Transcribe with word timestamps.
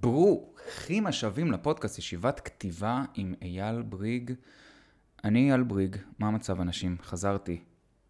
ברוכים 0.00 1.06
השבים 1.06 1.52
לפודקאסט 1.52 1.98
ישיבת 1.98 2.40
כתיבה 2.40 3.04
עם 3.14 3.34
אייל 3.42 3.82
בריג. 3.82 4.32
אני 5.24 5.50
אייל 5.50 5.62
בריג, 5.62 5.96
מה 6.18 6.28
המצב 6.28 6.60
אנשים? 6.60 6.96
חזרתי. 7.02 7.60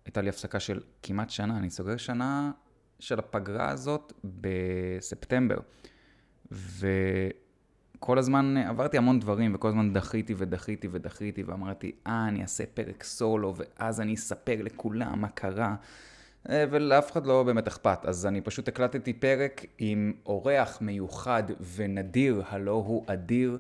הייתה 0.05 0.21
לי 0.21 0.29
הפסקה 0.29 0.61
של 0.61 0.81
כמעט 1.03 1.31
שנה, 1.31 1.57
אני 1.57 1.71
סוגר 1.71 1.97
שנה 1.97 2.51
של 2.99 3.19
הפגרה 3.19 3.71
הזאת 3.71 4.13
בספטמבר. 4.25 5.59
וכל 6.51 8.19
הזמן 8.19 8.57
עברתי 8.57 8.97
המון 8.99 9.21
דברים, 9.21 9.55
וכל 9.55 9.69
הזמן 9.69 9.93
דחיתי 9.93 10.35
ודחיתי 10.37 10.89
ודחיתי, 10.91 11.43
ואמרתי, 11.43 11.93
אה, 12.07 12.29
אני 12.29 12.43
אעשה 12.43 12.65
פרק 12.75 13.03
סולו, 13.03 13.55
ואז 13.57 14.01
אני 14.01 14.15
אספר 14.15 14.63
לכולם 14.63 15.21
מה 15.21 15.29
קרה. 15.29 15.77
אה, 16.51 16.65
ולאף 16.71 17.13
אחד 17.13 17.27
לא 17.27 17.43
באמת 17.43 17.67
אכפת. 17.67 17.99
אז 18.05 18.27
אני 18.27 18.41
פשוט 18.41 18.69
הקלטתי 18.69 19.13
פרק 19.13 19.65
עם 19.79 20.13
אורח 20.27 20.79
מיוחד 20.81 21.43
ונדיר, 21.75 22.43
הלא 22.49 22.71
הוא 22.87 23.05
אדיר 23.07 23.59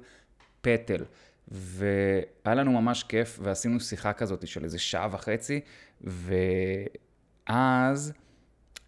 פטל. 0.61 1.05
והיה 1.49 2.55
לנו 2.55 2.73
ממש 2.73 3.03
כיף, 3.03 3.39
ועשינו 3.43 3.81
שיחה 3.81 4.13
כזאת 4.13 4.47
של 4.47 4.65
איזה 4.65 4.79
שעה 4.79 5.09
וחצי, 5.11 5.61
ואז 7.49 8.13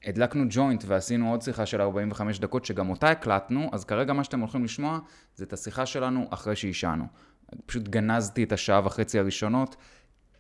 הדלקנו 0.05 0.45
ג'וינט 0.51 0.85
ועשינו 0.87 1.31
עוד 1.31 1.43
שיחה 1.43 1.67
של 1.67 1.81
45 1.81 2.39
דקות, 2.39 2.65
שגם 2.65 2.91
אותה 2.91 3.11
הקלטנו, 3.11 3.71
אז 3.73 3.85
כרגע 3.85 4.13
מה 4.13 4.25
שאתם 4.25 4.41
הולכים 4.41 4.65
לשמוע 4.65 4.99
זה 5.37 5.45
את 5.45 5.53
השיחה 5.53 5.87
שלנו 5.87 6.29
אחרי 6.31 6.57
שעישנו. 6.57 7.05
פשוט 7.67 7.89
גנזתי 7.89 8.45
את 8.45 8.53
השעה 8.53 8.87
וחצי 8.87 9.19
הראשונות, 9.19 9.77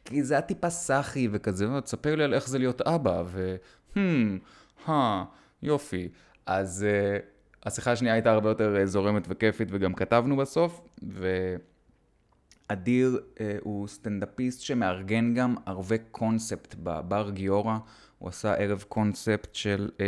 כי 0.04 0.22
זה 0.22 0.34
היה 0.34 0.40
טיפה 0.40 0.70
סאחי 0.70 1.28
וכזה, 1.32 1.66
תספר 1.84 2.14
לי 2.14 2.24
על 2.24 2.34
איך 2.34 2.48
זה 2.48 2.58
להיות 2.58 2.80
אבא, 2.80 3.22
ו... 3.26 3.56
hmm, 3.94 3.98
הא, 4.86 5.24
יופי. 5.62 6.08
אז 6.46 6.86
uh, 6.86 7.66
השיחה 7.66 7.92
השנייה 7.92 8.14
הייתה 8.14 8.32
הרבה 8.32 8.48
יותר 8.48 8.76
uh, 8.82 8.86
זורמת 8.86 9.26
וכיפית, 9.28 9.68
וגם 9.72 9.94
כתבנו 9.94 10.36
בסוף, 10.36 10.80
ואדיר 12.70 13.20
uh, 13.34 13.40
הוא 13.60 13.88
סטנדאפיסט 13.88 14.60
שמארגן 14.60 15.34
גם 15.34 15.54
ערבי 15.66 15.98
קונספט 16.10 16.74
בבר 16.82 17.30
גיורא, 17.30 17.78
הוא 18.18 18.28
עשה 18.28 18.54
ערב 18.54 18.84
קונספט 18.88 19.54
של 19.54 19.90
uh, 19.96 20.00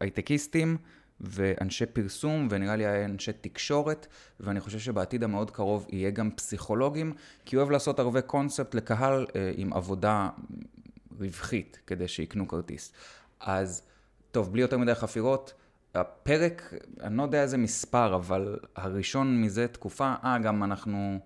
הייטקיסטים. 0.00 0.76
ואנשי 1.22 1.86
פרסום, 1.86 2.48
ונראה 2.50 2.76
לי 2.76 3.04
אנשי 3.04 3.32
תקשורת, 3.32 4.06
ואני 4.40 4.60
חושב 4.60 4.78
שבעתיד 4.78 5.24
המאוד 5.24 5.50
קרוב 5.50 5.86
יהיה 5.88 6.10
גם 6.10 6.30
פסיכולוגים, 6.30 7.12
כי 7.44 7.56
הוא 7.56 7.60
אוהב 7.60 7.70
לעשות 7.70 8.00
ערבי 8.00 8.22
קונספט 8.22 8.74
לקהל 8.74 9.26
אה, 9.36 9.52
עם 9.56 9.72
עבודה 9.72 10.28
רווחית, 11.20 11.80
כדי 11.86 12.08
שיקנו 12.08 12.48
כרטיס. 12.48 12.92
אז, 13.40 13.82
טוב, 14.30 14.52
בלי 14.52 14.62
יותר 14.62 14.78
מדי 14.78 14.94
חפירות, 14.94 15.54
הפרק, 15.94 16.74
אני 17.00 17.16
לא 17.16 17.22
יודע 17.22 17.42
איזה 17.42 17.58
מספר, 17.58 18.14
אבל 18.14 18.58
הראשון 18.76 19.42
מזה 19.42 19.68
תקופה, 19.68 20.14
אה, 20.24 20.38
גם 20.38 20.64
אנחנו, 20.64 21.18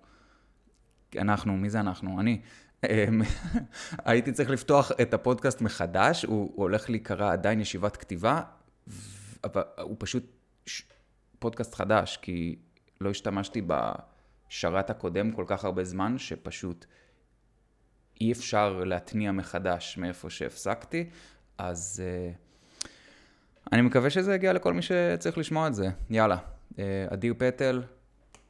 אנחנו, 1.17 1.57
מי 1.57 1.69
זה 1.69 1.79
אנחנו? 1.79 2.19
אני. 2.19 2.41
אמ, 2.85 3.21
הייתי 4.05 4.31
צריך 4.31 4.49
לפתוח 4.49 4.91
את 5.01 5.13
הפודקאסט 5.13 5.61
מחדש, 5.61 6.23
הוא, 6.23 6.51
הוא 6.55 6.63
הולך 6.63 6.89
להיקרא 6.89 7.31
עדיין 7.31 7.61
ישיבת 7.61 7.97
כתיבה, 7.97 8.41
אבל 9.43 9.61
הוא 9.81 9.95
פשוט 9.99 10.23
ש... 10.65 10.83
פודקאסט 11.39 11.75
חדש, 11.75 12.17
כי 12.21 12.55
לא 13.01 13.09
השתמשתי 13.09 13.61
בשרת 13.67 14.89
הקודם 14.89 15.31
כל 15.31 15.43
כך 15.47 15.65
הרבה 15.65 15.83
זמן, 15.83 16.17
שפשוט 16.17 16.85
אי 18.21 18.31
אפשר 18.31 18.83
להתניע 18.83 19.31
מחדש 19.31 19.97
מאיפה 19.97 20.29
שהפסקתי, 20.29 21.09
אז 21.57 22.03
uh, 22.03 22.87
אני 23.71 23.81
מקווה 23.81 24.09
שזה 24.09 24.35
יגיע 24.35 24.53
לכל 24.53 24.73
מי 24.73 24.81
שצריך 24.81 25.37
לשמוע 25.37 25.67
את 25.67 25.75
זה. 25.75 25.89
יאללה, 26.09 26.37
uh, 26.71 26.77
אדיר 27.13 27.33
פטל, 27.37 27.83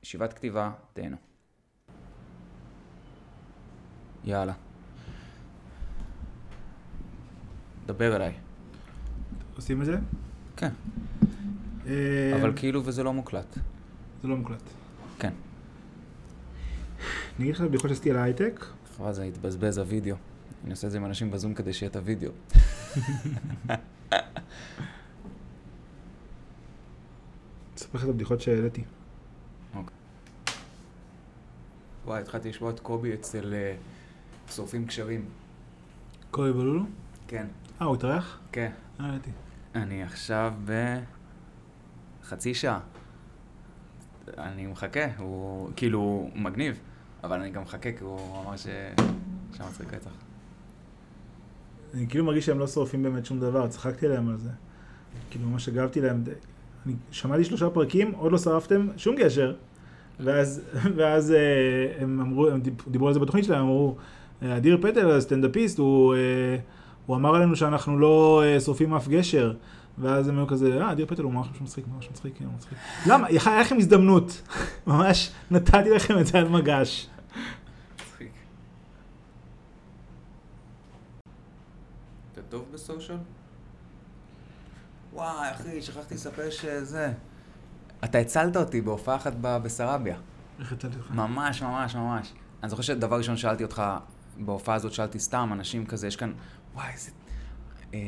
ישיבת 0.04 0.34
כתיבה, 0.34 0.72
תהנו. 0.94 1.18
יאללה. 4.24 4.54
דבר 7.86 8.16
אליי. 8.16 8.34
עושים 9.56 9.82
את 9.82 9.86
זה? 9.86 9.98
כן. 10.58 10.70
אה, 11.88 12.42
אבל 12.42 12.54
כאילו 12.56 12.86
וזה 12.86 13.04
לא 13.04 13.14
מוקלט. 13.14 13.58
זה 14.22 14.28
לא 14.28 14.38
מוקלט. 14.38 14.64
כן. 15.20 15.34
אני 17.38 17.46
אגיד 17.46 17.56
לך 17.56 17.62
בדיחות 17.62 17.90
שעשיתי 17.90 18.12
על 18.12 18.18
ההייטק. 18.18 18.66
חבל 18.98 19.14
זה 19.14 19.24
התבזבז 19.24 19.78
הוידאו. 19.78 20.16
אני 20.64 20.72
עושה 20.72 20.88
את 20.88 20.92
זה 20.92 20.98
עם 20.98 21.06
אנשים 21.06 21.32
בזום 21.32 21.54
כדי 21.54 21.74
שיהיה 21.74 21.90
את 21.90 21.96
הוידאו. 21.96 22.32
אספר 27.78 27.98
לך 27.98 28.04
את 28.04 28.10
הבדיחות 28.10 28.42
שהעליתי. 28.42 28.84
וואי, 32.06 32.22
התחלתי 32.22 32.50
לשמוע 32.50 32.72
את 32.72 32.80
קובי 32.80 33.14
אצל 33.14 33.54
אה, 33.54 33.76
שורפים 34.52 34.86
קשרים. 34.88 35.26
קובי 36.32 36.54
בלולו? 36.54 36.84
כן. 37.28 37.48
אה, 37.82 37.86
הוא 37.86 37.96
התארח? 37.96 38.40
כן. 38.52 38.72
אה, 39.00 39.06
העליתי. 39.06 39.32
אני 39.84 40.04
עכשיו 40.04 40.54
בחצי 42.24 42.54
שעה. 42.54 42.80
אני 44.38 44.68
מחכה, 44.68 45.06
הוא 45.18 45.70
כאילו 45.76 46.30
מגניב, 46.36 46.80
אבל 47.24 47.40
אני 47.40 47.50
גם 47.50 47.62
מחכה 47.62 47.92
כי 47.92 48.04
הוא 48.04 48.44
אמר 48.46 48.58
ש... 48.58 48.68
שמצחיק 49.58 49.94
רצח. 49.94 50.12
אני 51.94 52.08
כאילו 52.10 52.26
מרגיש 52.26 52.46
שהם 52.46 52.60
לא 52.60 52.68
שורפים 52.68 53.04
באמת 53.04 53.26
שום 53.26 53.40
דבר, 53.40 53.68
צחקתי 53.68 54.06
עליהם 54.06 54.30
על 54.30 54.38
זה. 54.38 54.50
כאילו 55.30 55.50
ממש 55.50 55.68
הגבתי 55.68 56.02
להם, 56.02 56.24
אני 56.86 56.96
שמעתי 57.12 57.44
שלושה 57.44 57.70
פרקים, 57.70 58.12
עוד 58.12 58.32
לא 58.32 58.38
שרפתם 58.38 58.88
שום 58.98 59.16
גשר. 59.16 59.56
ואז, 60.20 60.62
ואז 60.98 61.32
אה, 61.32 61.38
הם 62.00 62.22
אמרו, 62.22 62.48
הם 62.48 62.62
דיב- 62.62 62.86
דיברו 62.88 63.08
על 63.08 63.14
זה 63.14 63.20
בתוכנית 63.20 63.46
שלהם, 63.46 63.62
אמרו, 63.62 63.96
אה, 64.42 64.58
אדיר 64.58 64.78
פטל, 64.82 65.12
הסטנדאפיסט, 65.12 65.78
הוא, 65.78 66.16
אה, 66.16 66.58
הוא 67.08 67.16
אמר 67.16 67.36
עלינו 67.36 67.56
שאנחנו 67.56 68.00
לא 68.00 68.44
אה, 68.46 68.60
שורפים 68.60 68.94
אף 68.94 69.08
גשר. 69.08 69.54
ואז 69.98 70.28
הם 70.28 70.38
היו 70.38 70.48
כזה, 70.48 70.82
אה, 70.82 70.92
אדיר 70.92 71.06
פטל 71.06 71.22
הוא 71.22 71.34
ממש 71.34 71.48
מצחיק, 71.62 71.86
ממש 71.88 72.10
מצחיק, 72.10 72.38
כן, 72.38 72.46
הוא 72.46 72.54
מצחיק. 72.54 72.78
למה? 73.06 73.28
היה 73.28 73.60
לכם 73.60 73.78
הזדמנות. 73.78 74.42
ממש 74.88 75.32
נתתי 75.52 75.90
לכם 75.90 76.20
את 76.20 76.28
זה 76.28 76.38
על 76.38 76.50
מגש. 76.50 77.08
מצחיק. 77.96 78.32
אתה 82.34 82.42
טוב 82.50 82.66
בסושיאל? 82.74 83.18
וואי, 85.14 85.52
אחי, 85.52 85.82
שכחתי 85.82 86.16
לספר 86.16 86.50
שזה... 86.50 87.14
אתה 88.04 88.18
הצלת 88.18 88.58
אותי 88.58 88.82
בהופעה 88.82 89.16
אחת 89.16 89.34
בסרביה. 89.40 90.18
איך 90.60 90.72
הצלתי 90.72 90.98
אותך? 90.98 91.12
ממש, 91.12 91.62
ממש, 91.62 91.96
ממש. 91.96 92.34
אני 92.64 92.70
זוכר 92.70 92.82
שדבר 92.82 93.18
ראשון 93.18 93.38
שאלתי 93.38 93.64
אותך, 93.64 93.84
בהופעה 94.38 94.76
הזאת 94.76 94.94
שאלתי 94.94 95.20
סתם, 95.20 95.50
אנשים 95.54 95.86
כזה, 95.86 96.08
יש 96.08 96.16
כאן, 96.16 96.34
וואי, 96.76 96.92
איזה... 96.94 97.12
אמ, 97.94 98.00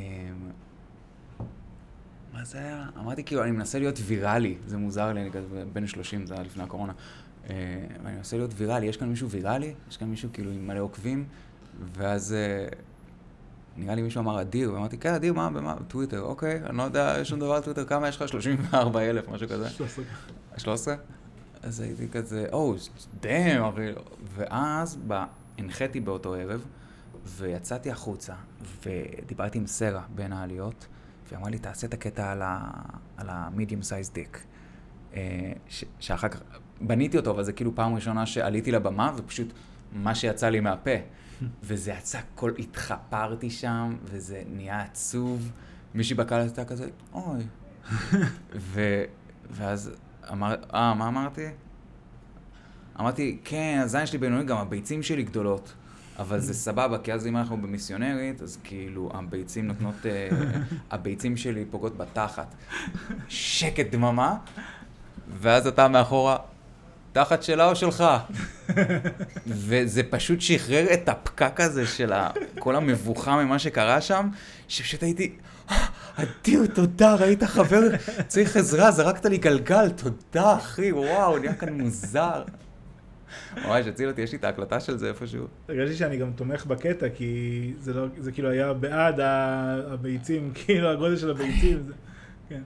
מה 2.34 2.46
זה 2.46 2.58
היה? 2.58 2.86
אמרתי 2.97 3.24
כאילו, 3.24 3.44
אני 3.44 3.52
מנסה 3.52 3.80
להיות 3.80 4.00
ויראלי, 4.06 4.58
זה 4.66 4.78
מוזר 4.78 5.14
לי, 5.14 5.22
אני 5.22 5.31
כזה 5.31 5.64
בן 5.74 5.88
30, 5.88 6.25
זה 6.25 6.34
היה 6.34 6.44
לפני 6.44 6.64
הקורונה. 6.64 6.94
אה, 7.50 7.56
ואני 8.03 8.16
מנסה 8.16 8.38
להיות 8.38 8.52
ויראלי, 8.58 8.86
יש 8.86 8.97
כאן 8.97 9.09
מישהו 9.09 9.30
ויראלי? 9.30 9.74
יש 9.90 9.97
כאן 9.97 10.08
מישהו 10.08 10.30
כאילו 10.34 10.52
עם 10.52 10.68
מלא 10.68 10.80
עוקבים? 10.80 11.25
ואז 11.94 12.34
אה, 12.34 12.68
נראה 13.78 13.96
לי 13.96 14.02
מישהו 14.02 14.22
אמר 14.22 14.42
אדיר, 14.42 14.74
ואמרתי, 14.74 14.97
כן, 14.97 15.14
אדיר, 15.14 15.34
מה, 15.34 15.50
במה? 15.50 15.76
טוויטר, 15.88 16.22
אוקיי, 16.22 16.62
אני 16.66 16.78
לא 16.78 16.84
יודע 16.84 17.26
שום 17.26 17.40
דבר 17.40 17.53
על 17.53 17.62
טוויטר, 17.62 17.86
כמה 17.86 18.08
יש 18.08 18.22
לך? 18.22 18.30
34 18.30 19.02
אלף, 19.02 19.30
משהו 19.30 19.47
כזה. 19.47 19.70
13. 19.70 20.06
13? 20.58 20.96
אז 21.64 21.80
הייתי 21.80 22.09
כזה, 22.09 22.46
או, 22.52 22.76
דאם, 23.20 23.64
אחי. 23.64 23.91
ואז 24.36 24.97
הנחיתי 25.58 26.00
באותו 26.00 26.34
ערב, 26.34 26.66
ויצאתי 27.38 27.91
החוצה, 27.91 28.34
ודיברתי 28.85 29.57
עם 29.57 29.67
סרה 29.67 30.01
בין 30.16 30.34
העליות, 30.34 30.88
והיא 31.28 31.38
אמרה 31.40 31.50
לי, 31.50 31.59
תעשה 31.59 31.88
את 31.88 31.94
הקטע 31.94 32.31
על 33.17 33.29
ה-medium 33.29 33.81
size 33.84 34.16
dick. 34.16 34.38
אה, 35.13 35.51
ש- 35.69 35.84
שאחר 35.99 36.28
כך, 36.28 36.41
בניתי 36.81 37.17
אותו, 37.17 37.31
אבל 37.31 37.43
זה 37.43 37.53
כאילו 37.53 37.76
פעם 37.76 37.96
ראשונה 37.96 38.26
שעליתי 38.26 38.72
לבמה, 38.72 39.11
ופשוט 39.17 39.53
מה 39.93 40.16
שיצא 40.16 40.49
לי 40.49 40.59
מהפה. 40.59 40.91
וזה 41.64 41.91
יצא, 41.91 42.20
כל, 42.35 42.52
התחפרתי 42.59 43.49
שם, 43.49 43.96
וזה 44.03 44.43
נהיה 44.55 44.81
עצוב. 44.81 45.52
מישהי 45.93 46.16
בקהל 46.16 46.41
הייתה 46.41 46.66
כזה, 46.66 46.90
אוי. 47.14 47.43
ו, 48.55 49.03
ואז 49.52 49.91
אמר, 50.31 50.55
אה, 50.73 50.93
מה 50.93 51.08
אמרתי? 51.08 51.46
אמרתי, 52.99 53.40
כן, 53.43 53.79
הזין 53.84 54.05
שלי 54.05 54.17
בינוני, 54.17 54.43
גם 54.43 54.58
הביצים 54.58 55.03
שלי 55.03 55.23
גדולות. 55.23 55.73
אבל 56.19 56.39
זה 56.39 56.53
סבבה, 56.53 56.97
כי 56.97 57.13
אז 57.13 57.27
אם 57.27 57.37
אנחנו 57.37 57.57
במיסיונרית, 57.61 58.41
אז 58.41 58.57
כאילו 58.63 59.11
הביצים 59.13 59.67
נותנות, 59.67 60.05
אה, 60.05 60.29
הביצים 60.91 61.37
שלי 61.37 61.66
פוגעות 61.71 61.97
בתחת. 61.97 62.55
שקט 63.27 63.85
דממה, 63.91 64.35
ואז 65.41 65.67
אתה 65.67 65.87
מאחורה, 65.87 66.37
תחת 67.13 67.43
שלה 67.43 67.69
או 67.69 67.75
שלך? 67.75 68.03
וזה 69.47 70.03
פשוט 70.09 70.41
שחרר 70.41 70.93
את 70.93 71.09
הפקק 71.09 71.59
הזה 71.59 71.87
של 71.87 72.13
כל 72.59 72.75
המבוכה 72.75 73.43
ממה 73.43 73.59
שקרה 73.59 74.01
שם, 74.01 74.29
שפשוט 74.67 75.03
הייתי, 75.03 75.31
"אה, 75.71 75.85
אדיר, 76.16 76.66
תודה, 76.73 77.16
ראית 77.16 77.43
חבר, 77.43 77.81
צריך 78.27 78.57
עזרה, 78.57 78.91
זרקת 78.91 79.25
לי 79.25 79.37
גלגל, 79.37 79.89
תודה, 79.89 80.55
אחי, 80.57 80.91
וואו, 80.91 81.37
נהיה 81.37 81.53
כאן 81.53 81.81
מוזר. 81.81 82.43
ממש 83.58 83.87
הציל 83.87 84.09
אותי, 84.09 84.22
יש 84.22 84.31
לי 84.31 84.37
את 84.37 84.43
ההקלטה 84.43 84.79
של 84.79 84.97
זה 84.97 85.08
איפשהו. 85.08 85.47
הרגשתי 85.70 85.96
שאני 85.96 86.17
גם 86.17 86.31
תומך 86.35 86.66
בקטע, 86.66 87.09
כי 87.09 87.73
זה, 87.78 87.93
לא, 87.93 88.05
זה 88.17 88.31
כאילו 88.31 88.49
היה 88.49 88.73
בעד 88.73 89.20
הביצים, 89.20 90.52
כאילו 90.66 90.90
הגודל 90.90 91.17
של 91.17 91.31
הביצים. 91.31 91.84
זה, 91.87 91.93
כן. 92.49 92.61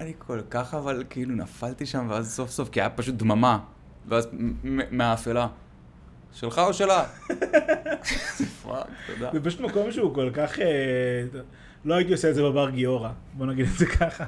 אני 0.00 0.12
כל 0.18 0.40
כך 0.50 0.74
אבל 0.74 1.04
כאילו 1.10 1.34
נפלתי 1.34 1.86
שם, 1.86 2.06
ואז 2.10 2.34
סוף 2.34 2.50
סוף, 2.50 2.68
כי 2.68 2.80
היה 2.80 2.90
פשוט 2.90 3.14
דממה, 3.14 3.58
ואז 4.08 4.28
מהאפלה. 4.90 5.48
שלך 6.32 6.58
או 6.58 6.74
שלה? 6.74 7.04
fuck, 8.62 8.86
תודה. 9.06 9.30
זה 9.32 9.40
פשוט 9.44 9.60
מקום 9.60 9.92
שהוא 9.92 10.14
כל 10.14 10.30
כך... 10.34 10.58
אה, 10.58 11.22
לא 11.84 11.94
הייתי 11.94 12.12
עושה 12.12 12.30
את 12.30 12.34
זה 12.34 12.42
בבר 12.42 12.70
גיורא, 12.70 13.10
בוא 13.32 13.46
נגיד 13.46 13.66
את 13.66 13.78
זה 13.78 13.86
ככה. 13.86 14.24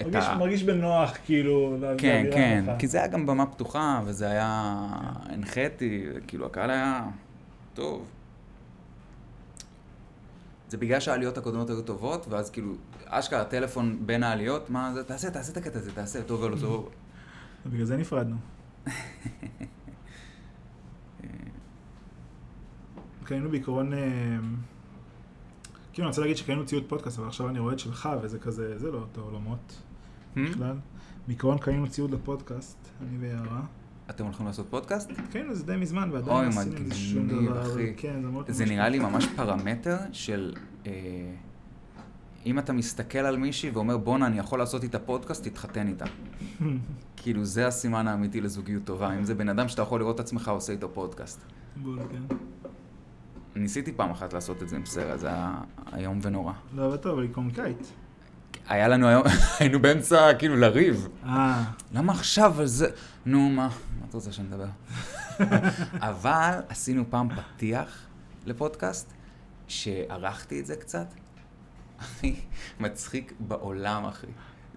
את 0.00 0.06
מרגיש, 0.06 0.24
ה- 0.24 0.36
מרגיש 0.38 0.62
בנוח, 0.62 1.16
כאילו, 1.24 1.76
כן, 1.98 2.26
כן. 2.32 2.64
כי 2.78 2.86
זה 2.86 2.98
היה 2.98 3.06
גם 3.06 3.26
במה 3.26 3.46
פתוחה, 3.46 4.00
וזה 4.04 4.30
היה... 4.30 4.86
הנחיתי, 5.22 6.06
כאילו, 6.26 6.46
הקהל 6.46 6.70
היה... 6.70 7.06
טוב. 7.74 8.08
זה 10.68 10.76
בגלל 10.76 11.00
שהעליות 11.00 11.38
הקודמות 11.38 11.70
היו 11.70 11.82
טובות, 11.82 12.26
ואז 12.28 12.50
כאילו, 12.50 12.74
אשכרה, 13.06 13.44
טלפון 13.44 14.06
בין 14.06 14.22
העליות, 14.22 14.70
מה 14.70 14.92
זה, 14.94 15.04
תעשה, 15.04 15.30
תעשה 15.30 15.52
את 15.52 15.56
הקטע 15.56 15.78
הזה, 15.78 15.92
תעשה, 15.92 16.22
טוב 16.22 16.42
או 16.42 16.48
לא 16.48 16.56
טוב. 16.60 16.90
בגלל 17.66 17.84
זה 17.84 17.96
נפרדנו. 17.96 18.36
קנינו 23.24 23.50
בעיקרון, 23.50 23.92
אה, 23.92 23.98
כאילו 25.92 26.06
אני 26.06 26.10
רוצה 26.10 26.20
להגיד 26.20 26.36
שקנינו 26.36 26.66
ציוד 26.66 26.84
פודקאסט, 26.88 27.18
אבל 27.18 27.26
עכשיו 27.28 27.48
אני 27.48 27.58
רואה 27.58 27.72
את 27.72 27.78
שלך 27.78 28.08
וזה 28.22 28.38
כזה, 28.38 28.78
זה 28.78 28.90
לא 28.90 28.98
אותו 28.98 29.20
עולמות? 29.20 29.82
בכלל. 30.36 30.76
בעיקרון 31.26 31.58
קנינו 31.58 31.88
ציוד 31.88 32.10
לפודקאסט, 32.10 32.88
אני 33.00 33.18
ויערה. 33.18 33.60
אתם 34.10 34.24
הולכים 34.24 34.46
לעשות 34.46 34.66
פודקאסט? 34.70 35.10
את 35.50 35.56
זה 35.56 35.64
די 35.66 35.76
מזמן 35.76 36.10
אוי, 36.10 36.20
ועדיין 36.20 36.44
לא 36.44 36.60
עשינו 36.60 36.76
עם 36.76 36.84
זה 36.84 36.94
שום 36.94 37.26
מגניב, 37.26 37.50
דבר. 37.50 37.62
אחי. 37.62 37.94
כן, 37.96 38.22
זה 38.22 38.28
מאוד 38.28 38.50
זה 38.50 38.64
נראה 38.64 38.88
לי. 38.88 38.98
ממש 38.98 39.26
פרמטר 39.36 39.96
של... 40.12 40.54
אה, 40.86 40.92
אם 42.46 42.58
אתה 42.58 42.72
מסתכל 42.72 43.18
על 43.18 43.36
מישהי 43.36 43.70
ואומר, 43.70 43.96
בואנה, 43.96 44.26
אני 44.26 44.38
יכול 44.38 44.58
לעשות 44.58 44.82
איתה 44.82 44.98
פודקאסט, 44.98 45.48
תתחתן 45.48 45.88
איתה. 45.88 46.04
כאילו, 47.16 47.44
זה 47.44 47.66
הסימן 47.66 48.08
האמיתי 48.08 48.40
לזוגיות 48.40 48.84
טובה. 48.84 49.14
אם 49.18 49.24
זה 49.24 49.34
בן 49.34 49.48
אדם 49.48 49.68
שאתה 49.68 49.82
יכול 49.82 50.00
לראות 50.00 50.14
את 50.14 50.20
עצמך 50.20 50.48
עושה 50.48 50.72
איתו 50.72 50.88
פודקאסט. 50.88 51.40
בול, 51.76 51.98
כן. 52.10 52.36
ניסיתי 53.56 53.92
פעם 53.92 54.10
אחת 54.10 54.32
לעשות 54.32 54.62
את 54.62 54.68
זה 54.68 54.76
עם 54.76 54.86
סרה, 54.86 55.16
זה 55.16 55.26
היה 55.28 55.60
איום 55.96 56.18
ונורא. 56.22 56.52
לא, 56.74 56.86
אבל 56.86 56.96
טוב, 56.96 57.18
היא 57.18 57.28
קומיקאית. 57.32 57.92
היה 58.68 58.88
לנו 58.88 59.08
היום, 59.08 59.22
היינו 59.58 59.82
באמצע, 59.82 60.34
כאילו, 60.38 60.56
לריב. 60.56 61.08
אה, 61.24 61.64
למה 61.92 62.12
עכשיו 62.12 62.60
על 62.60 62.66
זה? 62.66 62.90
נו, 63.26 63.48
מה? 63.48 63.68
מה 64.00 64.06
את 64.08 64.14
רוצה 64.14 64.32
שנדבר? 64.32 64.68
אבל 66.10 66.60
עשינו 66.68 67.04
פעם 67.10 67.28
פתיח 67.36 68.06
לפודקאסט, 68.46 69.12
שערכתי 69.68 70.60
את 70.60 70.66
זה 70.66 70.76
קצת. 70.76 71.06
הכי 71.98 72.40
מצחיק 72.80 73.32
בעולם, 73.40 74.04
אחי. 74.04 74.26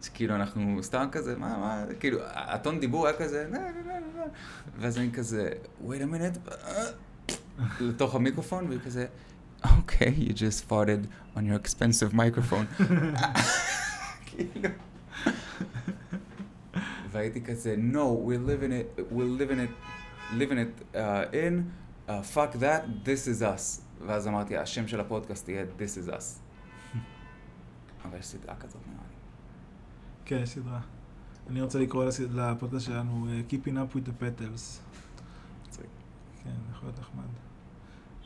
אז 0.02 0.10
כאילו, 0.10 0.36
אנחנו 0.36 0.80
סתם 0.84 1.08
כזה, 1.12 1.36
מה, 1.38 1.58
מה, 1.58 1.84
כאילו, 2.00 2.20
הטון 2.24 2.80
דיבור 2.80 3.08
היה 3.08 3.18
כזה, 3.18 3.48
נה, 3.52 3.60
נה, 3.60 4.00
נה, 4.16 4.24
ואז 4.80 4.98
אני 4.98 5.12
כזה, 5.12 5.50
wait 5.88 6.02
a 6.02 6.14
minute, 6.14 6.52
לתוך 7.80 8.16
המיקרופון, 8.16 8.68
והיא 8.68 8.80
אוקיי, 9.78 10.16
you 10.18 10.34
just 10.34 10.70
farted 10.70 11.08
on 11.36 11.46
your 11.46 11.60
expensive 11.66 12.14
microphone. 12.14 12.84
כאילו. 14.26 14.70
והייתי 17.12 17.42
כזה, 17.42 17.76
no, 17.92 18.28
we're 18.28 18.50
living 18.50 18.72
it, 18.72 19.02
we're 19.12 19.42
living 19.42 19.60
it, 19.60 19.72
living 20.38 20.58
it 20.58 20.96
uh, 20.96 21.26
in, 21.34 21.72
uh, 22.08 22.22
fuck 22.22 22.54
that, 22.60 23.06
this 23.06 23.28
is 23.28 23.42
us. 23.42 23.82
ואז 24.08 24.28
אמרתי, 24.28 24.58
השם 24.58 24.88
של 24.88 25.00
הפודקאסט 25.00 25.50
יהיה 25.50 25.66
this 25.80 26.08
is 26.08 26.10
us. 26.10 26.40
אבל 28.06 28.20
יש 28.20 28.26
סדרה 28.26 28.56
כזאת 28.56 28.82
נראה 28.88 29.04
לי. 29.10 29.16
כן, 30.26 30.40
יש 30.44 30.50
סדרה. 30.50 30.80
אני 31.50 31.62
רוצה 31.62 31.80
לקרוא 31.80 32.06
לפודקאסט 32.06 32.86
שלנו 32.86 33.28
Keeping 33.50 33.76
up 33.76 33.96
with 33.96 34.08
the 34.08 34.24
petals. 34.24 34.80
כן, 36.44 36.50
יכול 36.72 36.90
להיות 36.90 37.00
נחמד. 37.00 37.43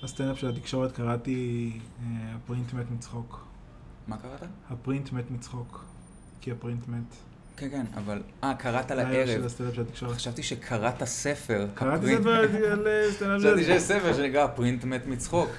בסטנדאפ 0.03 0.37
של 0.39 0.49
התקשורת 0.49 0.91
קראתי 0.91 1.71
אה, 1.99 2.05
ה 2.35 2.42
print 2.42 2.73
מת 2.73 2.91
מצחוק. 2.91 3.45
מה 4.07 4.17
קראת? 4.17 4.39
ה 4.69 4.76
print 4.76 5.11
מת 5.11 5.31
מצחוק. 5.31 5.85
כי 6.41 6.51
ה 6.51 6.57
print 6.57 6.87
מת. 6.87 7.15
כן, 7.57 7.69
כן, 7.69 7.85
אבל... 7.97 8.21
אה, 8.43 8.53
קראת 8.55 8.87
של 8.89 8.95
לערב. 8.95 9.45
הסטנדאפ 9.45 9.75
של 9.75 9.81
התקשורת. 9.81 10.15
חשבתי 10.15 10.43
שקראת 10.43 11.03
ספר. 11.03 11.67
קראתי 11.73 12.15
ה 12.15 12.16
print- 12.16 12.17
את 12.19 12.23
זה 12.51 12.71
על 12.71 12.87
סטנדאפ 13.11 13.39
חשבתי 13.41 13.63
של... 13.63 13.65
שיש 13.65 13.81
ספר 13.81 14.13
שנקרא 14.13 14.47
print 14.47 14.83
מת 14.83 15.07
מצחוק. 15.07 15.49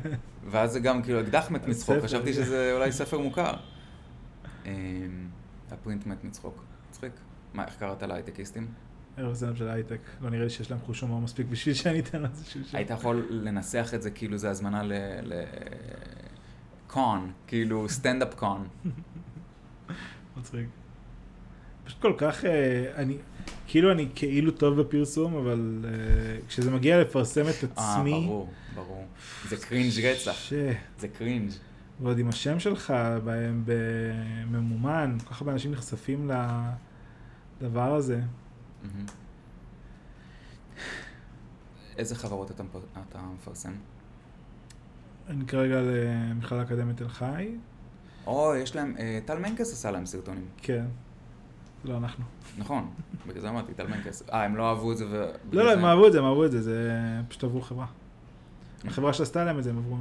ואז 0.50 0.72
זה 0.72 0.80
גם 0.80 1.02
כאילו 1.02 1.20
אקדח 1.20 1.50
מת 1.50 1.68
מצחוק, 1.68 1.96
ספר, 1.96 2.06
חשבתי. 2.06 2.32
שזה 2.32 2.70
אולי 2.74 2.92
ספר 3.02 3.18
מוכר. 3.18 3.52
אמ, 4.66 4.70
ה 5.70 5.76
print 5.76 6.06
מת 6.06 6.24
מצחוק. 6.24 6.64
מצחיק. 6.90 7.12
מה, 7.54 7.64
איך 7.64 7.74
קראת 7.76 8.02
להייטקיסטים? 8.02 8.66
ערב 9.16 9.34
סטנדאפ 9.34 9.58
של 9.58 9.68
הייטק. 9.68 10.00
לא 10.20 10.30
נראה 10.30 10.44
לי 10.44 10.50
שיש 10.50 10.70
להם 10.70 10.80
חוש 10.80 11.00
הומור 11.00 11.20
מספיק 11.20 11.46
בשביל 11.46 11.74
שאני 11.74 12.00
אתן 12.00 12.22
לו 12.22 12.28
איזשהו 12.28 12.60
שם. 12.64 12.76
היית 12.76 12.90
יכול 12.90 13.26
לנסח 13.30 13.90
את 13.94 14.02
זה 14.02 14.10
כאילו 14.10 14.38
זה 14.38 14.50
הזמנה 14.50 14.82
ל... 14.82 14.92
ל... 15.22 15.44
con, 16.86 17.32
כאילו 17.46 17.88
סטנדאפ 17.88 18.34
con. 18.34 18.68
מצחיק. 20.36 20.66
פשוט 21.84 22.00
כל 22.00 22.12
כך, 22.18 22.44
אה, 22.44 22.92
אני, 22.96 23.16
כאילו 23.66 23.92
אני 23.92 24.08
כאילו 24.14 24.50
טוב 24.50 24.80
בפרסום, 24.80 25.36
אבל 25.36 25.84
אה, 25.84 25.90
כשזה 26.48 26.70
מגיע 26.70 27.00
לפרסם 27.00 27.42
את 27.42 27.78
אה, 27.78 27.94
עצמי, 27.94 28.10
ברור, 28.10 28.50
ברור. 28.74 29.06
זה 29.48 29.56
קרינג' 29.56 30.04
רצח. 30.04 30.32
ש... 30.32 30.52
זה 30.98 31.08
קרינג'. 31.08 31.50
ועוד 32.00 32.18
עם 32.18 32.28
השם 32.28 32.60
שלך 32.60 32.94
בממומן, 33.64 35.16
כל 35.24 35.34
כך 35.34 35.40
הרבה 35.40 35.52
אנשים 35.52 35.72
נחשפים 35.72 36.30
לדבר 37.60 37.94
הזה. 37.94 38.20
מהמם. 38.84 39.06
איזה 41.98 42.14
חברות 42.14 42.50
אתה 42.50 42.62
אתה 43.10 43.18
מפרסם? 43.34 43.72
אני 45.28 45.46
כרגע 45.46 45.80
למכללה 45.80 46.62
אקדמית 46.62 46.96
תל 46.96 47.08
חי, 47.08 47.54
או, 48.26 48.54
יש 48.56 48.76
להם, 48.76 48.94
אה, 48.98 49.18
טל 49.24 49.38
מנקס 49.38 49.72
עשה 49.72 49.90
להם 49.90 50.06
סרטונים. 50.06 50.46
כן. 50.56 50.84
לא 51.84 51.96
אנחנו. 51.96 52.24
נכון, 52.58 52.90
בגלל 53.26 53.40
זה 53.40 53.48
אמרתי, 53.48 53.74
טל 53.74 53.86
מנקס. 53.86 54.22
אה, 54.32 54.44
הם 54.44 54.56
לא 54.56 54.68
אהבו 54.70 54.92
את 54.92 54.96
זה 54.96 55.06
ו... 55.10 55.24
לא, 55.52 55.64
לא, 55.64 55.72
הם 55.72 55.84
אהבו 55.84 56.06
את 56.06 56.12
זה, 56.12 56.18
הם 56.18 56.24
אהבו 56.24 56.44
את 56.44 56.50
זה, 56.52 56.62
זה 56.62 56.90
פשוט 57.28 57.44
עברו 57.44 57.60
חברה. 57.60 57.86
החברה 58.84 59.12
שעשתה 59.12 59.44
להם 59.44 59.58
את 59.58 59.64
זה, 59.64 59.70
הם 59.70 59.78
עברו... 59.78 59.96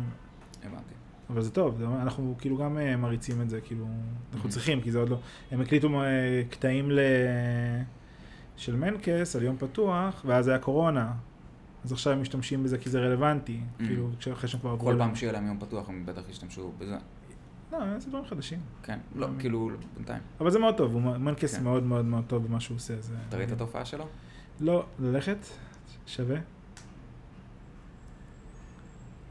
הבנתי. 0.63 0.93
אבל 1.29 1.41
זה 1.41 1.51
טוב, 1.51 1.83
אנחנו 1.83 2.35
כאילו 2.39 2.57
גם 2.57 2.77
אה, 2.77 2.97
מריצים 2.97 3.41
את 3.41 3.49
זה, 3.49 3.61
כאילו, 3.61 3.85
אנחנו 4.33 4.49
Mhm. 4.49 4.51
צריכים, 4.53 4.81
כי 4.81 4.91
זה 4.91 4.99
עוד 4.99 5.09
לא... 5.09 5.17
הם 5.51 5.61
הקליטו 5.61 6.01
אה, 6.03 6.07
קטעים 6.49 6.91
ל... 6.91 6.99
של 8.57 8.75
מנקס 8.75 9.35
על 9.35 9.43
יום 9.43 9.57
פתוח, 9.57 10.23
ואז 10.27 10.47
היה 10.47 10.59
קורונה. 10.59 11.13
אז 11.83 11.91
עכשיו 11.91 12.13
הם 12.13 12.21
משתמשים 12.21 12.63
בזה 12.63 12.77
כי 12.77 12.89
זה 12.89 12.99
רלוונטי, 12.99 13.59
Mhm. 13.59 13.83
כאילו, 13.85 14.09
אחרי 14.33 14.49
שהם 14.49 14.59
כבר 14.59 14.69
עברו... 14.69 14.85
כל. 14.87 14.95
פעם 14.97 15.15
שיהיה 15.15 15.31
להם 15.33 15.47
יום 15.47 15.59
פתוח, 15.59 15.89
הם 15.89 16.05
בטח 16.05 16.21
ישתמשו 16.29 16.71
בזה. 16.77 16.97
לא, 17.71 17.99
זה 17.99 18.09
דברים 18.09 18.25
חדשים. 18.25 18.59
כן, 18.83 18.99
לא. 19.15 19.27
כאילו, 19.39 19.69
בינתיים. 19.95 20.21
אבל 20.39 20.51
זה 20.51 20.59
מאוד 20.59 20.77
טוב, 20.77 20.93
הוא 20.93 21.01
מנקס 21.01 21.55
כן. 21.57 21.63
מאוד 21.63 21.83
מאוד 21.83 22.05
מאוד 22.05 22.23
טוב 22.27 22.47
במה 22.47 22.59
שהוא 22.59 22.75
עושה. 22.75 23.01
זה... 23.01 23.15
אתה 23.29 23.37
ראית 23.37 23.51
את 23.51 23.59
ההופעה 23.61 23.85
שלו? 23.85 24.07
לא, 24.59 24.85
ללכת? 24.99 25.37
שווה? 26.07 26.37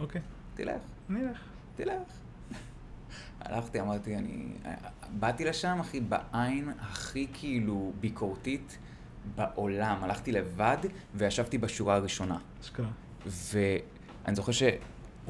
אוקיי, 0.01 0.21
תלך, 0.55 0.81
אני 1.11 1.21
אלך. 1.29 1.39
תלך. 1.77 1.93
הלכתי, 3.41 3.81
אמרתי, 3.81 4.17
אני... 4.17 4.47
באתי 5.19 5.45
לשם, 5.45 5.79
אחי, 5.81 6.01
בעין 6.01 6.69
הכי 6.81 7.27
כאילו 7.33 7.93
ביקורתית 8.01 8.79
בעולם. 9.37 9.99
הלכתי 10.05 10.33
לבד 10.33 10.77
וישבתי 11.15 11.59
בשורה 11.59 11.95
הראשונה. 11.95 12.37
אשכרה. 12.63 12.87
ואני 13.27 14.37
זוכר 14.37 14.53
שהוא 14.53 14.71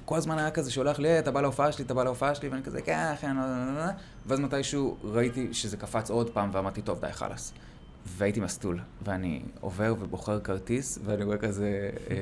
כל 0.04 0.16
הזמן 0.16 0.38
היה 0.38 0.50
כזה 0.50 0.70
שולח 0.70 0.99
לי, 0.99 1.08
"אה, 1.08 1.18
אתה 1.18 1.30
בא 1.30 1.40
להופעה 1.40 1.72
שלי, 1.72 1.84
אתה 1.84 1.94
בא 1.94 2.04
להופעה 2.04 2.34
שלי, 2.34 2.49
ואני 2.49 2.62
כזה, 2.62 2.82
כן, 2.82 3.14
לא." 3.37 3.82
ואז 4.26 4.40
מתישהו 4.40 4.96
ראיתי 5.04 5.54
שזה 5.54 5.76
קפץ 5.76 6.11
עוד 6.11 6.30
פעם, 6.30 6.50
ואמרתי, 6.52 6.82
טוב, 6.82 7.00
די, 7.00 7.12
חלאס. 7.12 7.52
והייתי 8.06 8.40
מסטול, 8.40 8.78
ואני 9.02 9.42
עובר 9.61 9.94
ובוחר 10.00 10.40
כרטיס, 10.40 10.99
ואני 11.04 11.25
רואה 11.25 11.38
כזה 11.38 11.90
אה, 12.11 12.16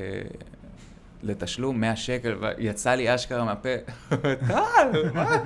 לתשלום 1.22 1.80
100 1.80 1.96
שקל, 1.96 2.36
ויצא 2.40 2.90
לי 2.90 3.14
אשכרה 3.14 3.44
מהפה, 3.44 3.68
טל, 4.48 5.10
מה? 5.14 5.36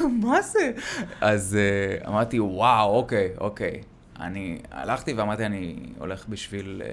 מה 0.22 0.42
זה? 0.42 0.72
אז 1.20 1.56
אה, 1.56 2.08
אמרתי, 2.08 2.40
וואו, 2.40 2.96
אוקיי, 2.96 3.30
אוקיי. 3.40 3.82
אני 4.20 4.58
הלכתי 4.70 5.12
ואמרתי, 5.12 5.46
אני 5.46 5.92
הולך 5.98 6.28
בשביל 6.28 6.82
אה, 6.84 6.90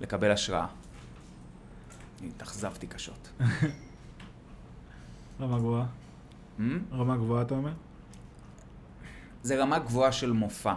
לקבל 0.00 0.30
השראה. 0.30 0.66
התאכזבתי 2.26 2.86
קשות. 2.86 3.30
למה 5.40 5.58
גרועה? 5.58 5.86
Hmm? 6.58 6.62
רמה 6.92 7.16
גבוהה 7.16 7.42
אתה 7.42 7.54
אומר? 7.54 7.72
זה 9.42 9.62
רמה 9.62 9.78
גבוהה 9.78 10.12
של 10.12 10.32
מופע. 10.32 10.74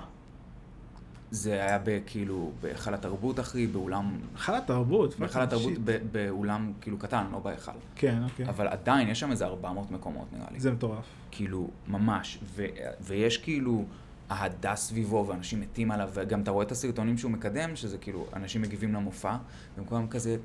זה 1.31 1.51
היה 1.53 1.79
כאילו 2.05 2.51
בהיכל 2.61 2.93
התרבות, 2.93 3.39
אחי, 3.39 3.67
באולם... 3.67 4.19
היכל 4.35 4.55
התרבות. 4.55 5.19
בהיכל 5.19 5.41
התרבות 5.41 5.73
באולם 6.11 6.73
כאילו 6.81 6.97
קטן, 6.97 7.25
לא 7.31 7.39
בהיכל. 7.39 7.71
כן, 7.95 8.23
אוקיי. 8.23 8.49
אבל 8.49 8.67
עדיין, 8.67 9.09
יש 9.09 9.19
שם 9.19 9.31
איזה 9.31 9.45
400 9.45 9.91
מקומות 9.91 10.33
נראה 10.33 10.47
לי. 10.51 10.59
זה 10.59 10.71
מטורף. 10.71 11.05
כאילו, 11.31 11.69
ממש. 11.87 12.39
ו- 12.43 12.65
ויש 13.01 13.37
כאילו 13.37 13.85
אהדה 14.31 14.75
סביבו, 14.75 15.25
ואנשים 15.27 15.61
מתים 15.61 15.91
עליו, 15.91 16.09
וגם 16.13 16.41
אתה 16.41 16.51
רואה 16.51 16.65
את 16.65 16.71
הסרטונים 16.71 17.17
שהוא 17.17 17.31
מקדם, 17.31 17.75
שזה 17.75 17.97
כאילו, 17.97 18.27
אנשים 18.33 18.61
מגיבים 18.61 18.93
למופע, 18.93 19.35
והם 19.77 19.85
כולם 19.85 20.07
כזה, 20.07 20.37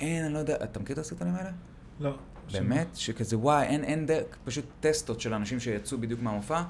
אין, 0.00 0.24
אני 0.24 0.34
לא 0.34 0.38
יודע, 0.38 0.56
אתה 0.64 0.80
מכיר 0.80 0.94
את 0.94 0.98
הסרטונים 0.98 1.34
האלה? 1.34 1.50
לא. 2.00 2.16
באמת? 2.52 2.86
שכזה 2.94 3.38
וואי, 3.38 3.66
אין, 3.66 3.84
אין 3.84 4.06
דרך, 4.06 4.36
פשוט 4.44 4.64
טסטות 4.80 5.20
של 5.20 5.34
אנשים 5.34 5.60
שיצאו 5.60 5.98
בדיוק 5.98 6.22
מהמופע. 6.22 6.62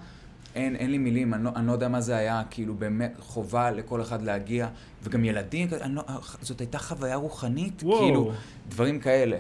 אין, 0.55 0.77
אין 0.77 0.91
לי 0.91 0.99
מילים, 0.99 1.35
אני 1.35 1.45
לא, 1.45 1.51
אני 1.57 1.67
לא 1.67 1.73
יודע 1.73 1.89
מה 1.89 2.01
זה 2.01 2.17
היה, 2.17 2.43
כאילו 2.51 2.75
באמת 2.75 3.15
חובה 3.21 3.71
לכל 3.71 4.03
אחד 4.03 4.23
להגיע, 4.23 4.69
וגם 5.03 5.25
ילדים, 5.25 5.69
אני 5.81 5.95
לא, 5.95 6.03
זאת 6.41 6.61
הייתה 6.61 6.79
חוויה 6.79 7.17
רוחנית, 7.17 7.83
וואו. 7.83 7.99
כאילו, 7.99 8.33
דברים 8.69 9.01
כאלה, 9.01 9.37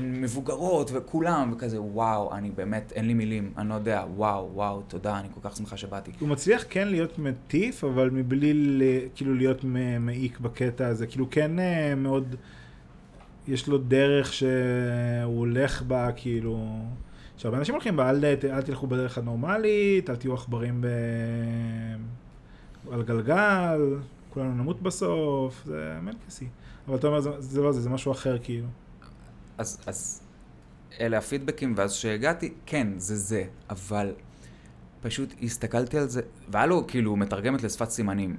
מבוגרות 0.00 0.90
וכולם, 0.94 1.50
וכזה 1.52 1.80
וואו, 1.80 2.34
אני 2.34 2.50
באמת, 2.50 2.92
אין 2.96 3.06
לי 3.06 3.14
מילים, 3.14 3.52
אני 3.58 3.68
לא 3.68 3.74
יודע, 3.74 4.04
וואו, 4.16 4.50
וואו, 4.54 4.82
תודה, 4.88 5.18
אני 5.20 5.28
כל 5.34 5.48
כך 5.48 5.56
שמחה 5.56 5.76
שבאתי. 5.76 6.10
הוא 6.20 6.28
מצליח 6.28 6.64
כן 6.68 6.88
להיות 6.88 7.18
מטיף, 7.18 7.84
אבל 7.84 8.10
מבלי 8.10 8.54
ל- 8.54 8.82
כאילו 9.14 9.34
להיות 9.34 9.64
מעיק 10.00 10.40
בקטע 10.40 10.86
הזה. 10.86 11.06
כאילו 11.06 11.26
כן 11.30 11.58
אה, 11.58 11.94
מאוד, 11.94 12.36
יש 13.48 13.68
לו 13.68 13.78
דרך 13.78 14.32
שהוא 14.32 14.48
הולך 15.24 15.82
בה, 15.82 16.12
כאילו... 16.16 16.78
שהרבה 17.42 17.58
אנשים 17.58 17.74
הולכים 17.74 18.00
אל, 18.00 18.62
תלכו 18.64 18.86
בדרך 18.86 19.18
הנורמלית, 19.18 20.10
אל 20.10 20.16
תהיו 20.16 20.34
עכברים 20.34 20.80
ב... 20.80 20.86
על 22.92 23.02
גלגל, 23.02 23.96
כולנו 24.30 24.54
נמות 24.54 24.82
בסוף, 24.82 25.62
זה 25.66 25.98
מלכסי. 26.02 26.46
אבל 26.88 26.96
אתה 26.96 27.06
אומר, 27.06 27.20
זה, 27.20 27.30
זה 27.38 27.60
לא 27.62 27.72
זה, 27.72 27.80
זה 27.80 27.90
משהו 27.90 28.12
אחר 28.12 28.38
כאילו. 28.38 28.66
אז, 29.58 29.78
אז 29.86 30.22
אלה 31.00 31.18
הפידבקים, 31.18 31.74
ואז 31.76 31.92
כשהגעתי, 31.92 32.52
כן, 32.66 32.88
זה 32.96 33.16
זה, 33.16 33.44
אבל 33.70 34.12
פשוט 35.00 35.34
הסתכלתי 35.42 35.98
על 35.98 36.08
זה, 36.08 36.22
והיה 36.48 36.66
לו 36.66 36.86
כאילו 36.86 37.16
מתרגמת 37.16 37.62
לשפת 37.62 37.90
סימנים. 37.90 38.36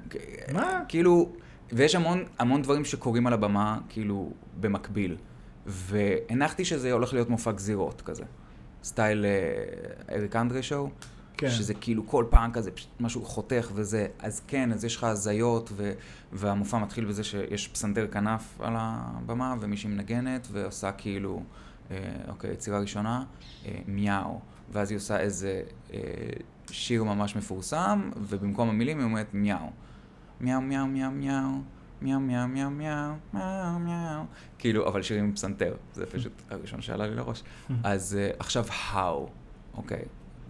מה? 0.54 0.82
כאילו, 0.88 1.30
ויש 1.72 1.96
המון, 1.96 2.24
המון 2.40 2.62
דברים 2.62 2.86
שקורים 2.86 3.28
על 3.28 3.34
הבמה, 3.34 3.80
כאילו, 3.90 4.32
במקביל. 4.60 5.18
והנחתי 5.66 6.66
שזה 6.66 6.92
הולך 6.92 7.14
להיות 7.14 7.30
מופע 7.30 7.52
גזירות 7.52 8.02
כזה. 8.02 8.24
סטייל 8.84 9.26
אה, 9.26 10.16
אריק 10.16 10.36
אנדרי 10.36 10.64
שואו. 10.64 10.90
כן. 11.38 11.50
שזה 11.50 11.74
כאילו 11.74 12.08
כל 12.08 12.26
פעם 12.30 12.52
כזה 12.52 12.72
משהו 13.00 13.26
חותך 13.26 13.72
וזה, 13.74 14.08
אז 14.20 14.42
כן, 14.48 14.72
אז 14.72 14.86
יש 14.86 14.96
לך 14.96 15.04
הזיות, 15.04 15.72
ו, 15.76 15.92
והמופע 16.34 16.78
מתחיל 16.78 17.06
בזה 17.06 17.24
שיש 17.24 17.68
פסנתר 17.68 18.08
כנף 18.08 18.62
על 18.62 18.74
הבמה, 18.78 19.56
ומישהי 19.60 19.90
מנגנת, 19.90 20.48
ועושה 20.52 20.92
כאילו, 20.92 21.44
אה, 21.92 21.98
אוקיי, 22.28 22.52
יצירה 22.52 22.80
ראשונה, 22.80 23.24
אה, 23.66 23.80
מיהו, 23.88 24.40
ואז 24.72 24.92
היא 24.92 24.98
עושה 24.98 25.20
איזה 25.20 25.62
אה, 25.94 26.00
שיר 26.72 27.04
ממש 27.04 27.36
מפורסם, 27.36 28.10
ובמקום 28.18 28.70
המילים 28.70 28.98
היא 28.98 29.06
אומרת 29.06 29.28
מיהו. 29.34 29.70
מיהו, 30.42 30.62
מיהו, 30.62 30.88
מיהו, 30.88 31.12
מיהו. 31.12 31.62
מיהו, 32.04 32.20
מיהו, 32.20 32.48
מיהו, 32.48 32.72
מיהו, 32.72 33.16
מיהו, 33.34 33.80
מיהו. 33.80 34.24
כאילו, 34.58 34.88
אבל 34.88 35.02
שירים 35.02 35.24
עם 35.24 35.34
פסנתר, 35.34 35.76
זה 35.94 36.06
פשוט 36.06 36.42
הראשון 36.50 36.82
שעלה 36.82 37.08
לי 37.08 37.16
לראש. 37.16 37.44
אז 37.84 38.18
אה, 38.20 38.32
עכשיו, 38.40 38.66
how, 38.66 39.30
אוקיי, 39.78 40.02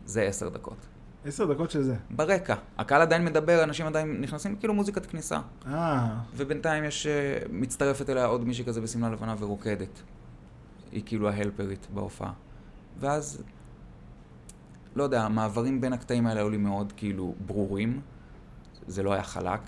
זה 0.05 0.22
עשר 0.22 0.50
דקות. 0.50 0.86
עשר 1.25 1.53
דקות 1.53 1.72
של 1.72 1.81
זה. 1.81 1.95
ברקע. 2.10 2.55
הקהל 2.77 3.01
עדיין 3.01 3.25
מדבר, 3.25 3.63
אנשים 3.63 3.86
עדיין 3.86 4.22
נכנסים, 4.22 4.55
כאילו 4.55 4.74
מוזיקת 4.74 5.05
כניסה. 5.05 5.39
אה, 5.67 6.15
ובינתיים 6.36 6.83
יש, 6.83 7.07
אה, 7.07 7.39
מצטרפת 7.50 8.10
אליה 8.10 8.25
עוד 8.25 8.48
מישהי 8.48 8.65
כזה 8.65 8.81
בשמלה 8.81 9.10
לבנה 9.10 9.36
ורוקדת. 9.39 10.01
היא 10.91 11.03
כאילו 11.05 11.29
ההלפרית 11.29 11.88
בהופעה. 11.93 12.33
ואז, 13.00 13.43
לא 14.95 15.03
יודע, 15.03 15.24
המעברים 15.24 15.81
בין 15.81 15.93
הקטעים 15.93 16.27
האלה 16.27 16.39
היו 16.39 16.50
לי 16.50 16.57
מאוד 16.57 16.93
כאילו 16.98 17.36
ברורים. 17.45 18.01
זה 18.88 19.03
לא 19.03 19.13
היה 19.13 19.24
חלק. 19.24 19.62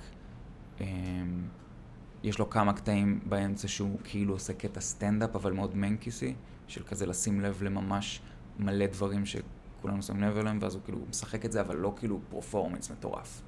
יש 2.26 2.40
לו 2.40 2.50
כמה 2.50 2.74
קטעים 2.74 3.20
באמצע 3.26 3.68
שהוא 3.68 4.00
כאילו 4.04 4.34
עושה 4.34 4.54
קטע 4.54 4.82
סטנדאפ, 4.82 5.36
אבל 5.36 5.54
מאוד 5.54 5.78
מנקיסי, 5.78 6.34
של 6.68 6.84
כזה 6.84 7.06
לשים 7.06 7.42
לב 7.42 7.64
לממש 7.64 8.22
מלא 8.60 8.86
דברים 8.86 9.24
שכולנו 9.26 10.04
שמים 10.04 10.24
לב 10.24 10.38
אליהם, 10.38 10.60
ואז 10.62 10.76
הוא 10.76 10.82
כאילו 10.86 11.00
משחק 11.10 11.46
את 11.46 11.52
זה, 11.52 11.62
אבל 11.62 11.76
לא 11.76 11.94
כאילו 11.98 12.20
פרפורמנס 12.30 12.92
מטורף. 12.92 13.42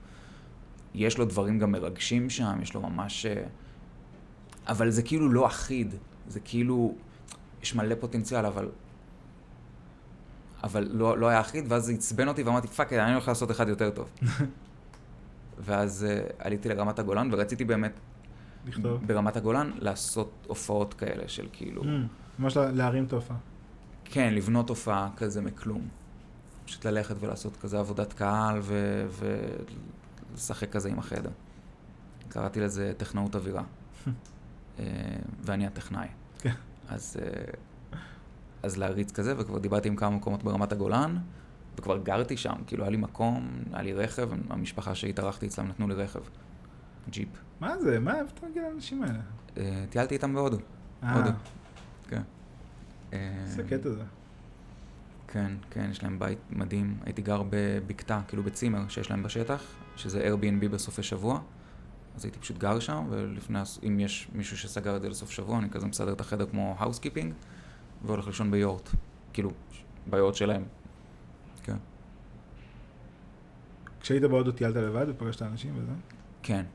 יש 0.93 1.17
לו 1.17 1.25
דברים 1.25 1.59
גם 1.59 1.71
מרגשים 1.71 2.29
שם, 2.29 2.59
יש 2.61 2.73
לו 2.73 2.81
ממש... 2.81 3.25
אה, 3.25 3.43
אבל 4.67 4.89
זה 4.89 5.03
כאילו 5.03 5.29
לא 5.29 5.47
אחיד, 5.47 5.95
זה 6.27 6.39
כאילו... 6.39 6.95
יש 7.61 7.75
מלא 7.75 7.95
פוטנציאל, 7.99 8.45
אבל... 8.45 8.69
אבל 10.63 10.87
לא, 10.91 11.17
לא 11.17 11.27
היה 11.27 11.39
אחיד, 11.39 11.65
ואז 11.67 11.85
זה 11.85 11.93
עצבן 11.93 12.27
אותי 12.27 12.43
ואמרתי, 12.43 12.67
פאק, 12.67 12.93
אני 12.93 13.11
הולך 13.11 13.27
לעשות 13.27 13.51
אחד 13.51 13.67
יותר 13.67 13.89
טוב. 13.89 14.09
ואז 15.65 16.05
uh, 16.09 16.33
עליתי 16.39 16.69
לרמת 16.69 16.99
הגולן, 16.99 17.29
ורציתי 17.31 17.65
באמת, 17.65 17.99
לכתוב. 18.67 19.07
ברמת 19.07 19.35
הגולן, 19.37 19.71
לעשות 19.79 20.45
הופעות 20.47 20.93
כאלה 20.93 21.27
של 21.27 21.47
כאילו... 21.53 21.83
Mm, 21.83 21.87
ממש 22.39 22.57
לה- 22.57 22.71
להרים 22.71 23.03
את 23.03 23.13
ההופעה. 23.13 23.37
כן, 24.05 24.33
לבנות 24.33 24.69
הופעה 24.69 25.09
כזה 25.17 25.41
מכלום. 25.41 25.87
פשוט 26.65 26.85
ללכת 26.85 27.15
ולעשות 27.19 27.57
כזה 27.57 27.79
עבודת 27.79 28.13
קהל 28.13 28.59
ו- 28.61 29.07
ולשחק 30.31 30.69
כזה 30.71 30.89
עם 30.89 30.99
החדר. 30.99 31.29
קראתי 32.29 32.59
לזה 32.59 32.93
טכנאות 32.97 33.35
אווירה. 33.35 33.63
אה, 34.79 34.83
ואני 35.41 35.67
הטכנאי. 35.67 36.07
כן. 36.39 36.53
אז, 36.89 37.17
אה, 37.21 37.51
אז 38.63 38.77
להריץ 38.77 39.11
כזה, 39.11 39.33
וכבר 39.37 39.57
דיברתי 39.59 39.87
עם 39.87 39.95
כמה 39.95 40.09
מקומות 40.09 40.43
ברמת 40.43 40.71
הגולן, 40.71 41.17
וכבר 41.77 41.97
גרתי 41.97 42.37
שם, 42.37 42.53
כאילו 42.67 42.83
היה 42.83 42.91
לי 42.91 42.97
מקום, 42.97 43.49
היה 43.73 43.81
לי 43.83 43.93
רכב, 43.93 44.29
המשפחה 44.49 44.95
שהתארחתי 44.95 45.47
אצלם 45.47 45.67
נתנו 45.67 45.87
לי 45.87 45.93
רכב. 45.93 46.19
ג'יפ. 47.09 47.29
מה 47.59 47.79
זה? 47.79 47.99
מה, 47.99 48.19
איפה 48.19 48.31
אתה 48.37 48.47
מגיע 48.47 48.69
לאנשים 48.69 49.03
האלה? 49.03 49.19
אה, 49.57 49.85
טיילתי 49.89 50.13
איתם 50.15 50.33
בהודו. 50.33 50.57
אה, 51.03 51.13
הודו. 51.13 51.29
כן. 52.07 52.21
אה, 53.13 53.41
איזה 53.43 53.63
קטע 53.63 53.89
זה. 53.89 54.03
כן, 55.27 55.51
כן, 55.69 55.87
יש 55.91 56.03
להם 56.03 56.19
בית 56.19 56.39
מדהים. 56.49 56.97
הייתי 57.05 57.21
גר 57.21 57.41
בבקתה, 57.49 58.21
כאילו 58.27 58.43
בצימר 58.43 58.87
שיש 58.87 59.11
להם 59.11 59.23
בשטח, 59.23 59.63
שזה 59.95 60.29
Airbnb 60.33 60.67
בסופי 60.67 61.03
שבוע. 61.03 61.39
אז 62.15 62.25
הייתי 62.25 62.39
פשוט 62.39 62.57
גר 62.57 62.79
שם, 62.79 63.07
ולפני, 63.09 63.59
אם 63.87 63.99
יש 63.99 64.27
מישהו 64.33 64.57
שסגר 64.57 64.95
את 64.95 65.01
זה 65.01 65.09
לסוף 65.09 65.31
שבוע, 65.31 65.59
אני 65.59 65.69
כזה 65.69 65.87
מסדר 65.87 66.13
את 66.13 66.21
החדר 66.21 66.45
כמו 66.45 66.75
housekeeping, 66.79 67.33
והולך 68.05 68.27
לישון 68.27 68.51
ביורט. 68.51 68.89
כאילו, 69.33 69.51
ביורט 70.07 70.35
שלהם. 70.35 70.63
כן. 71.63 71.77
כשהיית 74.01 74.23
בהודו 74.23 74.51
טיילת 74.51 74.75
לבד 74.75 75.05
ופגשת 75.09 75.41
אנשים 75.41 75.73
וזה? 75.77 75.91
כן. 76.43 76.65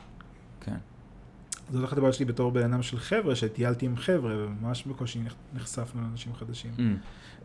זאת 1.71 1.85
אחת 1.85 1.97
הבעיות 1.99 2.15
שלי 2.15 2.25
בתור 2.25 2.51
בן 2.53 2.73
אדם 2.73 2.83
של 2.83 2.99
חבר'ה, 2.99 3.37
שטיילתי 3.37 3.87
עם 3.87 3.97
חבר'ה, 3.97 4.35
וממש 4.37 4.85
בקושי 4.87 5.21
נחשפנו 5.55 6.03
לאנשים 6.03 6.35
חדשים. 6.35 6.71
Mm, 6.77 6.81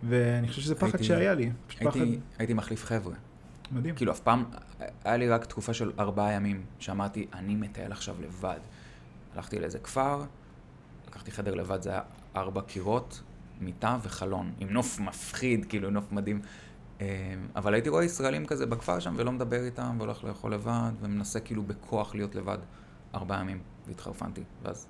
ואני 0.03 0.47
חושב 0.47 0.61
שזה 0.61 0.75
פחד 0.75 0.85
הייתי- 0.85 1.03
שהיה 1.03 1.33
לי. 1.33 1.51
פשוט 1.67 1.81
פחד 1.83 1.99
הייתי, 1.99 2.19
הייתי 2.39 2.53
מחליף 2.53 2.85
חבר'ה. 2.85 3.13
מדהים. 3.71 3.95
כאילו, 3.95 4.11
אף 4.11 4.19
פעם, 4.19 4.43
היה 5.03 5.17
לי 5.17 5.29
רק 5.29 5.45
תקופה 5.45 5.73
של 5.73 5.91
ארבעה 5.99 6.31
ימים, 6.31 6.63
שאמרתי, 6.79 7.27
אני 7.33 7.55
מטייל 7.55 7.91
עכשיו 7.91 8.15
לבד. 8.21 8.59
הלכתי 9.35 9.59
לאיזה 9.59 9.79
כפר, 9.79 10.23
לקחתי 11.07 11.31
חדר 11.31 11.55
לבד, 11.55 11.81
זה 11.81 11.89
היה 11.89 12.01
ארבע 12.35 12.61
קירות, 12.61 13.21
מיטה 13.61 13.97
וחלון, 14.03 14.51
עם 14.59 14.69
נוף 14.69 14.99
מפחיד, 14.99 15.65
כאילו 15.65 15.89
נוף 15.89 16.11
מדהים. 16.11 16.41
אה, 17.01 17.05
אבל 17.55 17.73
הייתי 17.73 17.89
רואה 17.89 18.03
ישראלים 18.03 18.45
כזה 18.45 18.65
בכפר 18.65 18.99
שם, 18.99 19.13
ולא 19.17 19.31
מדבר 19.31 19.63
איתם, 19.65 19.95
והולך 19.97 20.23
לאכול 20.23 20.53
לבד, 20.53 20.91
ומנסה 21.01 21.39
כאילו 21.39 21.63
בכוח 21.63 22.15
להיות 22.15 22.35
לבד 22.35 22.57
ארבעה 23.15 23.39
ימים, 23.41 23.59
והתחרפנתי. 23.87 24.43
ואז 24.63 24.87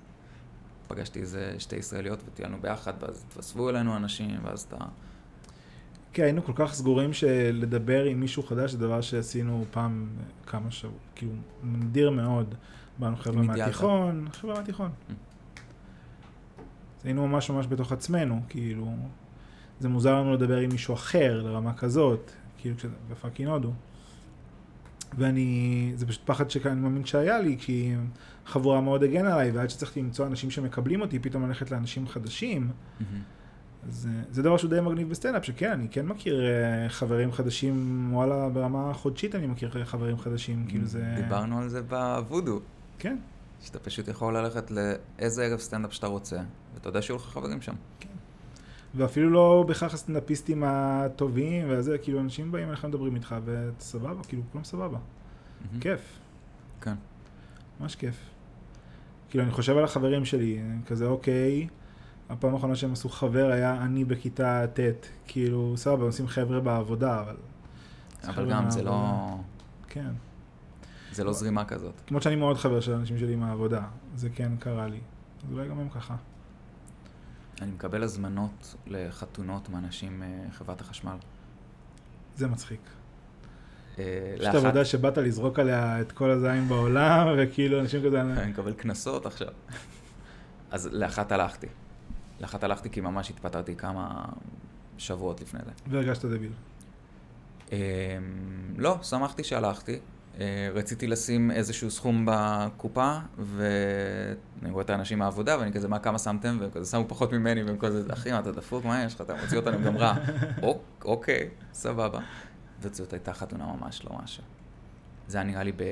פגשתי 0.88 1.20
איזה 1.20 1.54
שתי 1.58 1.76
ישראליות, 1.76 2.22
וטיילנו 2.26 2.56
ביחד, 2.60 2.92
ואז 3.00 3.24
התווספו 3.28 3.70
אלינו 3.70 3.96
אנשים, 3.96 4.40
ואז 4.42 4.60
אתה... 4.60 4.76
כן, 6.12 6.22
היינו 6.22 6.44
כל 6.44 6.52
כך 6.54 6.74
סגורים 6.74 7.12
שלדבר 7.12 8.04
עם 8.04 8.20
מישהו 8.20 8.42
חדש 8.42 8.70
זה 8.70 8.78
דבר 8.78 9.00
שעשינו 9.00 9.64
פעם 9.70 10.08
כמה 10.46 10.70
שבועות, 10.70 10.98
כאילו 11.14 11.32
נדיר 11.62 12.10
מאוד. 12.10 12.54
באנו 12.98 13.16
חבר'ה? 13.16 13.42
מהתיכון, 13.42 14.28
חבר'ה 14.32 14.54
מהתיכון. 14.54 14.90
Mm. 14.90 15.12
היינו 17.04 17.28
ממש 17.28 17.50
ממש 17.50 17.66
בתוך 17.66 17.92
עצמנו, 17.92 18.40
כאילו, 18.48 18.94
זה 19.80 19.88
מוזר 19.88 20.14
לנו 20.14 20.34
לדבר 20.34 20.56
עם 20.56 20.70
מישהו 20.70 20.94
אחר 20.94 21.42
לרמה 21.42 21.74
כזאת, 21.74 22.30
כאילו 22.58 22.76
ב 23.10 23.15
fucking 23.15 23.48
הודו. 23.48 23.72
ואני, 25.18 25.92
זה 25.96 26.06
פשוט 26.06 26.22
פחד 26.24 26.50
שאני 26.50 26.80
מאמין 26.80 27.04
שהיה 27.04 27.40
לי, 27.40 27.56
כי 27.60 27.94
חבורה 28.46 28.80
מאוד 28.80 29.02
הגנה 29.02 29.34
עליי, 29.34 29.50
ועד 29.50 29.70
שצריך 29.70 29.88
הייתי 29.88 30.00
למצוא 30.00 30.26
אנשים 30.26 30.50
שמקבלים 30.50 31.00
אותי, 31.00 31.18
פתאום 31.18 31.48
ללכת 31.48 31.70
לאנשים 31.70 32.08
חדשים, 32.08 32.70
זה, 33.88 34.08
זה 34.30 34.42
דבר 34.42 34.56
שהוא 34.56 34.70
די 34.70 34.80
מגניב 34.80 35.10
בסטנדאפ, 35.10 35.44
שכן, 35.44 35.70
אני 35.70 35.88
כן 35.88 36.06
מכיר 36.06 36.46
אה, 36.46 36.88
חברים 36.88 37.32
חדשים, 37.32 38.08
וואלה, 38.12 38.48
ברמה 38.48 38.94
חודשית 38.94 39.34
אני 39.34 39.46
מכיר 39.46 39.84
חברים 39.84 40.18
חדשים, 40.18 40.66
כאילו 40.68 40.86
זה... 40.86 41.14
דיברנו 41.16 41.58
על 41.58 41.68
זה 41.68 41.82
בהודו. 41.82 42.60
כן. 42.98 43.16
שאתה 43.60 43.78
פשוט 43.78 44.08
יכול 44.08 44.36
ללכת 44.36 44.70
לאיזה 44.70 45.44
ערב 45.44 45.58
סטנדאפ 45.58 45.92
שאתה 45.92 46.06
רוצה, 46.06 46.40
ואתה 46.74 46.88
יודע 46.88 47.02
שיהיו 47.02 47.16
לך 47.16 47.22
חברים 47.22 47.60
שם. 47.60 47.74
כן. 48.00 48.07
ואפילו 48.94 49.30
לא 49.30 49.64
בהכרח 49.68 49.94
הסטנדאפיסטים 49.94 50.64
הטובים 50.66 51.66
וזה, 51.70 51.98
כאילו 51.98 52.20
אנשים 52.20 52.52
באים 52.52 52.68
אליך 52.68 52.84
מדברים 52.84 53.14
איתך, 53.14 53.36
וסבבה, 53.44 54.24
כאילו 54.28 54.42
כולם 54.52 54.64
סבבה. 54.64 54.88
מהמם. 54.88 55.80
כיף, 55.80 56.18
כן. 56.80 56.94
ממש 57.80 57.96
כיף. 57.96 58.30
כאילו 59.30 59.44
אני 59.44 59.52
חושב 59.52 59.76
על 59.76 59.84
החברים 59.84 60.24
שלי, 60.24 60.60
כזה 60.86 61.06
אוקיי, 61.06 61.68
הפעם 62.28 62.54
האחרונה 62.54 62.76
שהם 62.76 62.92
עשו 62.92 63.08
חבר 63.08 63.50
היה 63.50 63.82
אני 63.82 64.04
בכיתה 64.04 64.64
ט', 64.74 64.80
כאילו 65.26 65.72
סבבה, 65.76 66.04
עושים 66.04 66.26
חבר'ה 66.26 66.60
בעבודה, 66.60 67.20
אבל... 67.20 67.36
אבל 68.24 68.50
גם 68.50 68.70
זה 68.70 68.82
לא... 68.82 69.36
כן. 69.88 70.10
זה 71.12 71.24
לא 71.24 71.32
זרימה 71.32 71.64
כזאת. 71.64 71.94
למרות 72.08 72.22
שאני 72.22 72.36
מאוד 72.36 72.56
חבר 72.56 72.80
של 72.80 72.92
אנשים 72.92 73.18
שלי 73.18 73.36
מהעבודה, 73.36 73.82
זה 74.14 74.30
כן 74.30 74.56
קרה 74.56 74.86
לי. 74.86 75.00
אז 75.46 75.52
אולי 75.52 75.68
גם 75.68 75.78
הם 75.78 75.88
ככה. 75.88 76.16
אני 77.62 77.70
מקבל 77.70 78.02
הזמנות 78.02 78.74
לחתונות 78.86 79.68
מאנשים 79.68 80.22
מחברת 80.48 80.80
החשמל. 80.80 81.16
זה 82.36 82.46
מצחיק. 82.48 82.80
אה, 83.98 84.04
פשוט 84.34 84.46
לאחת- 84.46 84.54
עבודה 84.54 84.84
שבאת 84.84 85.18
לזרוק 85.18 85.58
עליה 85.58 86.00
את 86.00 86.12
כל 86.12 86.30
הזין 86.30 86.68
בעולם, 86.68 87.26
וכאילו 87.38 87.80
אנשים 87.80 88.00
כזה... 88.06 88.20
אני 88.42 88.50
מקבל 88.50 88.72
קנסות 88.72 89.26
עכשיו. 89.26 89.48
אז 90.70 90.88
לאחת 90.92 91.32
הלכתי. 91.32 91.66
לאחת 92.40 92.64
הלכתי 92.64 92.90
כי 92.90 93.00
ממש 93.00 93.30
התפטרתי 93.30 93.76
כמה 93.76 94.24
שבועות 94.98 95.40
לפני 95.40 95.60
זה. 95.64 95.70
והרגשת 95.90 96.24
דביל. 96.24 96.52
אה, 97.72 97.78
לא, 98.76 98.98
שמחתי 99.02 99.44
שהלכתי. 99.44 99.98
אה, 100.40 100.44
רציתי 100.74 101.06
לשים 101.06 101.50
איזשהו 101.50 101.90
סכום 101.90 102.26
בקופה, 102.30 103.18
ואני 103.38 104.36
רואה 104.70 104.84
את 104.84 104.90
האנשים 104.90 105.18
מהעבודה, 105.18 105.58
ואני 105.58 105.72
כזה, 105.72 105.88
מה, 105.88 105.98
כמה 105.98 106.18
שמתם? 106.18 106.56
והם 106.60 106.70
כזה 106.70 106.90
שמו 106.90 107.04
פחות 107.08 107.32
ממני, 107.32 107.62
והם 107.62 107.78
כזה, 107.78 108.12
אחי, 108.12 108.32
מה, 108.32 108.38
אתה 108.38 108.52
דפוק? 108.52 108.84
מה 108.84 109.04
יש 109.04 109.14
לך? 109.14 109.20
אתה 109.20 109.34
מוציא 109.42 109.56
אותנו 109.58 109.84
גם 109.84 109.96
רע. 109.96 110.14
"אוק- 110.62 111.04
אוקיי, 111.04 111.48
סבבה. 111.72 112.20
וזאת 112.80 113.12
הייתה 113.12 113.32
חתונה 113.32 113.66
ממש 113.80 114.04
לא 114.04 114.10
משהו. 114.24 114.42
זה 115.28 115.38
היה 115.38 115.44
נראה 115.46 115.62
לי 115.62 115.72
ב... 115.72 115.82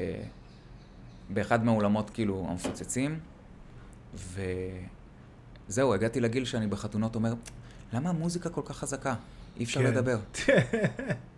באחד 1.30 1.64
מהאולמות 1.64 2.10
כאילו 2.10 2.46
המפוצצים, 2.50 3.18
וזהו, 4.14 5.94
הגעתי 5.94 6.20
לגיל 6.20 6.44
שאני 6.44 6.66
בחתונות 6.66 7.14
אומר, 7.14 7.34
למה 7.92 8.10
המוזיקה 8.10 8.48
כל 8.50 8.62
כך 8.64 8.76
חזקה? 8.76 9.14
אי 9.58 9.64
אפשר 9.64 9.80
כן. 9.80 9.86
לדבר. 9.86 10.18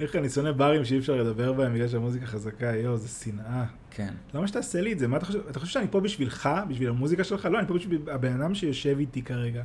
איך 0.00 0.16
אני 0.16 0.28
שונא 0.28 0.52
ברים 0.52 0.84
שאי 0.84 0.98
אפשר 0.98 1.16
לדבר 1.16 1.52
בהם 1.52 1.74
בגלל 1.74 1.88
שהמוזיקה 1.88 2.26
חזקה, 2.26 2.66
יואו, 2.66 2.96
זה 2.96 3.08
שנאה. 3.08 3.64
כן. 3.90 4.14
למה 4.34 4.48
שתעשה 4.48 4.80
לי 4.80 4.92
את 4.92 4.98
זה? 4.98 5.08
מה 5.08 5.16
אתה 5.16 5.26
חושב? 5.26 5.40
אתה 5.50 5.60
חושב 5.60 5.72
שאני 5.72 5.86
פה 5.90 6.00
בשבילך? 6.00 6.48
בשביל 6.68 6.88
המוזיקה 6.88 7.24
שלך? 7.24 7.44
לא, 7.44 7.58
אני 7.58 7.66
פה 7.66 7.74
בשביל 7.74 8.00
הבן 8.10 8.40
אדם 8.40 8.54
שיושב 8.54 8.96
איתי 8.98 9.22
כרגע. 9.22 9.62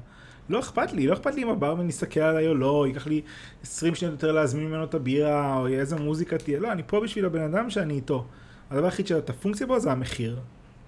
לא 0.50 0.60
אכפת 0.60 0.94
לי, 0.94 1.08
לא 1.08 1.14
אכפת 1.14 1.36
לי 1.36 1.44
אם 1.44 1.50
הברמן 1.50 1.90
יסתכל 1.90 2.20
עליי 2.20 2.48
או 2.48 2.56
לא, 2.56 2.86
ייקח 2.88 3.08
לי 3.08 3.22
20 3.64 3.96
שניות 3.96 4.14
יותר 4.14 4.32
להזמין 4.32 4.68
ממנו 4.68 4.84
את 4.84 4.94
הבירה, 4.94 5.58
או 5.58 5.68
איזה 5.68 5.96
מוזיקה 5.96 6.38
תהיה. 6.38 6.60
לא, 6.60 6.72
אני 6.72 6.84
פה 6.88 7.00
בשביל 7.00 7.26
הבן 7.26 7.42
אדם 7.42 7.70
שאני 7.70 7.94
איתו. 7.94 8.26
הדבר 8.72 8.86
היחיד 8.86 9.08
שאתה 9.08 9.34
פונקציה 9.34 9.68
בו 9.68 9.80
זה 9.80 9.92
המחיר 9.92 10.40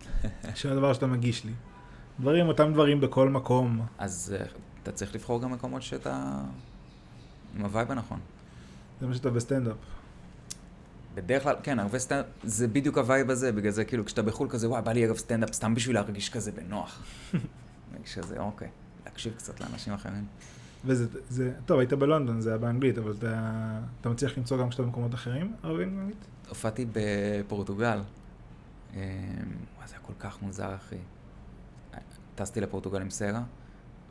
של 0.56 0.72
הדבר 0.72 0.94
שאתה 0.94 1.08
מגיש 1.08 1.46
לי. 1.46 1.52
דברים, 2.20 2.48
אותם 2.48 2.74
דברים 2.74 3.02
בכל 3.02 3.30
מקום. 3.30 3.82
אז 3.98 4.36
אה, 4.40 4.46
אתה 4.84 4.92
צריך 4.92 5.16
לבחור 5.16 5.42
גם 5.42 5.52
מקומות 5.52 5.82
שאתה... 5.82 6.42
עם 7.56 7.64
ה 7.64 7.69
vibe 7.69 7.92
הנכון. 7.92 8.20
זה 9.04 9.08
מה 9.08 9.14
שאתה 9.14 9.30
בסטנדאפ. 9.30 9.76
בדרך 11.16 11.44
כלל, 11.44 11.56
כן, 11.64 11.80
ערבי 11.80 12.00
סטנדאפ, 12.00 12.26
זה 12.44 12.68
בדיוק 12.68 12.98
ה 12.98 13.04
vibe 13.04 13.30
הזה, 13.30 13.52
בגלל 13.52 13.72
זה 13.72 13.86
כאילו, 13.86 14.06
כשאתה 14.06 14.22
בחו"ל 14.22 14.50
כזה, 14.50 14.70
וואי, 14.70 14.82
בא 14.82 14.92
לי 14.92 15.06
ערב 15.06 15.18
סטנדאפ, 15.18 15.54
סתם 15.54 15.76
בשביל 15.76 15.96
להרגיש 15.96 16.30
כזה 16.30 16.52
בנוח. 16.52 17.04
להרגיש 17.92 18.18
כזה, 18.18 18.40
אוקיי, 18.40 18.68
להקשיב 19.06 19.34
קצת 19.34 19.62
לאנשים 19.62 19.94
אחרים. 19.94 20.26
וזה, 20.86 21.08
זה, 21.30 21.54
טוב, 21.66 21.80
היית 21.80 21.94
בלונדון, 21.94 22.42
זה 22.42 22.50
היה 22.50 22.58
באנגלית, 22.58 22.98
אבל 22.98 23.12
אתה, 23.20 23.80
אתה 24.02 24.10
מצליח 24.10 24.38
למצוא 24.38 24.58
גם 24.58 24.70
כשאתה 24.70 24.84
במקומות 24.84 25.14
אחרים 25.14 25.56
ערבים 25.64 25.96
באנגלית? 25.96 26.26
הופעתי 26.50 26.86
בפורטוגל. 26.94 28.00
אה, 28.94 29.00
וואי, 29.78 29.88
זה 29.88 29.96
היה 29.96 30.04
כל 30.06 30.14
כך 30.20 30.42
מוזר, 30.42 30.76
אחי. 30.76 30.98
טסתי 32.36 32.62
לפורטוגל 32.62 33.02
עם 33.02 33.10
סרה, 33.10 33.44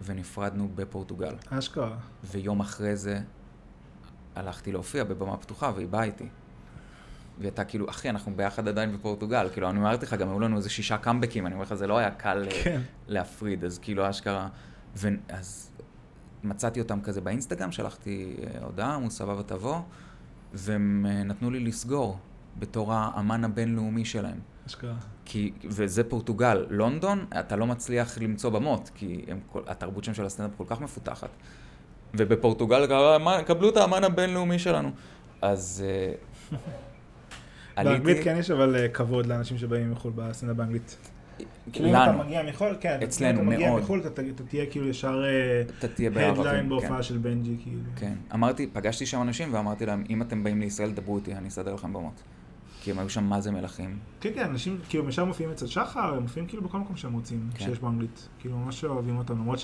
ונפרדנו 0.05 0.69
בפורטוגל. 0.75 1.35
אשכרה. 1.51 1.97
ויום 2.25 2.61
אחרי 2.61 2.97
זה 2.97 3.21
הלכתי 4.35 4.73
להופיע 4.73 5.05
בבמה 5.05 5.37
פתוחה, 5.37 5.73
והיא 5.75 5.89
באה 5.89 6.03
איתי. 6.03 6.29
והיא 7.39 7.49
הייתה 7.49 7.65
כאילו, 7.65 7.91
אחי, 7.91 8.11
אנחנו 8.11 8.33
ביחד 8.37 8.69
עדיין 8.69 8.93
בפורטוגל. 8.93 9.49
כאילו, 9.53 9.71
אני 9.71 9.79
אמרתי 9.79 10.07
לך, 10.07 10.15
גם 10.15 10.29
היו 10.29 10.41
לנו 10.41 10.57
איזה 10.57 10.71
שישה 10.71 10.99
קאמבקים, 10.99 11.47
אני 11.47 11.55
אומר 11.55 11.65
לך, 11.65 11.75
זה 11.75 11.87
לא 11.87 11.99
היה 11.99 12.11
קל 12.11 12.45
אה, 12.45 12.63
כן. 12.65 12.81
להפריד, 13.09 13.65
אז 13.65 13.79
כאילו, 13.79 14.11
אשכרה... 14.11 14.49
ואז 14.97 15.71
מצאתי 16.45 16.81
אותם 16.81 17.01
כזה 17.01 17.21
באינסטגרם, 17.21 17.73
שלחתי 17.73 18.37
אה, 18.43 18.65
הודעה, 18.65 18.97
אמרו, 18.97 19.11
סבבה, 19.11 19.43
תבוא, 19.43 19.77
והם 20.53 21.07
אה, 21.09 21.25
נתנו 21.25 21.51
לי 21.51 21.61
לסגור 21.61 22.19
בתור 22.59 22.93
האמן 22.95 23.45
הבינלאומי 23.45 24.05
שלהם. 24.05 24.41
אשכרה. 24.67 24.95
כי, 25.25 25.53
וזה 25.65 26.05
פורטוגל. 26.05 26.67
לונדון, 26.71 27.27
אתה 27.41 27.57
לא 27.57 27.67
מצליח 27.67 28.19
למצוא 28.19 28.51
במות, 28.51 28.91
כי 28.95 29.25
הם, 29.29 29.41
התרבות 29.67 30.05
שם 30.05 30.15
של 30.15 30.25
הסטנדאפ 30.27 30.57
כל 30.57 30.65
כך 30.67 30.81
מפותחת. 30.81 31.31
ובפורטוגל 32.15 32.87
קרה, 32.87 33.19
"מה, 33.19 33.43
קבלו 33.43 33.69
את 33.69 33.77
האמן 33.77 34.05
הבינלאומי 34.05 34.59
שלנו. 34.59 34.91
אז 35.43 35.85
אה, 35.87 37.85
באנגלית 37.85 38.25
כן 38.25 38.37
יש 38.39 38.51
אבל 38.51 38.77
אה, 38.77 38.89
כבוד 38.89 39.27
לאנשים 39.27 39.59
שבאים 39.59 39.91
מחו"ל 39.93 40.13
בסצנה 40.15 40.55
באנגלית. 40.55 40.97
כאילו 41.73 41.89
אם 41.89 41.95
אתה 41.95 42.13
מגיע 42.13 42.43
מחו"ל, 42.43 42.77
כן, 42.81 42.99
אצלנו, 43.05 43.41
אם 43.41 43.47
אתה 43.49 43.57
מגיע 43.57 43.71
מאוד. 43.71 43.83
מחו"ל, 43.83 44.03
אתה 44.07 44.23
תהיה 44.49 44.67
כאילו 44.67 44.89
ישר. 44.89 45.23
headline 45.83 46.63
כן. 46.63 46.69
בהופעה 46.69 47.03
של 47.03 47.19
בנג'י, 47.19 47.57
כאילו. 47.63 47.81
כן. 47.97 48.15
אמרתי, 48.35 48.67
פגשתי 48.67 49.07
שם 49.07 49.23
אנשים 49.23 49.55
ואמרתי 49.55 49.87
להם, 49.87 50.05
אם 50.11 50.23
אתם 50.23 50.45
באים 50.45 50.61
לישראל, 50.61 50.91
דברו 50.91 51.17
איתי, 51.17 51.35
אני 51.35 51.49
אסדר 51.49 51.75
לכם 51.75 51.93
במות. 51.93 52.23
כי 52.83 52.91
הם 52.91 52.99
היו 52.99 53.11
שם 53.11 53.25
מה 53.25 53.41
זה 53.41 53.51
מלכים. 53.51 53.99
כן, 54.21 54.31
כן, 54.35 54.45
אנשים 54.45 54.79
כאילו 54.89 55.09
ישר 55.09 55.25
מופיעים 55.25 55.51
אצל 55.51 55.67
שחר, 55.67 56.15
הם 56.15 56.23
מופיעים 56.23 56.49
כאילו 56.49 56.63
בכל 56.63 56.79
מקום 56.79 56.97
שהם 56.97 57.13
רוצים, 57.13 57.51
כן. 57.55 57.65
שיש 57.65 57.79
באנגלית. 57.79 58.29
כאילו 58.39 58.57
ממש 58.57 58.85
אוהבים 58.85 59.19
אותם, 59.19 59.35
למרות 59.35 59.59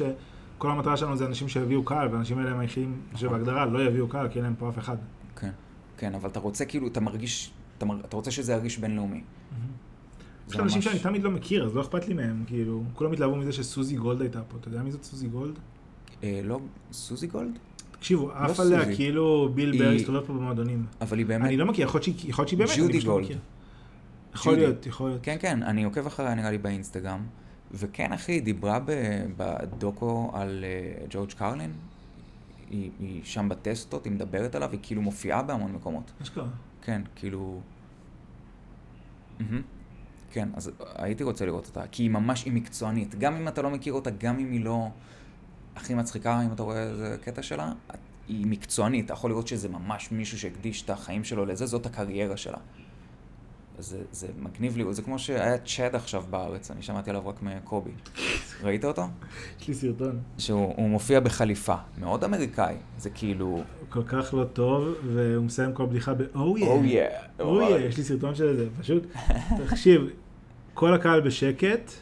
שכל 0.58 0.70
המטרה 0.70 0.96
שלנו 0.96 1.16
זה 1.16 1.26
אנשים 1.26 1.48
שיביאו 1.48 1.82
קהל, 1.82 2.08
והאנשים 2.12 2.38
האלה 2.38 2.50
הם 2.50 2.58
היחידים 2.58 3.00
שבהגדרה 3.14 3.66
לא 3.66 3.82
יביאו 3.84 4.08
קהל, 4.08 4.28
כי 4.28 4.34
אין 4.38 4.44
להם 4.44 4.54
פה 4.58 4.68
אף 4.68 4.78
אחד. 4.78 4.96
כן. 5.40 5.50
כן, 5.98 6.14
אבל 6.14 6.28
אתה 6.28 6.40
רוצה 6.40 6.64
כאילו, 6.64 6.86
אתה 6.86 7.00
מרגיש, 7.00 7.50
אתה, 7.78 7.86
מר, 7.86 8.00
אתה 8.00 8.16
רוצה 8.16 8.30
שזה 8.30 8.52
ירגיש 8.52 8.78
בינלאומי. 8.78 9.16
יש 10.48 10.56
זה 10.56 10.62
אנשים 10.62 10.76
ממש- 10.78 10.84
שאני 10.84 10.98
תמיד 10.98 11.22
לא 11.22 11.30
מכיר, 11.30 11.64
אז 11.66 11.74
לא 11.76 11.80
אכפת 11.80 12.08
לי 12.08 12.14
מהם, 12.14 12.44
כאילו, 12.46 12.82
כולם 12.94 13.12
התלהבו 13.12 13.36
מזה 13.36 13.52
שסוזי 13.52 13.96
גולד 13.96 14.20
הייתה 14.20 14.42
פה, 14.42 14.56
אתה 14.60 14.68
יודע 14.68 14.82
מי 14.82 14.90
זאת 14.92 15.04
סוזי 15.04 15.28
גולד? 15.28 15.58
אה, 16.22 16.40
לא, 16.44 16.60
סוזי 16.92 17.26
גולד? 17.26 17.58
תקשיבו, 17.90 18.32
עף 18.32 18.52
סוזי. 18.52 18.74
עליה 18.74 18.96
כאילו 18.96 19.48
ביל 19.54 19.78
בר 19.78 19.90
הסתובב 19.96 20.20
פה 20.26 20.32
במועדונים. 20.32 20.86
אבל 21.00 21.18
היא 21.18 21.26
באמת... 21.26 21.46
אני 21.46 21.56
לא 21.56 21.66
מכיר, 21.66 21.86
יכול 21.86 22.00
להיות 22.06 22.48
שהיא- 22.48 22.58
באמת, 22.58 22.70
אני 22.70 22.88
פשוט 22.88 23.04
לא 23.04 23.12
גולד. 23.12 23.24
מכיר. 23.24 23.38
יכול. 24.34 24.54
להיות, 24.54 24.86
יכול 24.86 25.08
להיות. 25.08 25.20
כן, 25.22 25.36
כן, 25.40 25.62
אני 25.62 25.84
עוקב 25.84 26.06
אחריה 26.06 26.34
נראה 26.34 26.50
לי 26.50 26.58
באינסטגרם, 26.58 27.26
וכן, 27.72 28.12
אחי, 28.12 28.32
היא 28.32 28.42
דיברה 28.42 28.78
בדוקו 29.36 30.30
על 30.34 30.64
אה, 30.64 31.06
ג'ורג' 31.10 31.32
קרלין, 31.32 31.72
היא, 32.70 32.90
היא 33.00 33.20
שם 33.24 33.48
בטסטות, 33.48 34.04
היא 34.04 34.12
מדברת 34.12 34.54
עליו, 34.54 34.72
היא 34.72 34.80
כאילו 34.82 35.02
מופיעה 35.02 35.42
בהמון 35.42 35.72
מקומות. 35.72 36.12
אשכרה. 36.22 36.48
כן, 36.82 37.02
כאילו... 37.14 37.60
מהמם. 39.40 39.62
כן, 40.30 40.48
אז 40.54 40.70
הייתי 40.94 41.24
רוצה 41.24 41.46
לראות 41.46 41.66
אותה, 41.66 41.86
כי 41.90 42.02
היא 42.02 42.10
ממש, 42.10 42.44
היא 42.44 42.52
מקצוענית. 42.52 43.14
גם 43.14 43.36
אם 43.36 43.48
אתה 43.48 43.62
לא 43.62 43.70
מכיר 43.70 43.92
אותה, 43.92 44.10
גם 44.10 44.38
אם 44.38 44.50
היא 44.52 44.64
לא 44.64 44.88
הכי 45.76 45.94
מצחיקה, 45.94 46.42
אם 46.42 46.52
אתה 46.52 46.62
רואה 46.62 46.82
איזה 46.82 47.16
קטע 47.22 47.42
שלה, 47.42 47.72
היא 48.28 48.46
מקצוענית. 48.46 49.04
אתה 49.04 49.12
יכול 49.12 49.30
לראות 49.30 49.48
שזה 49.48 49.68
ממש 49.68 50.12
מישהו 50.12 50.38
שהקדיש 50.38 50.82
את 50.82 50.90
החיים 50.90 51.24
שלו 51.24 51.46
לזה, 51.46 51.66
זאת 51.66 51.86
הקריירה 51.86 52.36
שלה. 52.36 52.58
זה, 53.78 53.98
זה 54.12 54.26
מגניב 54.38 54.76
לי, 54.76 54.84
זה 54.90 55.02
כמו 55.02 55.18
שהיה 55.18 55.58
צ'אד 55.58 55.94
עכשיו 55.94 56.24
בארץ, 56.30 56.70
אני 56.70 56.82
שמעתי 56.82 57.10
עליו 57.10 57.28
רק 57.28 57.42
מקובי. 57.42 57.90
ראית 58.62 58.84
אותו? 58.84 59.02
יש 59.60 59.68
לי 59.68 59.74
סרטון. 59.74 60.18
שהוא 60.38 60.74
הוא 60.76 60.88
מופיע 60.88 61.20
בחליפה, 61.20 61.74
מאוד 61.98 62.24
אמריקאי. 62.24 62.74
זה 62.98 63.10
כאילו, 63.10 63.62
כל 63.88 64.02
כך 64.02 64.34
לא 64.34 64.44
טוב, 64.44 64.94
והוא 65.06 65.44
מסיים 65.44 65.72
כל 65.72 65.86
בדיחה 65.86 66.14
ב-Oh 66.14 66.36
yeah. 66.36 66.66
או 66.66 66.84
יא. 66.84 67.04
Oh 67.38 67.42
yeah, 67.42 67.80
יש 67.88 67.96
לי 67.96 68.04
סרטון 68.04 68.34
של 68.34 68.56
זה, 68.56 68.68
פשוט, 68.80 69.06
תקשיב, 69.66 70.02
כל 70.74 70.94
הקהל 70.94 71.20
בשקט, 71.20 71.92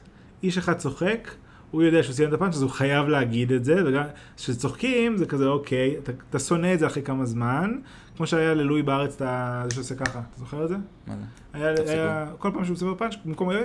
איש 0.43 0.59
אחד 0.59 0.77
צוחק, 0.79 1.31
הוא 1.71 1.83
יודע 1.83 2.03
שהוא 2.03 2.15
סיים 2.15 2.29
את 2.29 2.35
הפאנץ' 2.35 2.55
אז 2.55 2.63
הוא 2.63 2.71
חייב 2.71 3.09
להגיד 3.09 3.53
את 3.53 3.65
זה, 3.65 3.77
וגם 3.87 4.05
כשצוחקים 4.37 5.17
זה 5.17 5.27
כזה 5.27 5.47
אוקיי, 5.47 5.97
אתה, 5.99 6.13
אתה 6.31 6.39
שונא 6.39 6.75
את 6.75 6.79
זה 6.79 6.87
אחרי 6.87 7.03
כמה 7.03 7.25
זמן, 7.25 7.79
כמו 8.17 8.27
שהיה 8.27 8.55
ללואי 8.55 8.83
בארץ, 8.83 9.15
אתה, 9.15 9.63
זה 9.69 9.75
שעושה 9.75 9.95
ככה, 9.95 10.19
אתה 10.19 10.39
זוכר 10.39 10.65
את 10.65 10.69
זה? 10.69 10.77
מה 11.07 11.17
זה? 11.17 11.23
היה. 11.53 11.75
היה, 11.87 12.27
כל 12.39 12.51
פעם 12.55 12.65
שהוא 12.65 12.75
מסיים 12.75 12.95
פאנץ', 12.99 13.15
במקום 13.25 13.49
היה, 13.49 13.61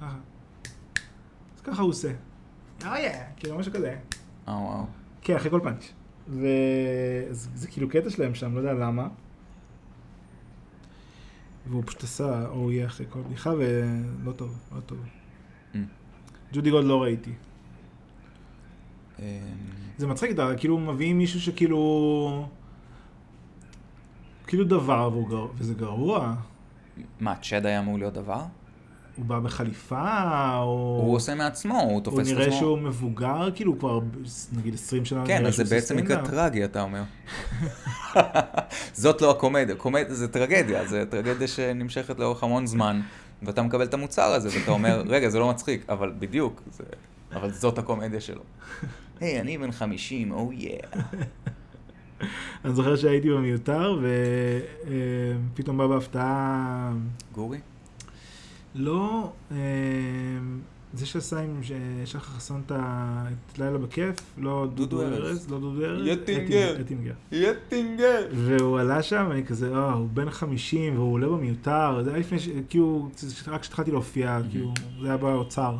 ככה. 0.00 0.16
אז 1.56 1.60
ככה 1.64 1.82
הוא 1.82 1.90
עושה. 1.90 2.12
אוי, 2.86 3.00
כאילו 3.36 3.58
משהו 3.58 3.72
כזה. 3.72 3.96
אה, 4.48 4.52
וואו. 4.52 4.86
כן, 5.22 5.36
אחרי 5.36 5.50
כל 5.50 5.60
פאנץ'. 5.62 5.92
וזה 6.28 7.48
זה 7.54 7.68
כאילו 7.68 7.88
קטע 7.88 8.10
שלהם 8.10 8.34
שם, 8.34 8.54
לא 8.54 8.58
יודע 8.58 8.72
למה. 8.72 9.08
והוא 11.66 11.82
פשוט 11.86 12.02
עשה 12.02 12.48
או 12.48 12.72
יהיה 12.72 12.86
אחרי 12.86 13.06
כל 13.10 13.20
בדיחה, 13.20 13.50
ולא 13.58 14.32
טוב, 14.32 14.58
לא 14.74 14.80
טוב. 14.80 14.98
Mm. 15.74 15.76
ג'ודי 16.52 16.70
גולד 16.70 16.86
לא 16.86 17.02
ראיתי. 17.02 17.32
אמ, 19.18 19.24
זה 19.98 20.06
מצחיק, 20.06 20.30
אתה 20.30 20.50
כאילו 20.56 20.78
מביאים 20.78 21.18
מישהו 21.18 21.40
שכאילו... 21.40 22.48
כאילו 24.46 24.64
דבר, 24.64 25.10
גר... 25.30 25.46
וזה 25.58 25.74
גרוע. 25.74 26.34
מה, 27.20 27.34
צ'ד 27.42 27.66
היה 27.66 27.78
אמור 27.78 27.98
להיות 27.98 28.14
דבר? 28.14 28.42
הוא 29.16 29.24
בא 29.24 29.38
בחליפה, 29.38 30.56
או... 30.56 31.00
הוא 31.04 31.16
עושה 31.16 31.34
מעצמו, 31.34 31.80
הוא 31.80 31.92
הוא 31.92 32.00
תופס 32.00 32.28
את 32.28 32.32
נראה 32.32 32.46
עצמו. 32.46 32.58
שהוא 32.58 32.78
מבוגר, 32.78 33.50
כאילו 33.54 33.72
הוא 33.72 33.78
כבר 33.78 34.00
נגיד 34.52 34.74
20 34.74 35.04
שנה. 35.04 35.26
כן, 35.26 35.38
נראה 35.38 35.48
אז 35.48 35.56
זה 35.56 35.64
בעצם 35.64 35.96
מקרה. 35.96 36.26
טרגי, 36.26 36.64
אתה 36.64 36.82
אומר. 36.82 37.02
זאת 38.92 39.22
לא 39.22 39.30
הקומדיה, 39.30 39.76
קומדיה 39.76 40.14
זה 40.14 40.28
טרגדיה, 40.28 40.86
זה 40.86 41.04
טרגדיה 41.10 41.48
שנמשכת 41.48 42.18
לאורך 42.18 42.42
המון 42.42 42.66
זמן, 42.66 43.00
ואתה 43.42 43.62
מקבל 43.62 43.84
את 43.84 43.94
המוצר 43.94 44.32
הזה, 44.32 44.48
ואתה 44.58 44.70
אומר, 44.70 45.02
רגע, 45.14 45.28
זה 45.28 45.38
לא 45.38 45.50
מצחיק, 45.50 45.84
אבל 45.88 46.12
בדיוק, 46.18 46.62
זה... 46.70 46.84
אבל 47.32 47.50
זאת 47.50 47.78
הקומדיה 47.78 48.20
שלו. 48.20 48.42
היי, 49.20 49.40
אני 49.40 49.58
בן 49.58 49.72
50, 49.72 50.32
או 50.32 50.52
יא. 50.52 50.78
אני 52.64 52.74
זוכר 52.74 52.96
שהייתי 52.96 53.30
במיותר, 53.30 53.98
ופתאום 55.54 55.78
בא 55.78 55.86
בהפתעה... 55.86 56.92
גורי? 57.32 57.58
לא, 58.74 59.32
אה, 59.52 59.56
זה 60.94 61.06
שעשה 61.06 61.40
עם 61.40 61.60
שחר 62.04 62.18
חסון 62.18 62.62
את 62.66 63.58
לילה 63.58 63.78
בכיף, 63.78 64.16
לא 64.38 64.66
דודו 64.74 65.02
ארז. 65.02 65.50
לא 65.50 65.58
דודו 65.58 65.84
ארז, 65.84 66.06
יטינגר. 66.06 66.76
אטינגר. 66.80 67.12
יטינגר. 67.32 68.26
והוא 68.32 68.78
עלה 68.78 69.02
שם, 69.02 69.26
ואני 69.28 69.46
כזה, 69.46 69.74
אה, 69.74 69.92
הוא 69.92 70.08
בן 70.08 70.30
50, 70.30 70.94
והוא 70.96 71.12
עולה 71.12 71.28
במיותר, 71.28 72.02
זה 72.04 72.10
היה 72.10 72.18
לפני, 72.18 72.38
כאילו, 72.68 73.08
רק 73.46 73.60
כשהתחלתי 73.60 73.90
להופיע, 73.90 74.38
כאילו, 74.50 74.74
זה 75.02 75.08
היה 75.08 75.16
באוצר. 75.16 75.76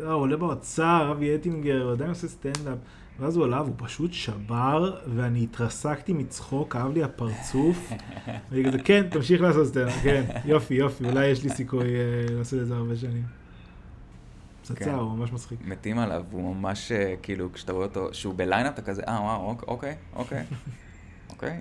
לא, 0.00 0.12
הוא 0.12 0.22
עולה 0.22 0.36
באוצר, 0.36 1.08
אבי 1.12 1.34
אטינגר, 1.34 1.82
הוא 1.82 1.92
עדיין 1.92 2.10
עושה 2.10 2.28
סטנדאפ. 2.28 2.78
ואז 3.20 3.36
הוא 3.36 3.44
עלה, 3.44 3.62
והוא 3.62 3.74
פשוט 3.78 4.12
שבר, 4.12 4.96
ואני 5.14 5.42
התרסקתי 5.44 6.12
מצחוק, 6.12 6.72
כאב 6.72 6.92
לי 6.92 7.02
הפרצוף. 7.04 7.90
ואני 8.50 8.64
כזה, 8.64 8.78
כן, 8.78 9.08
תמשיך 9.10 9.40
לעשות 9.40 9.66
סטנדאפ, 9.66 10.02
כן, 10.02 10.24
יופי, 10.44 10.74
יופי, 10.74 11.04
אולי 11.04 11.26
יש 11.26 11.44
לי 11.44 11.50
סיכוי 11.50 11.84
אה, 11.84 11.94
לעשות 12.38 12.60
את 12.60 12.66
זה 12.66 12.74
הרבה 12.76 12.96
שנים. 12.96 13.22
כן. 13.22 14.74
פצצה, 14.74 14.94
הוא 14.94 15.18
ממש 15.18 15.32
מצחיק. 15.32 15.58
מתים 15.64 15.98
עליו, 15.98 16.24
הוא 16.30 16.54
ממש, 16.56 16.92
אה, 16.92 17.14
כאילו, 17.22 17.52
כשאתה 17.52 17.72
רואה 17.72 17.86
אותו, 17.86 18.08
שהוא 18.14 18.34
ב 18.34 18.39
lineup, 18.39 18.72
אתה 18.74 18.82
כזה, 18.82 19.02
אה, 19.08 19.20
וואו, 19.22 19.50
אוק- 19.50 19.64
אוקיי, 19.68 19.96
אוקיי, 20.16 20.44
אוקיי. 21.30 21.60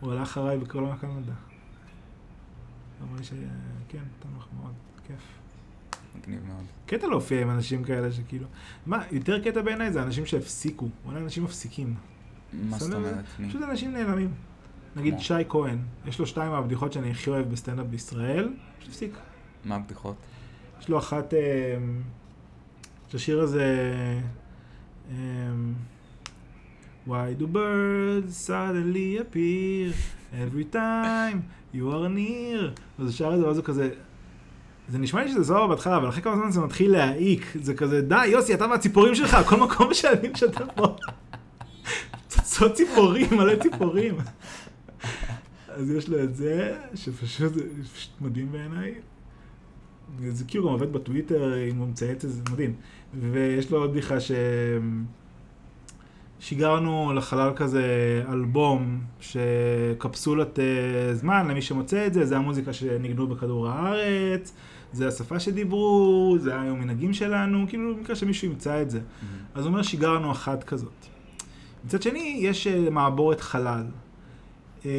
הוא 0.00 0.12
עלה 0.12 0.22
אחריי 0.22 0.58
בכל 0.58 0.78
עונה 0.78 0.96
קנדה. 0.96 1.32
אמר 3.02 3.16
לי 3.18 3.24
ש... 3.24 3.32
כן, 3.88 3.98
תמך 4.20 4.46
מאוד, 4.60 4.72
כיף. 5.06 5.22
מגניב 6.28 6.46
מאוד. 6.46 6.64
קטע 6.86 7.06
להופיע 7.06 7.42
עם 7.42 7.50
אנשים 7.50 7.84
כאלה 7.84 8.12
שכאילו... 8.12 8.46
מה, 8.86 9.02
יותר 9.12 9.44
קטע 9.44 9.62
בעיניי 9.62 9.92
זה 9.92 10.02
אנשים 10.02 10.26
שהפסיקו. 10.26 10.88
וואלה, 11.04 11.20
אנשים 11.20 11.44
מפסיקים. 11.44 11.94
מה 12.52 12.78
זאת? 12.78 12.94
אומרת? 12.94 13.24
פשוט 13.48 13.62
אנשים 13.62 13.92
נעלמים. 13.92 14.30
נגיד? 14.96 15.14
שי 15.18 15.34
כהן, 15.48 15.78
יש 16.06 16.18
לו 16.18 16.26
שתיים 16.26 16.50
מהבדיחות 16.50 16.92
שאני 16.92 17.10
הכי 17.10 17.30
אוהב 17.30 17.50
בסטנדאפ 17.50 17.86
בישראל, 17.86 18.48
פשוט 18.78 18.90
הפסיק. 18.90 19.14
מה 19.64 19.74
הבדיחות? 19.74 20.16
יש 20.80 20.88
לו 20.88 20.98
אחת, 20.98 21.34
אה, 21.34 21.38
יש 23.08 23.14
לשיר 23.14 23.40
הזה, 23.40 23.74
אה, 25.10 25.16
Why 27.06 27.34
do 27.34 27.46
birds 27.46 28.34
suddenly 28.34 29.18
appear 29.18 29.92
every 30.32 30.64
time 30.64 31.36
you 31.74 31.90
are 31.90 32.08
near? 32.08 32.80
אז 32.98 33.04
הוא 33.06 33.10
שר 33.10 33.34
את 33.34 33.38
זה, 33.38 33.46
ואז 33.46 33.56
הוא 33.56 33.64
כזה, 33.64 33.90
זה 34.88 34.98
נשמע 34.98 35.24
לי 35.24 35.28
שזה 35.30 35.44
סבבה 35.44 35.66
בהתחלה, 35.66 35.96
אבל 35.96 36.08
אחרי 36.08 36.22
כמה 36.22 36.36
זמן 36.36 36.50
זה 36.50 36.60
מתחיל 36.60 36.92
להעיק. 36.92 37.46
זה 37.62 37.74
כזה, 37.74 38.02
די, 38.02 38.26
יוסי, 38.26 38.54
אתה 38.54 38.66
והציפורים 38.66 39.14
שלך, 39.14 39.36
כל 39.46 39.56
מקום 39.56 39.94
שאני 39.94 40.28
משתף 40.28 40.64
פה. 40.74 40.96
פצצות 42.26 42.72
ציפורים, 42.72 43.26
מלא 43.32 43.56
ציפורים. 43.62 44.14
אז 45.68 45.90
יש 45.90 46.08
לו 46.08 46.22
את 46.24 46.36
זה, 46.36 46.78
שפשוט 46.94 47.54
זה 47.54 47.62
מדהים 48.20 48.52
בעיניי. 48.52 48.94
זה 50.28 50.44
כאילו 50.44 50.64
גם 50.64 50.72
עובד 50.72 50.92
בטוויטר, 50.92 51.68
אם 51.70 51.76
הוא 51.76 51.88
מצייץ 51.88 52.24
את 52.24 52.30
זה, 52.30 52.42
מדהים. 52.52 52.74
ויש 53.20 53.70
לו 53.70 53.78
עוד 53.78 53.90
בדיחה 53.90 54.20
ש... 54.20 54.32
שיגרנו 56.40 57.12
לחלל 57.12 57.52
כזה 57.56 57.84
אלבום, 58.28 59.00
שקפסולת 59.20 60.58
אה, 60.58 61.14
זמן, 61.14 61.48
למי 61.48 61.62
שמוצא 61.62 62.06
את 62.06 62.14
זה, 62.14 62.26
זה 62.26 62.36
המוזיקה 62.36 62.72
שניגנו 62.72 63.26
בכדור 63.26 63.68
הארץ, 63.68 64.54
זה 64.94 65.08
השפה 65.08 65.40
שדיברו, 65.40 66.36
זה 66.40 66.60
היו 66.60 66.76
מנהגים 66.76 67.14
שלנו, 67.14 67.64
כאילו 67.68 67.94
במקרה 67.96 68.16
שמישהו 68.16 68.48
ימצא 68.48 68.82
את 68.82 68.90
זה. 68.90 69.00
אז 69.54 69.64
הוא 69.64 69.70
אומר 69.70 69.82
שיגרנו 69.82 70.32
אחת 70.32 70.64
כזאת. 70.64 71.06
מצד 71.84 72.02
שני, 72.02 72.38
יש 72.40 72.66
אה, 72.66 72.90
מעבורת 72.90 73.40
חלל. 73.40 73.84
אה, 74.86 74.90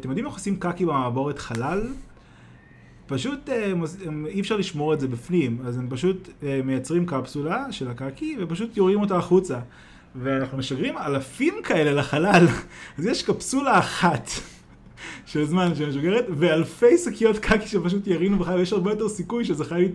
אתם 0.00 0.08
יודעים 0.08 0.26
איך 0.26 0.34
עושים 0.34 0.56
קקי 0.56 0.84
במעבורת 0.84 1.38
חלל? 1.38 1.82
פשוט 3.06 3.48
אה, 3.48 3.66
הם 3.70 3.82
הם- 4.06 4.26
אי 4.28 4.40
אפשר 4.40 4.56
לשמור 4.56 4.94
את 4.94 5.00
זה 5.00 5.08
בפנים, 5.08 5.58
אז 5.66 5.78
הם 5.78 5.86
פשוט 5.90 6.28
מייצרים 6.64 7.06
קפסולה 7.06 7.72
של 7.72 7.88
הקקי 7.90 8.36
ופשוט 8.40 8.76
יורים 8.76 9.00
אותה 9.00 9.16
החוצה. 9.16 9.58
ואנחנו 10.16 10.58
משגרים 10.58 10.98
אלפים 10.98 11.54
כאלה 11.64 11.92
לחלל, 11.92 12.46
אז 12.98 13.06
יש 13.06 13.22
קפסולה 13.22 13.78
אחת 13.78 14.28
של 15.26 15.44
זמן 15.44 15.74
שמשוגרת, 15.74 16.24
ואלפי 16.28 16.98
שקיות 16.98 17.38
קקי 17.38 17.66
שפשוט 17.66 18.06
ירינו 18.06 18.38
בחלל, 18.38 18.58
ויש 18.58 18.72
הרבה 18.72 18.90
יותר 18.90 19.08
סיכוי 19.08 19.44
שזה 19.44 19.64
חייל 19.64 19.92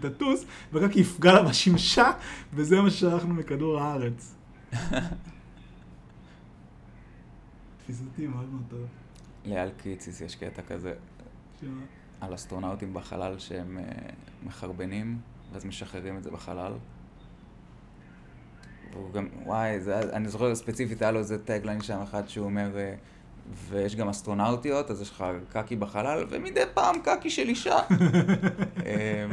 תטוס, 0.00 0.44
והקקי 0.72 1.00
יפגע 1.00 1.32
לה 1.32 1.42
בשמשה, 1.42 2.10
וזה 2.54 2.80
מה 2.80 2.90
ששלחנו 2.90 3.34
מכדור 3.34 3.80
הארץ. 3.80 4.34
תפיסתי 7.78 8.26
מאוד 8.26 8.48
מאוד 8.52 8.62
טוב. 8.68 8.86
לאל 9.44 9.70
קיציס 9.82 10.20
יש 10.20 10.34
קטע 10.34 10.62
כזה 10.62 10.94
שמה? 11.60 11.80
על 12.20 12.34
אסטרונאוטים 12.34 12.94
בחלל 12.94 13.38
שהם 13.38 13.78
אה, 13.78 13.84
מחרבנים, 14.46 15.18
ואז 15.52 15.64
משחררים 15.64 16.16
את 16.16 16.22
זה 16.22 16.30
בחלל. 16.30 16.72
והוא 18.92 19.12
גם, 19.12 19.28
וואי, 19.44 19.80
זה, 19.80 20.00
אני 20.12 20.28
זוכר 20.28 20.54
ספציפית, 20.54 21.02
היה 21.02 21.10
לו 21.10 21.18
איזה 21.18 21.44
טגליין 21.44 21.82
שם 21.82 22.00
אחד 22.02 22.28
שהוא 22.28 22.44
אומר, 22.44 22.78
אה, 22.78 22.94
ויש 23.68 23.96
גם 23.96 24.08
אסטרונאוטיות, 24.08 24.90
אז 24.90 25.02
יש 25.02 25.10
לך 25.10 25.24
קקי 25.48 25.76
בחלל, 25.76 26.24
ומדי 26.30 26.60
פעם 26.74 26.96
קקי 27.04 27.30
של 27.30 27.48
אישה. 27.48 27.76
אה, 28.86 29.26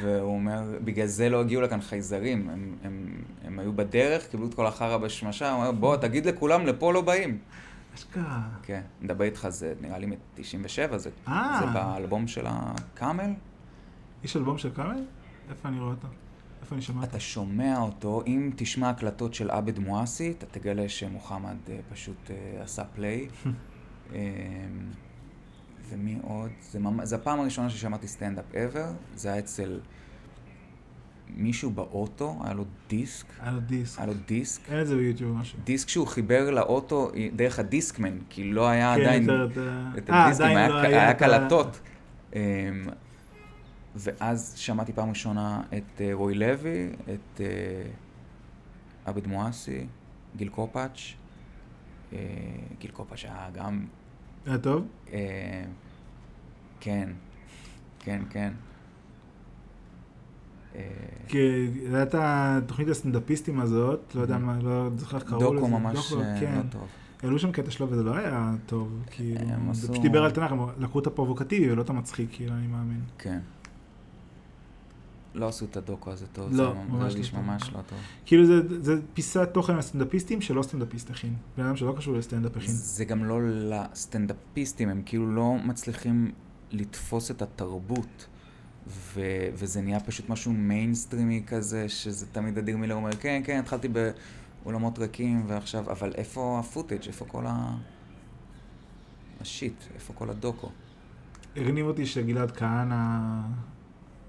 והוא 0.00 0.34
אומר, 0.34 0.62
בגלל 0.84 1.06
זה 1.06 1.28
לא 1.28 1.40
הגיעו 1.40 1.62
לכאן 1.62 1.80
חייזרים, 1.80 2.48
הם, 2.48 2.76
הם, 2.84 3.22
הם 3.44 3.58
היו 3.58 3.72
בדרך, 3.72 4.28
קיבלו 4.30 4.46
את 4.46 4.54
כל 4.54 4.66
החרא 4.66 4.96
בשמשה, 4.96 5.50
הוא 5.50 5.58
אומר, 5.58 5.72
בוא, 5.72 5.96
תגיד 5.96 6.26
לכולם, 6.26 6.66
לפה 6.66 6.92
לא 6.92 7.00
באים. 7.00 7.38
אשכרה. 7.94 8.42
כן, 8.62 8.80
מדבר 9.00 9.24
איתך, 9.24 9.48
זה 9.48 9.74
נראה 9.80 9.98
לי 9.98 10.06
מ-97, 10.06 10.96
זה, 10.96 11.10
אה. 11.28 11.60
זה 11.60 11.66
באלבום 11.66 12.28
של 12.28 12.44
הקאמל. 12.48 13.30
יש 14.24 14.36
אלבום 14.36 14.58
של 14.58 14.70
קאמל? 14.74 15.04
איפה 15.50 15.68
אני 15.68 15.78
רואה 15.78 15.90
אותו? 15.90 16.08
איפה 16.64 16.74
אני 16.74 16.82
שומע? 16.82 17.04
אתה 17.04 17.20
שומע 17.20 17.78
אותו, 17.80 18.22
אם 18.26 18.50
תשמע 18.56 18.90
הקלטות 18.90 19.34
של 19.34 19.50
עבד 19.50 19.78
מואסי, 19.78 20.34
אתה 20.38 20.46
תגלה 20.46 20.88
שמוחמד 20.88 21.56
אה, 21.68 21.78
פשוט 21.92 22.30
אה, 22.30 22.62
עשה 22.62 22.84
פליי. 22.84 23.28
אה, 24.14 24.20
ומי 25.88 26.18
עוד? 26.22 26.50
זה, 26.60 26.78
ממש, 26.78 27.08
זה 27.08 27.16
הפעם 27.16 27.40
הראשונה 27.40 27.70
ששמעתי 27.70 28.08
סטנדאפ 28.08 28.44
ever, 28.52 29.14
זה 29.14 29.28
היה 29.28 29.38
אצל 29.38 29.80
מישהו 31.36 31.70
באוטו, 31.70 32.40
היה 32.44 32.54
לו 32.54 32.64
דיסק, 32.88 33.26
היה 33.40 33.52
לו 33.52 33.60
דיסק. 33.60 33.98
היה 33.98 34.06
לו 34.06 34.14
דיסק, 34.26 34.70
אין 34.70 34.80
את 34.80 34.86
זה 34.86 34.96
ביוטיוב 34.96 35.30
או 35.30 35.36
משהו. 35.36 35.58
דיסק 35.64 35.88
שהוא 35.88 36.06
חיבר 36.06 36.50
לאוטו 36.50 37.10
אה, 37.16 37.28
דרך 37.36 37.58
הדיסקמן, 37.58 38.18
כי 38.28 38.44
לא 38.44 38.68
היה 38.68 38.94
כן, 38.94 39.00
עדיין... 39.00 39.22
יותר 39.22 39.82
את 39.98 40.10
הדיסקים, 40.12 40.56
היה, 40.56 40.68
לא 40.68 40.76
היה 40.78 41.10
את 41.10 41.22
ה- 41.22 41.26
קלטות. 41.26 41.80
ואז 43.96 44.54
שמעתי 44.56 44.92
פעם 44.92 45.08
ראשונה 45.08 45.62
את 45.76 46.00
אה, 46.00 46.10
רוי 46.12 46.34
לוי, 46.34 46.88
את 47.02 47.40
אה, 47.40 47.46
עבד 49.04 49.26
מואסי, 49.26 49.86
גיל 50.36 50.48
קופאץ'. 50.48 51.14
אה, 52.12 52.18
גיל 52.80 52.90
קופאץ' 52.90 53.24
היה 53.24 53.50
גם... 53.54 53.86
היה 54.46 54.58
טוב? 54.58 54.86
אה, 55.12 55.64
כן, 56.80 57.08
כן, 57.98 58.22
כן. 58.30 58.52
כי 61.28 61.38
זה 61.90 61.96
היה 61.96 62.02
את 62.02 62.14
התוכנית 62.18 62.88
הסטנדאפיסטים 62.88 63.60
הזאת, 63.60 64.14
לא 64.14 64.20
יודע 64.20 64.38
מה, 64.38 64.58
לא 64.62 64.90
זוכר 64.96 65.16
איך 65.16 65.26
קראו 65.26 65.40
לזה. 65.40 65.60
דוקו 65.60 65.68
ממש 65.68 66.12
כן. 66.40 66.54
לא 66.56 66.62
טוב. 66.70 66.88
העלו 67.22 67.38
שם 67.38 67.52
קטע 67.52 67.70
שלו 67.70 67.90
וזה 67.90 68.02
לא 68.02 68.16
היה 68.16 68.54
טוב, 68.66 69.02
כאילו, 69.10 69.40
זה 69.72 69.88
פשוט 69.88 70.02
דיבר 70.02 70.24
על 70.24 70.30
תנ"ך, 70.30 70.52
הם 70.52 70.58
לקחו 70.78 70.98
את 70.98 71.06
הפרובוקטיבי 71.06 71.72
ולא 71.72 71.82
את 71.82 71.90
המצחיק, 71.90 72.28
כאילו, 72.32 72.54
אני 72.54 72.66
מאמין. 72.66 73.00
כן. 73.18 73.38
לא 75.34 75.48
עשו 75.48 75.64
את 75.64 75.76
הדוקו 75.76 76.10
הזה 76.10 76.26
טוב. 76.26 76.52
לא, 76.52 76.56
זה 76.56 76.92
ממש 76.92 77.32
לא. 77.32 77.40
ממש 77.40 77.70
לא 77.72 77.80
טוב. 77.86 77.98
כאילו 78.26 78.46
זה, 78.46 78.82
זה 78.82 79.00
פיסת 79.14 79.48
תוכן 79.52 79.76
לסטנדאפיסטים 79.76 80.40
שלא 80.40 80.62
סטנדאפיסט 80.62 81.10
הכין. 81.10 81.34
בן 81.56 81.64
אדם 81.64 81.76
שלא 81.76 81.94
קשור 81.96 82.14
לסטנדאפ 82.14 82.56
הכין. 82.56 82.70
זה 82.70 83.04
גם 83.04 83.24
לא 83.24 83.40
לסטנדאפיסטים, 83.42 84.88
הם 84.88 85.02
כאילו 85.06 85.34
לא 85.34 85.56
מצליחים 85.64 86.32
לתפוס 86.70 87.30
את 87.30 87.42
התרבות. 87.42 88.26
ו- 88.86 89.48
וזה 89.54 89.80
נהיה 89.80 90.00
פשוט 90.00 90.28
משהו 90.28 90.52
מיינסטרימי 90.52 91.42
כזה, 91.46 91.88
שזה 91.88 92.26
תמיד 92.26 92.58
אדיר 92.58 92.76
מילר 92.76 92.94
אומר, 92.94 93.12
כן, 93.12 93.42
כן, 93.44 93.58
התחלתי 93.58 93.88
באולמות 93.88 94.98
ריקים, 94.98 95.44
ועכשיו, 95.46 95.90
אבל 95.90 96.12
איפה 96.14 96.58
ה 96.60 96.65
footage, 96.65 97.06
איפה 97.06 97.24
כל 97.24 97.46
ה... 97.46 97.76
ה 99.40 99.46
shit, 99.46 99.74
איפה 99.94 100.12
כל 100.12 100.30
הדוקו? 100.30 100.70
הרהיב 101.56 101.86
אותי 101.86 102.06
שגלעד 102.06 102.50
כהנא, 102.50 103.40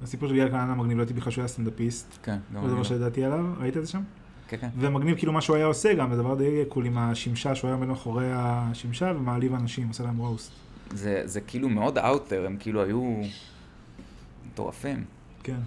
הסיפור 0.05 0.29
של 0.29 0.35
גלעד 0.35 0.51
כהנא 0.51 0.75
מגניב, 0.75 0.97
לא 0.97 1.03
ידעתי 1.03 1.13
בכלל 1.13 1.31
שהוא 1.31 1.41
היה 1.41 1.47
סטנדאפיסט. 1.47 2.17
כן, 2.23 2.37
גם 2.55 2.61
זה 2.61 2.67
דבר 2.67 2.77
לא. 2.77 2.83
שידעתי 2.83 3.23
עליו, 3.23 3.45
ראית 3.57 3.77
את 3.77 3.85
זה 3.85 3.91
שם? 3.91 4.01
כן, 4.47 4.57
כן. 4.57 4.69
ומגניב 4.77 5.17
כאילו 5.17 5.33
מה 5.33 5.41
שהוא 5.41 5.55
היה 5.55 5.65
עושה 5.65 5.93
גם, 5.93 6.15
זה 6.15 6.21
דבר 6.21 6.35
די 6.35 6.63
cool 6.69 6.85
עם 6.85 6.97
השמשה, 6.97 7.55
שהוא 7.55 7.67
היה 7.67 7.75
עומד 7.75 7.87
מאחורי 7.87 8.31
השמשה 8.33 9.11
ומעליב 9.15 9.53
אנשים, 9.53 9.87
עושה 9.87 10.03
להם 10.03 10.17
roast. 10.17 10.51
זה, 10.91 11.21
זה 11.25 11.41
כאילו 11.41 11.69
מאוד 11.69 11.97
outer, 11.97 12.45
הם 12.45 12.57
כאילו 12.59 12.83
היו 12.83 13.21
מטורפים. 14.47 15.05
כן. 15.43 15.59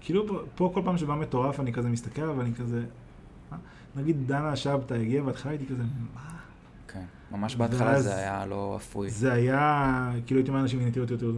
כאילו 0.00 0.44
פה, 0.54 0.70
כל 0.74 0.80
פעם 0.84 0.98
שבא 0.98 1.14
מטורף 1.14 1.60
אני 1.60 1.72
כזה 1.72 1.88
מסתכל 1.88 2.22
ואני 2.22 2.54
כזה... 2.54 2.84
אה? 3.52 3.56
נגיד 3.96 4.16
דנה 4.26 4.56
שבתא 4.56 4.94
הגיע 4.94 5.22
בהתחלה 5.22 5.52
הייתי 5.52 5.66
כזה, 5.66 5.82
מה? 6.14 6.33
כן. 6.88 7.04
ממש 7.30 7.56
בהתחלה 7.56 8.00
זה 8.00 8.16
היה 8.16 8.46
לא 8.46 8.76
אפוי. 8.76 9.10
זה 9.10 9.32
היה, 9.32 10.12
כאילו 10.26 10.40
הייתי 10.40 10.90
תראו, 10.90 11.06
תראו, 11.06 11.18
תראו. 11.18 11.32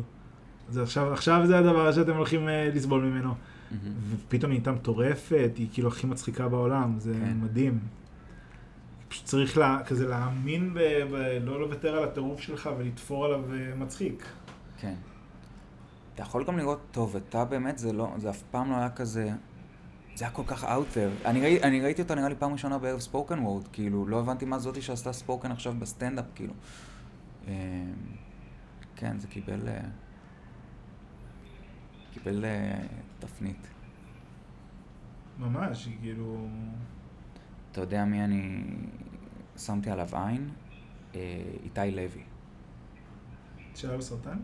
זה 0.68 0.82
עכשיו, 0.82 1.12
עכשיו 1.12 1.46
זה 1.46 1.58
הדבר 1.58 1.92
שאתם 1.92 2.16
הולכים 2.16 2.48
אה, 2.48 2.70
לסבול 2.74 3.04
ממנו. 3.04 3.34
מהמם. 3.70 3.94
ופתאום 4.10 4.50
היא 4.50 4.58
נהייתה 4.58 4.72
מטורפת, 4.72 5.50
היא 5.56 5.68
כאילו 5.72 5.88
הכי 5.88 6.06
מצחיקה 6.06 6.48
בעולם, 6.48 6.94
זה 6.98 7.12
כן. 7.12 7.36
מדהים. 7.40 7.78
פשוט 9.08 9.24
צריך 9.24 9.58
לה, 9.58 9.78
כזה 9.86 10.08
להאמין, 10.08 10.74
ב, 10.74 10.78
ב, 11.12 11.16
לא 11.44 11.60
לוותר 11.60 11.96
על 11.96 12.04
הטירוף 12.04 12.40
שלך 12.40 12.70
ולתפור 12.78 13.24
עליו 13.24 13.40
אה, 13.52 13.74
מצחיק. 13.76 14.26
כן. 14.78 14.94
אתה 16.14 16.22
יכול 16.22 16.44
גם 16.44 16.58
לראות, 16.58 16.80
טוב, 16.90 17.16
אתה 17.16 17.44
באמת, 17.44 17.78
זה 17.78 17.92
לא, 17.92 18.14
זה 18.16 18.30
אף 18.30 18.42
פעם 18.50 18.70
לא 18.70 18.76
היה 18.76 18.90
כזה, 18.90 19.30
זה 20.16 20.24
היה 20.24 20.34
כל 20.34 20.42
כך 20.46 20.64
outer. 20.64 21.10
אני, 21.24 21.40
ראי, 21.40 21.62
אני 21.62 21.80
ראיתי 21.80 22.02
אותה 22.02 22.14
נראה 22.14 22.28
לי 22.28 22.34
פעם 22.34 22.52
ראשונה 22.52 22.78
בערב 22.78 23.00
spoken 23.00 23.38
word, 23.38 23.68
כאילו, 23.68 24.06
לא 24.06 24.20
הבנתי 24.20 24.44
מה 24.44 24.58
זאתי 24.58 24.82
שעשתה 24.82 25.12
spoken 25.12 25.52
עכשיו 25.52 25.74
בסטנדאפ, 25.78 26.24
כאילו. 26.34 26.54
אמ, 27.46 27.52
כן, 28.96 29.18
זה 29.18 29.28
קיבל, 29.28 29.68
אה, 29.68 29.80
קיבל 32.12 32.44
אה, 32.44 32.86
תפנית. 33.18 33.68
ממש, 35.38 35.86
היא 35.86 35.96
כאילו... 36.00 36.48
אתה 37.72 37.80
יודע 37.80 38.04
מי 38.04 38.24
אני 38.24 38.64
שמתי 39.56 39.90
עליו 39.90 40.08
עין? 40.12 40.50
אה, 41.14 41.42
איתי 41.64 41.90
לוי. 41.90 42.22
שהיה 43.74 43.96
לו 43.96 44.02
סרטן? 44.02 44.38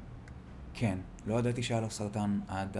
כן, 0.74 0.98
לא 1.26 1.34
ידעתי 1.38 1.62
שהיה 1.62 1.80
לו 1.80 1.90
סרטן 1.90 2.40
עד 2.48 2.76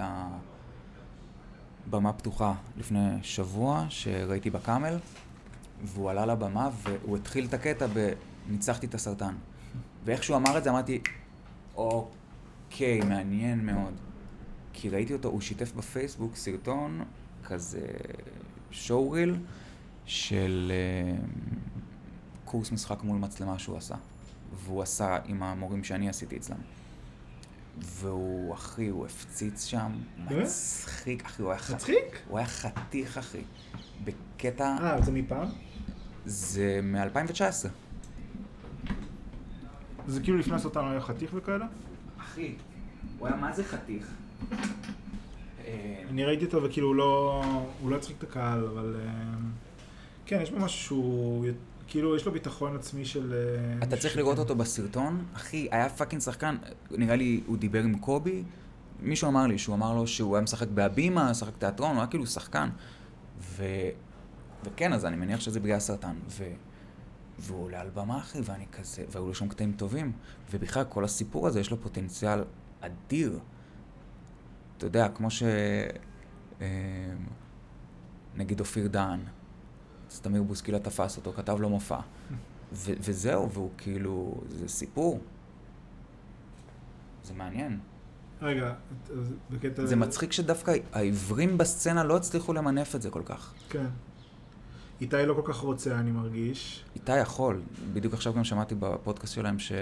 הבמה 1.86 2.12
פתוחה 2.12 2.54
לפני 2.76 3.08
שבוע, 3.22 3.86
שראיתי 3.88 4.50
בקאמל, 4.50 4.98
והוא 5.84 6.10
עלה 6.10 6.26
לבמה 6.26 6.70
והוא 6.82 7.16
התחיל 7.16 7.44
את 7.44 7.54
הקטע 7.54 7.86
ב... 7.94 8.12
ניצחתי 8.48 8.86
את 8.86 8.94
הסרטן. 8.94 9.34
ואיך 10.04 10.24
שהוא 10.24 10.36
אמר 10.36 10.58
את 10.58 10.64
זה 10.64 10.70
אמרתי, 10.70 11.00
אוקיי, 11.76 13.00
מעניין 13.00 13.66
מאוד. 13.66 13.94
כי 14.72 14.88
ראיתי 14.88 15.12
אותו, 15.12 15.28
הוא 15.28 15.40
שיתף 15.40 15.72
בפייסבוק 15.72 16.36
סרטון 16.36 17.04
כזה 17.44 17.86
שואו 18.70 19.10
ריל 19.10 19.36
של 20.06 20.72
אה, 20.74 21.16
קורס 22.44 22.72
משחק 22.72 23.02
מול 23.02 23.18
מצלמה 23.18 23.58
שהוא 23.58 23.76
עשה. 23.76 23.94
והוא 24.64 24.82
עשה 24.82 25.18
עם 25.24 25.42
המורים 25.42 25.84
שאני 25.84 26.08
עשיתי 26.08 26.36
אצלם. 26.36 26.56
והוא, 27.78 28.54
אחי, 28.54 28.88
הוא 28.88 29.06
הפציץ 29.06 29.64
שם? 29.64 29.92
מצחיק, 30.30 31.24
אחי, 31.24 31.42
הוא 31.42 31.50
היה 31.50 31.60
חתיך. 31.60 31.76
מצחיק? 31.76 32.22
הוא 32.28 32.38
היה 32.38 32.46
חתיך, 32.46 33.18
אחי. 33.18 33.42
בקטע, 34.04 34.76
אה, 34.80 35.02
זה 35.02 35.12
מפעם? 35.12 35.48
זה 36.24 36.80
מ-2019. 36.82 37.68
זה 40.06 40.20
כאילו 40.20 40.38
לפני 40.38 40.54
הסרטן 40.54 40.84
היה 40.84 41.00
חתיך 41.00 41.30
וכאלה? 41.34 41.66
אחי, 42.18 42.54
הוא 43.18 43.28
היה 43.28 43.36
מה 43.36 43.52
זה 43.52 43.64
חתיך? 43.64 44.06
אני 46.10 46.24
ראיתי 46.24 46.44
אותו 46.44 46.62
וכאילו 46.62 46.88
הוא 46.88 46.94
לא, 46.94 47.42
הוא 47.80 47.90
לא 47.90 47.96
הצחיק 47.96 48.16
את 48.18 48.22
הקהל, 48.22 48.64
אבל... 48.64 48.96
אה, 49.00 49.10
כן, 50.26 50.40
יש 50.42 50.50
בו 50.50 50.58
משהו 50.58 50.78
שהוא... 50.78 51.46
כאילו, 51.86 52.16
יש 52.16 52.26
לו 52.26 52.32
ביטחון 52.32 52.76
עצמי 52.76 53.04
של... 53.04 53.32
אה, 53.32 53.82
אתה 53.82 53.96
צריך. 53.96 54.16
לראות 54.16 54.38
אותו 54.38 54.54
בסרטון, 54.54 55.24
אחי, 55.34 55.68
היה 55.70 55.88
fucking 55.88 56.22
שחקן, 56.22 56.56
נראה 56.90 57.16
לי 57.16 57.40
הוא 57.46 57.56
דיבר 57.56 57.82
עם 57.82 57.98
קובי, 57.98 58.42
מישהו 59.00 59.28
אמר 59.28 59.46
לי 59.46 59.58
שהוא 59.58 59.74
אמר 59.74 59.94
לו 59.94 60.06
שהוא 60.06 60.36
היה 60.36 60.42
משחק 60.42 60.68
בהבימה, 60.68 61.30
משחק 61.30 61.56
תיאטרון, 61.58 61.90
הוא 61.90 61.98
היה 61.98 62.06
כאילו 62.06 62.26
שחקן. 62.26 62.68
ו... 63.40 63.64
וכן, 64.64 64.92
אז 64.92 65.04
אני 65.04 65.16
מניח 65.16 65.40
שזה 65.40 65.60
בגלל 65.60 65.76
הסרטן. 65.76 66.14
ו... 66.28 66.44
והוא 67.38 67.64
עולה 67.64 67.80
על 67.80 67.90
במה, 67.94 68.18
אחי, 68.18 68.38
ואני 68.44 68.64
כזה, 68.72 69.04
והיו 69.10 69.26
לו 69.26 69.34
שם 69.34 69.48
קטעים 69.48 69.72
טובים. 69.72 70.12
ובכלל, 70.50 70.84
כל 70.88 71.04
הסיפור 71.04 71.46
הזה, 71.46 71.60
יש 71.60 71.70
לו 71.70 71.80
פוטנציאל 71.80 72.44
אדיר. 72.80 73.38
אתה 74.76 74.86
יודע, 74.86 75.08
כמו 75.08 75.30
ש... 75.30 75.42
אה, 76.60 76.66
נגיד 78.36 78.60
אופיר 78.60 78.88
דהן, 78.88 79.20
אז 80.12 80.20
תמיר 80.20 80.42
בוסקילה 80.42 80.78
תפס 80.78 81.16
אותו, 81.16 81.32
כתב 81.32 81.60
לו 81.60 81.68
מופע. 81.68 81.98
ו- 82.72 82.92
וזהו, 83.00 83.50
והוא 83.50 83.70
כאילו, 83.78 84.40
זה 84.48 84.68
סיפור. 84.68 85.20
זה 87.24 87.34
מעניין. 87.34 87.78
רגע, 88.42 88.74
אז 89.12 89.32
בקטע... 89.50 89.86
זה 89.86 89.96
מצחיק 89.96 90.32
שדווקא 90.32 90.74
העיוורים 90.92 91.58
בסצנה 91.58 92.04
לא 92.04 92.16
הצליחו 92.16 92.52
למנף 92.52 92.94
את 92.94 93.02
זה 93.02 93.10
כל 93.10 93.22
כך. 93.24 93.54
כן. 93.70 93.86
איתי 95.00 95.26
לא 95.26 95.34
כל 95.34 95.52
כך 95.52 95.56
רוצה, 95.56 95.98
אני 95.98 96.10
מרגיש. 96.10 96.84
איתי 96.94 97.18
יכול, 97.18 97.62
בדיוק 97.92 98.14
עכשיו 98.14 98.34
גם 98.34 98.44
שמעתי 98.44 98.74
בפודקאסט 98.78 99.34
שלהם 99.34 99.58
ש... 99.58 99.72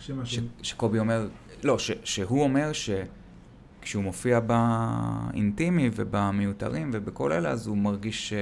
ש... 0.00 0.10
ש... 0.24 0.38
שקובי 0.62 0.98
אומר, 0.98 1.28
לא, 1.64 1.78
ש... 1.78 1.90
שהוא 2.04 2.42
אומר 2.42 2.70
שכשהוא 2.72 4.04
מופיע 4.04 4.40
באינטימי 4.40 5.90
ובמיותרים 5.94 6.90
ובכל 6.94 7.32
אלה, 7.32 7.50
אז 7.50 7.66
הוא 7.66 7.76
מרגיש 7.76 8.28
ש... 8.28 8.32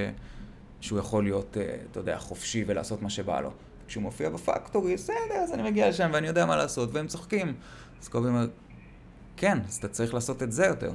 שהוא 0.81 0.99
יכול 0.99 1.25
להיות, 1.25 1.57
אה, 1.57 1.77
אתה 1.91 2.01
יודע, 2.01 2.19
חופשי 2.19 2.65
ולעשות 2.67 3.03
מה 3.03 3.11
שבא 3.11 3.41
לו. 3.41 3.51
כשהוא 3.89 4.03
מופיע 4.03 4.31
בפקטורי, 4.31 4.95
בסדר, 4.95 5.17
אז 5.45 5.53
אני 5.53 5.63
מגיע 5.63 5.89
לשם 5.89 6.11
ואני 6.13 6.27
יודע 6.27 6.47
מה 6.47 6.57
לעשות, 6.57 6.91
והם 6.93 7.07
צוחקים. 7.07 7.55
אז 8.03 8.09
קובי 8.09 8.29
אומר, 8.29 8.47
כן, 9.37 9.59
אז 9.69 9.77
אתה 9.77 9.89
צריך 9.89 10.15
לעשות 10.15 10.43
את 10.43 10.53
זה 10.53 10.67
יותר. 10.67 10.93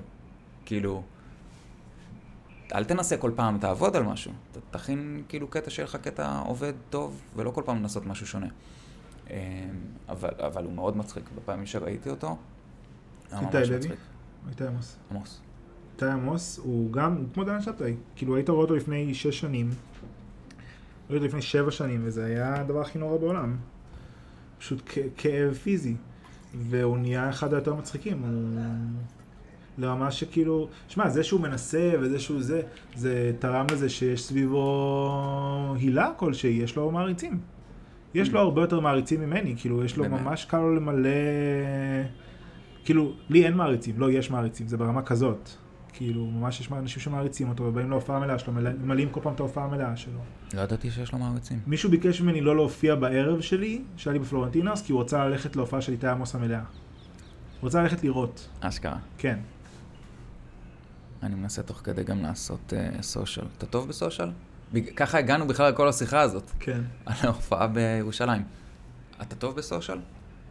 כאילו, 0.66 1.04
אל 2.76 2.84
תנסה 2.84 3.18
כל 3.18 3.32
פעם, 3.36 3.58
תעבוד 3.58 3.96
על 3.96 4.04
משהו. 4.04 4.32
ת- 4.52 4.76
תכין 4.76 5.24
כאילו 5.30 5.48
קטע 5.48 5.70
שיהיה 5.70 5.84
לך 5.88 5.96
קטע 5.96 6.40
עובד 6.46 6.74
טוב, 6.90 7.22
ולא 7.36 7.52
כל 7.52 7.62
פעם 7.66 7.78
לנסות 7.78 8.06
משהו 8.06 8.28
שונה. 8.28 8.48
אה, 9.30 9.36
אבל, 10.10 10.30
אבל 10.40 10.64
הוא 10.66 10.74
מאוד 10.74 10.98
מצחיק. 10.98 11.24
בפעמים 11.36 11.66
שראיתי 11.66 12.10
אותו, 12.10 12.38
היה 13.32 13.40
איתי 13.42 13.58
ממש 13.58 13.68
לוי? 13.70 13.78
מצחיק. 13.78 14.00
איתי 14.50 14.64
עמוס. 14.68 14.98
עמוס. 15.12 15.42
איתי 15.96 16.06
עמוס 16.06 16.60
הוא 16.64 16.92
גם, 16.94 17.16
הוא 17.16 17.26
כמו 17.34 17.44
דן 17.44 17.62
שבתאי. 17.62 17.94
כאילו 18.16 18.36
היית 18.36 18.50
רואה 18.50 18.62
אותו 18.62 18.76
לפני 18.76 19.14
שש 19.14 19.40
שנים. 19.40 19.70
ראיתי 21.10 21.16
אותו 21.16 21.26
לפני 21.26 21.42
שבע 21.42 21.72
שנים, 21.72 22.02
וזה 22.04 22.26
היה 22.26 22.62
הדבר 22.62 22.82
הכי 22.82 23.00
נורא 23.00 23.18
בעולם. 23.18 23.56
פשוט 24.60 24.82
כ- 24.86 24.98
כאב 25.18 25.54
פיזי. 25.54 25.96
והוא 26.70 26.98
נהיה 26.98 27.30
אחד 27.30 27.54
היותר 27.54 27.74
מצחיקים. 27.76 28.22
הוא... 28.24 28.62
לרמה 29.78 30.12
שכאילו, 30.12 30.68
שמע, 30.88 31.10
זה 31.10 31.24
שהוא 31.24 31.42
מנסה 31.42 31.92
וזה 32.02 32.20
שהוא 32.20 32.42
זה, 32.42 32.62
זה 32.96 33.32
תרם 33.40 33.66
לזה 33.72 33.90
שיש 33.90 34.24
סביבו 34.24 35.76
הילה 35.80 36.12
כלשהי, 36.18 36.50
יש 36.50 36.76
לו 36.76 36.92
מעריצים. 36.92 37.40
יש 38.14 38.30
לו 38.30 38.40
הרבה 38.40 38.62
יותר 38.62 38.80
מעריצים 38.80 39.22
ממני, 39.22 39.56
כאילו, 39.58 39.84
יש 39.84 39.98
לו 39.98 40.04
באמת? 40.04 40.22
ממש 40.22 40.46
קל 40.46 40.58
לו 40.60 40.76
למלא... 40.76 41.10
כאילו, 42.86 43.12
לי 43.30 43.46
אין 43.46 43.54
מעריצים, 43.54 44.00
לא, 44.00 44.12
יש 44.12 44.32
מעריצים, 44.32 44.68
זה 44.68 44.78
ברמה 44.78 45.02
כזאת. 45.02 45.50
כאילו, 45.98 46.26
ממש 46.26 46.60
יש 46.60 46.72
אנשים 46.72 47.02
שמעריצים 47.02 47.50
אותו 47.50 47.64
ובאים 47.64 47.90
להופעה 47.90 48.20
מלאה 48.20 48.40
שלו, 48.40 48.54
מלא- 48.54 48.70
ממלאים 48.82 49.10
כל 49.10 49.20
פעם 49.24 49.34
את 49.34 49.40
ההופעה 49.40 49.64
המלאה 49.66 49.96
שלו. 49.98 50.20
לא 50.54 50.62
ידעתי 50.62 50.92
שיש 50.92 51.12
לו 51.14 51.20
מעריצים. 51.20 51.60
מישהו 51.68 51.90
ביקש 51.90 52.22
ממני 52.22 52.42
לא 52.42 52.56
להופיע 52.56 52.96
בערב 52.96 53.42
שלי, 53.42 53.82
שהיה 53.98 54.14
לי 54.14 54.20
בפלורנטינוס, 54.20 54.82
כי 54.82 54.94
הוא 54.94 55.02
רצה 55.02 55.26
ללכת 55.26 55.56
להופעה 55.56 55.82
של 55.82 55.92
איתי 55.92 56.08
עמוס 56.08 56.36
המלאה. 56.36 56.62
הוא 57.62 57.68
רצה 57.68 57.84
ללכת 57.84 58.04
לראות, 58.04 58.50
אשכרה. 58.62 58.98
כן. 59.18 59.40
אני 61.24 61.36
מנסה 61.36 61.64
תוך 61.64 61.82
כדי 61.84 62.04
גם 62.04 62.22
לעשות 62.24 62.74
סושיאל. 63.02 63.46
אתה 63.58 63.66
טוב 63.66 63.88
בסושיאל? 63.88 64.30
ככה 64.96 65.18
הגענו 65.18 65.48
בכלל 65.48 65.72
לכל 65.72 65.88
השיחה 65.88 66.22
הזאת, 66.22 66.52
כן. 66.60 66.82
על 67.06 67.16
ההופעה 67.22 67.68
בירושלים. 67.68 68.42
אתה 69.22 69.36
טוב 69.36 69.56
בסושיאל? 69.56 69.98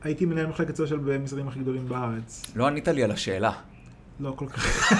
הייתי 0.02 0.26
מנהל 0.26 0.46
מחלקת 0.46 0.76
סושיאל 0.76 0.98
במשרדים 0.98 1.48
הכי 1.48 1.59
גדולים 1.61 1.88
בארץ. 1.88 2.52
לא 2.57 2.66
ענית 2.66 2.88
לי 2.88 3.04
על 3.04 3.11
השאלה. 3.11 3.52
לא 4.20 4.35
כל 4.37 4.48
כך. 4.48 4.92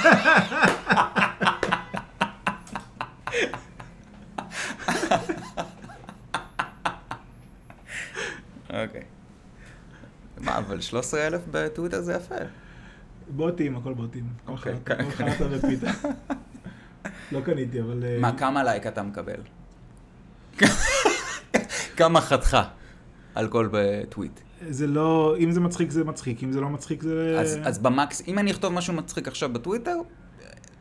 אוקיי. 8.70 9.03
מה, 10.40 10.59
אבל 10.59 10.81
13,000 10.81 11.40
בטוויטר 11.50 12.00
זה 12.00 12.14
יפה. 12.14 12.35
בוטים, 13.29 13.77
הכל 13.77 13.94
בוטים. 13.94 14.24
אוקיי, 14.46 14.74
כל 14.87 15.11
חלטה 15.11 15.44
ופיתה. 15.50 15.90
לא 17.33 17.40
קניתי, 17.40 17.81
אבל... 17.81 18.05
אה, 18.05 18.18
מה, 18.20 18.38
כמה 18.38 18.64
לייק 18.64 18.87
אתה 18.87 19.03
מקבל? 19.03 19.40
כמה 21.98 22.20
חתך 22.20 22.59
על 23.35 23.48
כל 23.48 23.68
טוויט? 24.09 24.40
זה 24.68 24.87
לא... 24.87 25.37
אם 25.38 25.50
זה 25.50 25.61
מצחיק 25.61 25.90
זה 25.90 26.05
מצחיק, 26.05 26.42
אם 26.42 26.53
זה 26.53 26.61
לא 26.61 26.70
מצחיק 26.70 27.03
זה... 27.03 27.37
אז, 27.40 27.59
אז 27.62 27.79
במקס, 27.79 28.22
אם 28.29 28.38
אני 28.38 28.50
אכתוב 28.50 28.72
משהו 28.72 28.94
מצחיק 28.94 29.29
עכשיו 29.29 29.53
בטוויטר, 29.53 29.96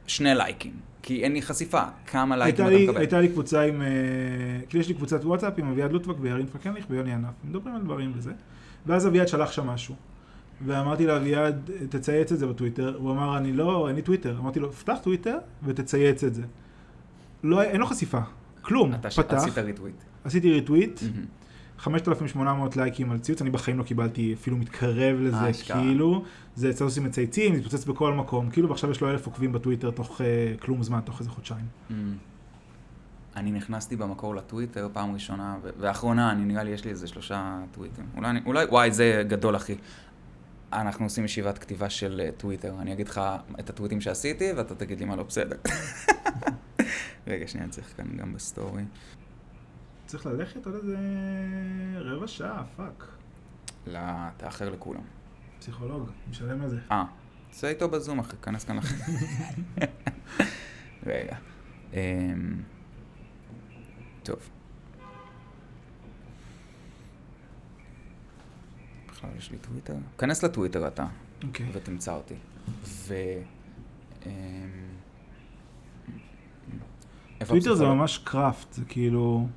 שני 0.07 0.35
לייקים. 0.35 0.73
כי 1.01 1.23
אין 1.23 1.33
לי 1.33 1.41
חשיפה. 1.41 1.81
כמה 2.05 2.37
לייקים 2.37 2.65
אתה 2.65 2.73
לי, 2.73 2.83
מקבל? 2.83 2.97
הייתה 2.97 3.21
לי 3.21 3.27
קבוצה 3.27 3.61
עם... 3.61 3.81
אה, 3.81 3.87
כאילו 4.69 4.81
יש 4.81 4.87
לי 4.87 4.93
קבוצת 4.93 5.25
וואטסאפ 5.25 5.53
עם 5.57 5.69
אביעד 5.69 5.91
לוטבק 5.91 6.15
וירין 6.19 6.45
פקניך 6.45 6.85
ויוני 6.89 7.13
ענף. 7.13 7.29
מדברים 7.43 7.75
על 7.75 7.81
דברים 7.81 8.11
וזה. 8.15 8.31
ואז 8.85 9.07
אביעד 9.07 9.27
שלח 9.27 9.51
שם 9.51 9.67
משהו. 9.67 9.95
ואמרתי 10.65 11.05
לאביעד, 11.05 11.69
תצייץ 11.89 12.31
את 12.31 12.39
זה 12.39 12.47
בטוויטר. 12.47 12.95
הוא 12.97 13.11
אמר, 13.11 13.37
אני 13.37 13.53
לא, 13.53 13.87
אין 13.87 13.95
לי 13.95 14.01
טוויטר. 14.01 14.37
אמרתי 14.39 14.59
לו, 14.59 14.71
פתח 14.71 14.97
טוויטר 15.03 15.37
ותצייץ 15.63 16.23
את 16.23 16.33
זה. 16.33 16.43
לא, 17.43 17.61
אין 17.61 17.79
לו 17.79 17.85
חשיפה. 17.85 18.19
כלום. 18.61 18.93
אתה 18.93 19.09
פתח, 19.09 19.33
עשית 19.33 19.57
retweet. 19.57 19.95
עשיתי 20.23 20.51
retweet, 20.51 21.01
מהמם. 21.01 21.25
5,800 21.83 22.75
לייקים 22.77 23.11
על 23.11 23.19
ציוץ, 23.19 23.41
אני 23.41 23.49
בחיים 23.49 23.77
לא 23.77 23.83
קיבלתי 23.83 24.33
אפילו 24.33 24.57
מתקרב 24.57 25.17
לזה, 25.19 25.49
אשכרה. 25.49 25.81
כאילו, 25.81 26.23
זה 26.55 26.73
סטטוסים 26.73 27.03
מצייצים, 27.03 27.53
מתפוצץ 27.53 27.85
בכל 27.85 28.13
מקום, 28.13 28.49
כאילו, 28.49 28.69
ועכשיו 28.69 28.91
יש 28.91 29.01
לו 29.01 29.09
אלף 29.09 29.25
עוקבים 29.25 29.51
בטוויטר 29.51 29.91
תוך 29.91 30.21
uh, 30.21 30.23
כלום 30.61 30.83
זמן, 30.83 30.99
תוך 31.05 31.19
איזה 31.19 31.29
חודשיים. 31.29 31.65
אמ, 31.91 31.95
אני 33.35 33.51
נכנסתי 33.51 33.95
במקור 33.95 34.35
לטוויטר 34.35 34.89
פעם 34.93 35.13
ראשונה, 35.13 35.57
ואחרונה, 35.79 36.31
אני 36.31 36.45
נראה 36.45 36.63
לי 36.63 36.71
יש 36.71 36.85
לי 36.85 36.91
איזה 36.91 37.07
שלושה 37.07 37.59
טוויטים. 37.71 38.05
אולי, 38.17 38.29
אני- 38.29 38.39
אולי, 38.45 38.65
וואי, 38.65 38.91
זה 38.91 39.23
גדול, 39.27 39.55
אחי. 39.55 39.75
אנחנו 40.73 41.05
עושים 41.05 41.25
ישיבת 41.25 41.57
כתיבה 41.57 41.89
של 41.89 42.21
אה, 42.25 42.31
טוויטר. 42.37 42.73
אני 42.79 42.93
אגיד 42.93 43.07
לך 43.07 43.21
את 43.59 43.69
הטוויטים 43.69 44.01
שעשיתי, 44.01 44.51
ואתה 44.57 44.75
תגיד 44.75 44.99
לי 44.99 45.05
מה 45.05 45.15
לא 45.15 45.23
בסדר. 45.23 45.55
רגע, 47.27 47.47
שנייה, 47.47 47.63
אני 47.63 47.71
צריך 47.71 47.87
כאן 47.97 48.05
גם 48.17 48.33
בסטורי. 48.33 48.83
צריך 50.05 50.25
ללכת 50.25 50.65
עוד 50.65 50.75
איזה 50.75 50.97
רבע 51.95 52.27
שעה, 52.27 52.63
fuck. 52.75 53.05
לא, 53.87 53.99
תאחר 54.37 54.69
לכולם. 54.69 55.01
פסיכולוג, 55.59 56.09
משלם 56.29 56.61
על 56.61 56.69
זה. 56.69 56.79
אה, 56.91 57.05
צא 57.51 57.67
איתו 57.67 57.89
בזום, 57.89 58.19
אחי, 58.19 58.35
כנס 58.41 58.63
כאן 58.63 58.77
לך. 58.77 58.93
רגע. 61.05 61.35
אמ, 61.93 62.61
טוב. 64.23 64.49
בכלל 69.07 69.29
יש 69.37 69.51
לי 69.51 69.57
טוויטר? 69.57 69.93
כנס 70.17 70.43
לטוויטר 70.43 70.87
אתה, 70.87 71.05
אוקיי. 71.43 71.65
ותמצא 71.73 72.13
אותי. 72.13 72.35
ו... 72.83 73.13
אמ, 74.25 74.31
טוויטר 77.47 77.75
זה? 77.75 77.85
ממש 77.85 78.17
קראפט, 78.17 78.73
זה 78.73 78.85
כאילו, 78.85 79.47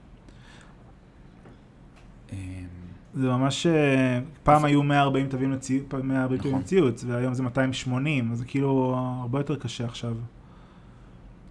זה 3.14 3.28
ממש, 3.28 3.66
אה, 3.66 4.20
פעם 4.42 4.64
היו 4.64 4.82
140 4.82 5.28
תווים 5.28 5.52
לציוץ, 5.52 5.84
140 6.02 6.38
תווים 6.38 6.52
נכון. 6.54 6.62
לציוץ, 6.64 7.04
והיום 7.08 7.34
זה 7.34 7.42
280, 7.42 8.32
אז 8.32 8.38
זה 8.38 8.44
כאילו 8.44 8.94
הרבה 9.20 9.38
יותר 9.40 9.56
קשה 9.56 9.84
עכשיו. 9.84 10.14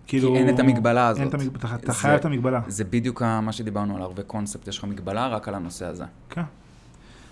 כאילו, 0.08 0.36
אין 0.36 0.50
את 0.50 0.60
המגבלה 0.60 1.08
הזאת. 1.08 1.20
אין 1.22 1.30
את 1.30 1.34
המגבלה, 1.34 1.76
אתה- 1.76 1.94
חייב 1.94 2.20
את 2.20 2.26
המגבלה. 2.26 2.62
זה 2.68 2.84
בדיוק 2.84 3.22
מה 3.22 3.52
שדיברנו 3.52 3.96
על 3.96 4.02
הרבה 4.02 4.24
קונספט, 4.24 4.68
יש 4.68 4.78
לך 4.78 4.84
מגבלה 4.84 5.28
רק 5.28 5.48
על 5.48 5.54
הנושא 5.56 5.86
הזה. 5.86 6.06
כן. 6.30 6.42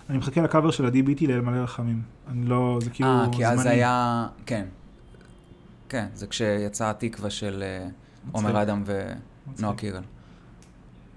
אני 0.10 0.18
מחכה 0.18 0.42
לקאבר 0.42 0.72
של 0.72 0.86
עדי 0.86 1.02
ביטי 1.02 1.28
לאל 1.28 1.42
מלא 1.42 1.58
רחמים. 1.58 2.02
אני 2.32 2.46
לא, 2.46 2.80
זה 2.84 2.90
כאילו 2.90 3.10
אה, 3.10 3.24
זמני. 3.26 3.38
כי 3.38 3.46
אז 3.48 3.66
היה... 3.66 4.28
כן. 4.46 4.66
כן, 5.90 6.06
זה 6.14 6.28
כשיצא 6.28 6.90
התקווה 6.90 7.30
של 7.30 7.64
אה, 7.64 7.88
עומר 8.32 8.62
אדם. 8.62 8.84
ונועה 9.58 9.76
קירל. 9.76 10.04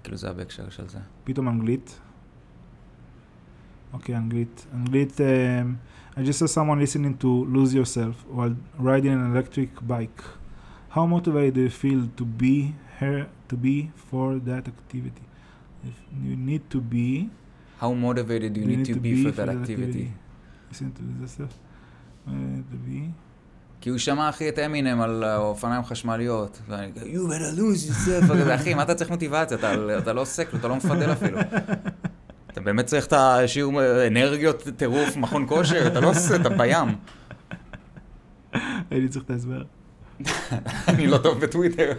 כאילו 0.03 0.17
זה 0.17 0.27
היה 0.27 0.33
בהקשר 0.33 0.69
של 0.69 0.89
זה. 0.89 0.97
פתאום 1.23 1.47
אנגלית. 1.49 1.99
אוקיי, 3.93 4.17
אנגלית. 4.17 4.65
אנגלית, 4.73 5.17
um, 5.17 6.19
I 6.19 6.23
just 6.23 6.39
saw 6.39 6.47
someone 6.47 6.79
listening 6.79 7.15
to 7.23 7.29
lose 7.55 7.73
yourself 7.75 8.15
while 8.35 8.55
riding 8.79 9.13
an 9.17 9.31
electric 9.31 9.71
bike. 9.87 10.21
How 10.95 11.05
motivated 11.05 11.53
do 11.53 11.61
you 11.61 11.73
feel 11.83 12.01
to 12.19 12.25
be 12.41 12.55
here, 12.99 13.23
to 13.49 13.55
be 13.65 13.77
for 14.09 14.27
that 14.49 14.63
activity? 14.73 15.25
If 15.89 15.97
you 16.25 16.35
need 16.49 16.63
to 16.73 16.79
be, 16.95 17.29
How 17.81 17.91
motivated 17.93 18.49
do 18.53 18.59
you 18.61 18.67
need 18.73 18.85
to 18.85 18.99
be 19.05 19.11
for 19.23 19.31
that 19.39 19.49
activity? 19.49 20.05
Listen 20.69 20.89
to 20.97 21.03
yourself. 21.21 21.53
Uh, 22.27 22.31
to 22.71 22.77
be. 22.87 23.11
כי 23.81 23.89
הוא 23.89 23.97
שמע, 23.97 24.29
אחי, 24.29 24.49
את 24.49 24.59
אמינם 24.59 25.01
על 25.01 25.23
האופניים 25.23 25.83
חשמליות. 25.83 26.61
ואני 26.67 26.91
you 26.95 27.29
better 27.29 27.57
lose 27.59 27.89
yourself. 27.89 28.51
אחי, 28.55 28.73
מה 28.73 28.83
אתה 28.83 28.95
צריך 28.95 29.09
מוטיבציה? 29.09 29.57
אתה, 29.57 29.97
אתה 29.97 30.13
לא 30.13 30.21
עוסק, 30.21 30.55
אתה 30.55 30.67
לא 30.67 30.75
מפדל 30.75 31.11
אפילו. 31.11 31.39
באמת 32.67 32.85
צריך 32.85 33.05
את 33.05 33.13
השיעור 33.13 33.81
אנרגיות, 34.07 34.63
טירוף, 34.77 35.17
מכון 35.17 35.45
כושר, 35.47 35.87
אתה 35.87 35.99
לא 35.99 36.09
עושה, 36.09 36.35
אתה 36.35 36.49
בים. 36.49 36.95
הייתי 38.91 39.07
צריך 39.07 39.25
את 39.25 39.29
ההסבר. 39.29 39.63
אני 40.87 41.07
לא 41.07 41.17
טוב 41.17 41.39
בטוויטר. 41.39 41.91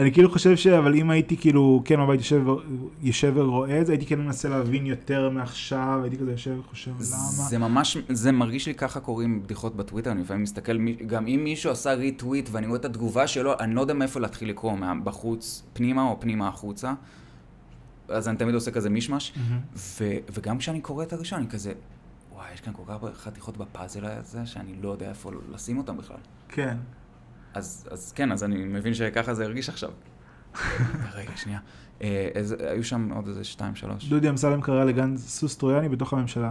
אני 0.00 0.12
כאילו 0.12 0.30
חושב 0.30 0.56
ש... 0.56 0.66
אבל 0.66 0.94
אם 0.94 1.10
הייתי 1.10 1.36
כאילו, 1.36 1.82
כן 1.84 1.96
בבית 2.00 2.20
יושב, 2.20 2.42
יושב 3.02 3.32
ורואה 3.36 3.80
את 3.80 3.86
זה, 3.86 3.92
הייתי 3.92 4.06
כן 4.06 4.20
מנסה 4.20 4.48
להבין 4.48 4.86
יותר 4.86 5.30
מעכשיו, 5.30 6.00
הייתי 6.02 6.16
כזה 6.18 6.30
יושב 6.30 6.56
וחושב 6.58 6.90
למה. 6.90 6.98
זה 7.48 7.58
ממש, 7.58 7.96
זה 8.08 8.32
מרגיש 8.32 8.66
לי 8.66 8.74
ככה 8.74 9.00
קוראים 9.00 9.42
בדיחות 9.42 9.76
בטוויטר, 9.76 10.10
אני 10.12 10.20
לפעמים 10.20 10.42
מסתכל, 10.42 10.78
גם 11.06 11.26
אם 11.26 11.40
מישהו 11.44 11.70
עשה 11.72 11.92
ריטוויט 11.94 12.48
ואני 12.52 12.66
רואה 12.66 12.78
את 12.78 12.84
התגובה 12.84 13.26
שלו, 13.26 13.52
אני 13.60 13.74
לא 13.74 13.80
יודע 13.80 13.94
מאיפה 13.94 14.20
להתחיל 14.20 14.48
לקרוא, 14.50 14.72
מה- 14.76 14.94
בחוץ 15.04 15.62
פנימה 15.72 16.02
או 16.02 16.20
פנימה 16.20 16.48
החוצה. 16.48 16.92
אז 18.08 18.28
אני 18.28 18.36
תמיד 18.36 18.54
עושה 18.54 18.70
כזה 18.70 18.90
מישמש, 18.90 19.32
מהמם. 19.36 19.60
ו- 19.76 20.04
וגם 20.32 20.58
כשאני 20.58 20.80
קורא 20.80 21.04
את 21.04 21.12
הראשון, 21.12 21.38
אני 21.38 21.48
כזה, 21.48 21.72
וואי, 22.34 22.54
יש 22.54 22.60
כאן 22.60 22.72
כל 22.76 22.82
כך 22.86 22.90
הרבה 22.90 23.08
חתיכות 23.14 23.56
בפאזל 23.56 24.04
הזה, 24.04 24.46
שאני 24.46 24.72
לא 24.82 24.88
יודע 24.88 25.08
איפה 25.08 25.30
לשים 25.52 25.78
אותם 25.78 25.96
בכלל. 25.96 26.16
כן. 26.48 26.76
אז, 27.54 27.88
אז 27.90 28.12
כן, 28.12 28.32
אז 28.32 28.44
אני 28.44 28.64
מבין 28.64 28.94
שככה 28.94 29.34
זה 29.34 29.44
הרגיש 29.44 29.68
עכשיו. 29.68 29.90
רגע, 31.14 31.30
שנייה. 31.36 31.58
איזה, 32.34 32.56
היו 32.70 32.84
שם 32.84 33.12
עוד 33.12 33.28
איזה 33.28 33.44
שתיים, 33.44 33.74
שלוש. 33.74 34.08
דודי 34.08 34.28
אמסלם 34.28 34.60
קרא 34.60 34.84
לגנץ 34.84 35.20
סוס 35.20 35.56
טרויאני 35.56 35.88
בתוך 35.88 36.12
הממשלה. 36.12 36.50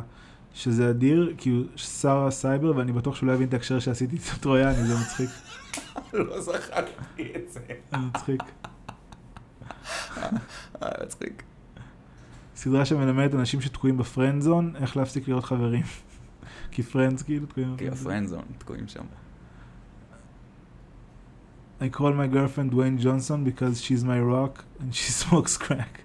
שזה 0.54 0.90
אדיר, 0.90 1.34
כי 1.38 1.50
הוא 1.50 1.66
שר 1.76 2.28
הסייבר, 2.28 2.78
ואני 2.78 2.92
בטוח 2.92 3.16
שהוא 3.16 3.28
לא 3.28 3.34
יבין 3.34 3.48
את 3.48 3.54
ההקשר 3.54 3.80
שעשיתי 3.80 4.16
את 4.16 4.42
טרויאני, 4.42 4.84
זה 4.84 4.96
מצחיק. 5.02 5.30
לא 6.14 6.42
זכרתי 6.42 7.34
את 7.36 7.52
זה. 7.52 7.60
זה 7.92 7.98
מצחיק. 7.98 8.42
אה, 10.18 10.30
מצחיק. 11.06 11.44
סדרה 12.56 12.86
שמלמדת 12.86 13.34
אנשים 13.34 13.62
שתקועים 13.62 13.98
ב 13.98 14.04
friend 14.04 14.42
zone, 14.42 14.74
איך 14.76 14.98
להפסיק 14.98 15.28
להיות 15.28 15.44
חברים. 15.44 15.84
כי 16.72 16.84
friends 16.84 17.22
כאילו 17.22 17.46
תקועים 17.46 17.78
כי 17.78 17.86
ב 17.86 17.88
friend 17.88 17.98
zone. 17.98 18.12
ה 18.12 18.15
friend 18.15 18.32
zone 18.32 18.44
תקועים 18.58 18.88
שם. 18.88 19.04
I 21.82 21.88
call 21.88 22.12
my 22.14 22.28
girlfriend 22.28 22.72
Dwayne 22.72 23.00
Johnson 23.00 23.46
because 23.46 23.82
she's 23.82 24.04
my 24.04 24.20
rock 24.20 24.66
and 24.80 24.94
she 24.94 25.12
smokes 25.22 25.58
crack. 25.58 26.04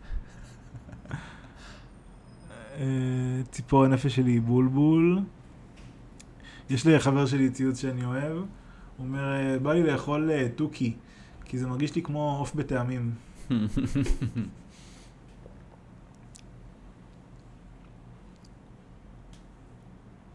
ציפור 3.50 3.84
הנפש 3.84 4.16
שלי 4.16 4.30
היא 4.30 4.40
בולבול. 4.40 5.20
יש 6.70 6.86
לי 6.86 7.00
חבר 7.00 7.26
שלי 7.26 7.50
ציוץ 7.50 7.80
שאני 7.80 8.04
אוהב. 8.04 8.32
הוא 8.32 8.46
אומר, 9.06 9.32
אה, 9.32 9.58
בא 9.58 9.72
לי 9.72 9.82
לאכול 9.82 10.30
אה, 10.30 10.48
תוכי, 10.56 10.94
כי 11.44 11.58
זה 11.58 11.66
מרגיש 11.66 11.94
לי 11.94 12.02
כמו 12.02 12.36
עוף 12.38 12.54
בטעמים. 12.54 13.12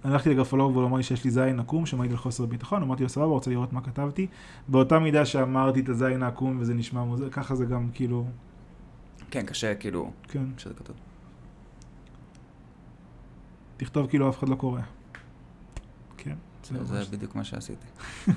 הלכתי 0.03 0.29
לגרפולוג 0.29 0.75
והוא 0.75 0.87
אמר 0.87 0.97
לי 0.97 1.03
שיש 1.03 1.23
לי 1.23 1.31
זין 1.31 1.59
עקום 1.59 1.85
שמעיד 1.85 2.11
על 2.11 2.17
חוסר 2.17 2.45
ביטחון, 2.45 2.83
אמרתי 2.83 3.03
לו 3.03 3.09
סבבה, 3.09 3.25
רוצה 3.27 3.51
לראות 3.51 3.73
מה 3.73 3.81
כתבתי. 3.81 4.27
באותה 4.67 4.99
מידה 4.99 5.25
שאמרתי 5.25 5.79
את 5.79 5.89
הזין 5.89 6.23
העקום 6.23 6.57
וזה 6.59 6.73
נשמע 6.73 7.03
מוזר, 7.03 7.29
ככה 7.29 7.55
זה 7.55 7.65
גם 7.65 7.89
כאילו, 7.93 8.25
כן, 9.31 9.45
קשה 9.45 9.75
כאילו, 9.75 10.11
כן, 10.27 10.43
כשזה 10.57 10.73
כתוב. 10.73 10.95
תכתוב 13.77 14.07
כאילו 14.07 14.29
אף 14.29 14.39
אחד 14.39 14.49
לא 14.49 14.55
קורא. 14.55 14.81
כן, 16.17 16.35
זה 16.63 16.83
זה 16.83 17.03
זה 17.03 17.17
בדיוק 17.17 17.35
מה 17.35 17.43
שעשיתי. 17.43 17.87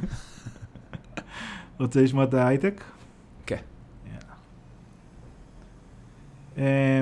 רוצה 1.80 2.02
לשמוע 2.02 2.24
את 2.24 2.34
ההייטק? 2.34 2.84
כן. 3.46 3.56
יאללה. 4.06 4.18
אה, 4.20 4.34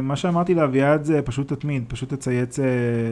מה 0.03 0.16
שאמרתי 0.16 0.55
לאביעד 0.55 1.05
זה 1.05 1.22
פשוט 1.22 1.53
תתמיד, 1.53 1.84
פשוט 1.88 2.14
תצייץ 2.14 2.59
אה, 2.59 2.64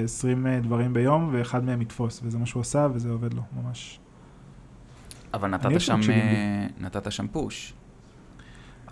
20 0.04 0.46
אה, 0.46 0.60
דברים 0.60 0.94
ביום, 0.94 1.28
ואחד 1.32 1.64
מהם 1.64 1.82
יתפוס, 1.82 2.20
וזה 2.24 2.38
מה 2.38 2.46
שהוא 2.46 2.60
עשה, 2.60 2.88
וזה 2.94 3.10
עובד 3.10 3.34
לו, 3.34 3.42
ממש. 3.62 4.00
אבל 5.34 5.48
נתת 5.48 5.80
שם, 5.80 6.00
אה, 6.10 6.66
נתת 6.80 7.12
שם 7.12 7.26
פוש. 7.28 7.72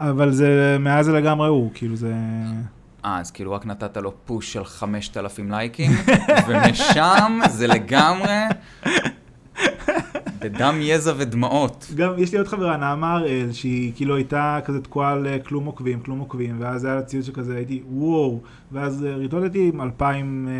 אבל 0.01 0.32
זה, 0.32 0.76
מאז 0.80 1.07
זה 1.07 1.12
לגמרי 1.12 1.49
הוא, 1.49 1.70
כאילו 1.74 1.97
זה... 1.97 2.14
אה, 3.05 3.20
אז 3.20 3.30
כאילו 3.30 3.53
רק 3.53 3.66
נתת 3.66 3.97
לו 3.97 4.12
פוש 4.24 4.53
של 4.53 4.64
5,000 4.64 5.51
לייקים, 5.51 5.90
ומשם 6.49 7.40
זה 7.51 7.66
לגמרי 7.66 8.42
בדם, 10.55 10.74
יזע 10.80 11.12
ודמעות. 11.16 11.86
גם, 11.97 12.12
יש 12.18 12.32
לי 12.32 12.38
עוד 12.38 12.49
חברה, 12.49 12.76
נעמה 12.76 13.12
הראל, 13.14 13.53
שהיא 13.53 13.92
כאילו 13.97 14.16
הייתה 14.16 14.59
כזה 14.64 14.80
תקועה 14.82 15.12
על 15.12 15.26
אה, 15.26 15.38
כלום 15.38 15.64
עוקבים, 15.64 16.01
כלום 16.01 16.18
עוקבים, 16.18 16.57
ואז 16.59 16.84
היה 16.84 16.94
לה 16.94 17.03
ציוץ 17.03 17.26
שכזה, 17.26 17.57
הייתי, 17.57 17.82
וואו, 17.90 18.40
ואז 18.72 19.05
אה, 19.05 19.16
ריטוטתי 19.16 19.70
עם 19.74 19.80
2,000 19.80 20.49
אה, 20.49 20.55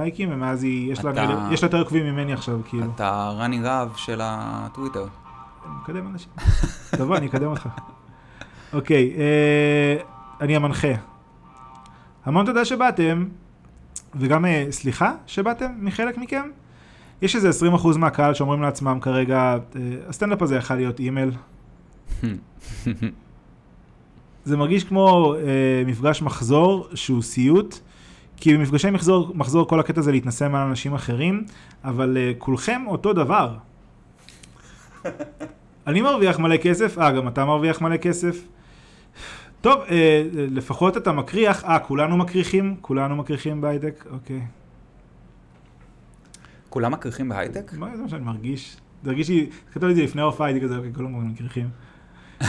לייקים, 0.00 0.28
ומאז 0.32 0.62
היא, 0.62 0.92
יש 0.92 1.04
לה, 1.04 1.10
אתה- 1.10 1.48
יותר 1.62 1.78
עוקבים 1.78 2.06
ממני 2.06 2.32
עכשיו, 2.32 2.60
כאילו. 2.68 2.84
אתה 2.94 3.32
רני 3.38 3.60
רהב 3.62 3.88
של 3.96 4.20
הטוויטר. 4.22 5.06
אני 5.66 5.72
מקדם 5.82 6.06
אנשים. 6.06 6.28
תבוא, 6.90 7.16
אני 7.16 7.26
אקדם 7.26 7.46
אותך. 7.50 7.68
אוקיי, 8.72 9.12
אה, 9.16 9.96
אני 10.40 10.56
המנחה. 10.56 10.88
המון 12.24 12.46
תודה 12.46 12.64
שבאתם, 12.64 13.24
וגם 14.14 14.44
אה, 14.44 14.66
סליחה 14.70 15.12
שבאתם 15.26 15.70
מחלק 15.80 16.18
מכם. 16.18 16.42
יש 17.22 17.36
איזה 17.36 17.50
20% 17.74 17.98
מהקהל 17.98 18.34
שאומרים 18.34 18.62
לעצמם 18.62 18.98
כרגע, 19.00 19.38
אה, 19.76 19.80
הסטנדאפ 20.08 20.42
הזה 20.42 20.56
יכול 20.56 20.76
להיות 20.76 21.00
אימייל. 21.00 21.30
זה 24.44 24.56
מרגיש 24.56 24.84
כמו 24.84 25.34
אה, 25.34 25.40
מפגש 25.86 26.22
מחזור 26.22 26.88
שהוא 26.94 27.22
סיוט, 27.22 27.78
כי 28.36 28.56
במפגשי 28.56 28.90
מחזור, 28.90 29.32
מחזור 29.34 29.68
כל 29.68 29.80
הקטע 29.80 30.00
זה 30.00 30.12
להתנסה 30.12 30.48
מעל 30.48 30.66
אנשים 30.68 30.94
אחרים, 30.94 31.44
אבל 31.84 32.16
אה, 32.16 32.32
כולכם 32.38 32.82
אותו 32.86 33.12
דבר. 33.12 33.54
אני 35.86 36.00
מרוויח 36.00 36.38
מלא 36.38 36.56
כסף, 36.56 36.98
אה, 36.98 37.12
גם 37.12 37.28
אתה 37.28 37.44
מרוויח 37.44 37.80
מלא 37.80 37.96
כסף. 37.96 38.38
טוב, 39.60 39.80
אה, 39.80 39.86
אה, 39.90 40.22
לפחות 40.50 40.96
אתה 40.96 41.12
מקריח, 41.12 41.64
אה, 41.64 41.78
כולנו 41.78 42.16
מקריחים? 42.16 42.76
כולנו 42.80 43.16
מקריחים 43.16 43.60
בהייטק? 43.60 44.04
אוקיי. 44.10 44.40
כולם 46.72 46.92
מקריחים 46.92 47.28
בהייטק? 47.28 47.72
מה 47.78 47.96
זה 47.96 48.02
מה 48.02 48.08
שאני 48.08 48.24
מרגיש? 48.24 48.76
זה 49.04 49.10
הרגיש 49.10 49.28
לי, 49.28 49.46
כתוב 49.72 49.84
לי 49.84 49.90
את 49.90 49.96
זה 49.96 50.02
לפני 50.02 50.22
ההופעה, 50.22 50.46
הייתי 50.46 50.60
כזה, 50.60 50.76
אוקיי, 50.76 50.94
כולם 50.94 51.28
מקריחים. 51.30 51.68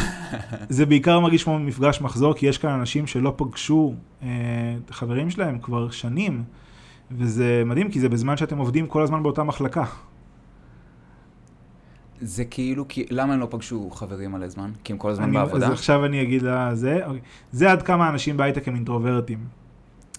זה 0.70 0.86
בעיקר 0.86 1.20
מרגיש 1.20 1.44
כמו 1.44 1.60
מפגש 1.60 2.02
מחזור, 2.02 2.34
כי 2.34 2.46
יש 2.46 2.58
כאן 2.58 2.70
אנשים 2.70 3.08
שלא 3.08 3.34
פגשו 3.38 3.94
אה, 4.24 4.28
את 4.86 4.90
החברים 4.90 5.30
שלהם 5.30 5.60
כבר 5.60 5.90
שנים, 5.90 6.44
וזה 7.12 7.64
מדהים, 7.66 7.92
כי 7.92 8.00
זה 8.00 8.10
בזמן 8.10 8.38
שאתם 8.38 8.58
עובדים 8.58 8.88
כל 8.88 9.02
הזמן 9.04 9.24
באותה 9.24 9.44
מחלקה. 9.44 9.84
זה 12.22 12.46
כאילו, 12.46 12.88
כי- 12.88 13.06
למה 13.10 13.34
הם 13.34 13.40
לא 13.40 13.48
פגשו 13.50 13.90
חברים 13.90 14.32
מלא 14.32 14.48
זמן? 14.48 14.72
כי 14.84 14.94
הם 14.94 15.00
כל 15.00 15.10
הזמן 15.10 15.24
אני- 15.26 15.34
בעבודה? 15.34 15.66
אז 15.68 15.72
עכשיו 15.74 16.06
אני 16.06 16.22
אגיד 16.22 16.42
לה 16.42 16.76
זה. 16.76 17.06
אוקיי. 17.06 17.22
זה 17.52 17.72
עד 17.72 17.82
כמה 17.82 18.10
אנשים 18.10 18.38
בהייטק 18.38 18.68
הם 18.68 18.76
אינטרוברטים. 18.76 19.40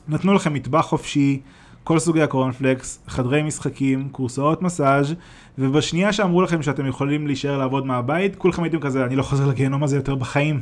נתנו 0.08 0.34
לכם 0.34 0.54
מטבח 0.54 0.80
חופשי, 0.80 1.40
כל 1.84 1.98
סוגי 1.98 2.22
הקורנפלקס, 2.22 3.02
חדרי 3.06 3.42
משחקים, 3.42 4.08
קורסאות 4.12 4.62
מסאז' 4.62 5.14
ובשנייה 5.58 6.12
שאמרו 6.12 6.42
לכם 6.42 6.62
שאתם 6.62 6.86
יכולים 6.86 7.26
להישאר 7.26 7.58
לעבוד 7.58 7.86
מהבית, 7.86 8.36
כולכם 8.36 8.62
הייתם 8.62 8.80
כזה, 8.80 9.04
אני 9.04 9.16
לא 9.16 9.22
חוזר 9.22 9.46
לגיהנום 9.46 9.84
הזה 9.84 9.96
יותר 9.96 10.14
בחיים. 10.14 10.60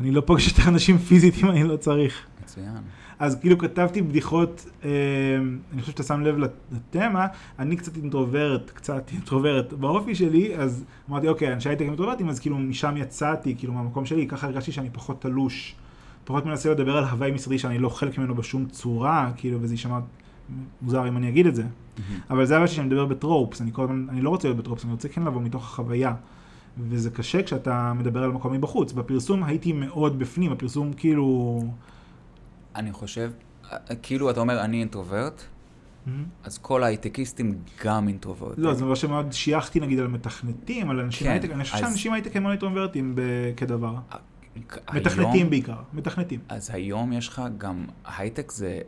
אני 0.00 0.10
לא 0.10 0.20
פוגש 0.20 0.48
יותר 0.48 0.68
אנשים 0.68 0.98
פיזית 0.98 1.34
אם 1.42 1.50
אני 1.50 1.64
לא 1.64 1.76
צריך. 1.76 2.26
מצוין. 2.42 2.76
אז 3.18 3.36
כאילו 3.40 3.58
כתבתי 3.58 4.02
בדיחות, 4.02 4.66
אה, 4.84 4.90
אני 5.72 5.80
חושב 5.80 5.92
שאתה 5.92 6.02
שם 6.02 6.20
לב 6.20 6.36
לתמה, 6.72 7.26
אני 7.58 7.76
קצת 7.76 7.96
אינטרוברט, 7.96 8.70
קצת 8.70 9.10
אינטרוברט 9.12 9.72
באופי 9.72 10.14
שלי, 10.14 10.56
אז 10.56 10.84
אמרתי, 11.10 11.28
אוקיי, 11.28 11.52
אנשי 11.52 11.68
הייטק 11.68 11.82
אינטרוברטים, 11.82 12.28
אז 12.28 12.40
כאילו 12.40 12.58
משם 12.58 12.96
יצאתי, 12.96 13.54
כאילו 13.58 13.72
מהמקום 13.72 14.06
שלי, 14.06 14.26
ככה 14.26 14.46
הרגשתי 14.46 14.72
שאני 14.72 14.90
פחות 14.90 15.22
תלוש, 15.22 15.74
פחות 16.24 16.46
מנסה 16.46 16.70
לדבר 16.70 16.96
על 16.96 17.04
הוואי 17.04 17.30
משרדי 17.30 17.58
שאני 17.58 17.78
לא 17.78 17.88
חלק 17.88 18.18
ממנו 18.18 18.34
בשום 18.34 18.66
צורה, 18.66 19.30
כאילו, 19.36 19.58
וזה 19.62 19.74
יישמע 19.74 19.98
מוזר 20.82 21.08
אם 21.08 21.16
אני 21.16 21.28
אגיד 21.28 21.46
את 21.46 21.54
זה. 21.54 21.64
אבל 22.30 22.44
זה 22.46 22.56
הרגשתי 22.56 22.76
שאני 22.76 22.86
מדבר 22.86 23.06
בטרופס, 23.06 23.60
אני 23.60 23.70
כל 23.72 23.82
הזמן, 23.84 24.06
אני 24.08 24.20
לא 24.22 24.30
רוצה 24.30 24.48
להיות 24.48 24.58
בטרופס, 24.58 24.84
אני 24.84 24.92
רוצה 24.92 25.08
כן 25.08 25.22
לבוא 25.22 25.40
מתוך 25.42 25.64
החוויה. 25.64 26.14
וזה 26.78 27.10
קשה 27.10 27.42
כשאתה 27.42 27.92
מדבר 27.92 28.22
על 28.22 28.32
מקום 28.32 28.52
מבחוץ. 28.52 28.92
בפרסום 28.92 29.44
הייתי 29.44 29.72
מאוד 29.72 30.18
בפנים, 30.18 30.52
הפרסום 30.52 30.92
כאילו... 30.92 31.60
אני 32.76 32.92
חושב, 32.92 33.30
אה, 33.72 33.76
כאילו 34.02 34.30
אתה 34.30 34.40
אומר, 34.40 34.60
אני 34.60 34.80
introvert, 34.80 35.42
אז 36.44 36.58
כל 36.58 36.82
ההייטקיסטים 36.82 37.54
גם 37.84 38.08
אינטרוברטים. 38.08 38.64
לא, 38.64 38.74
זה 38.74 38.84
לא 38.84 38.96
שמאוד 38.96 39.32
שייכתי 39.32 39.80
נגיד 39.80 39.98
על 39.98 40.06
מתכנתים, 40.08 40.90
על 40.90 41.00
אנשים 41.00 41.26
כן, 41.26 41.32
הייטק, 41.32 41.50
אני 41.50 41.64
חושב 41.64 41.74
אז- 41.74 41.80
שאנשים 41.80 42.12
הייטק 42.12 42.36
הם 42.36 42.42
מאוד 42.42 42.50
אינטרוברטים 42.50 43.12
ב- 43.14 43.20
כדבר. 43.56 43.94
מתכנתים 44.94 45.50
בעיקר, 45.50 45.76
מתכנתים. 45.92 46.40
אז 46.48 46.70
היום 46.72 47.12
יש 47.12 47.28
לך 47.28 47.42
גם, 47.58 47.84
הייטק 48.18 48.52
זה 48.52 48.78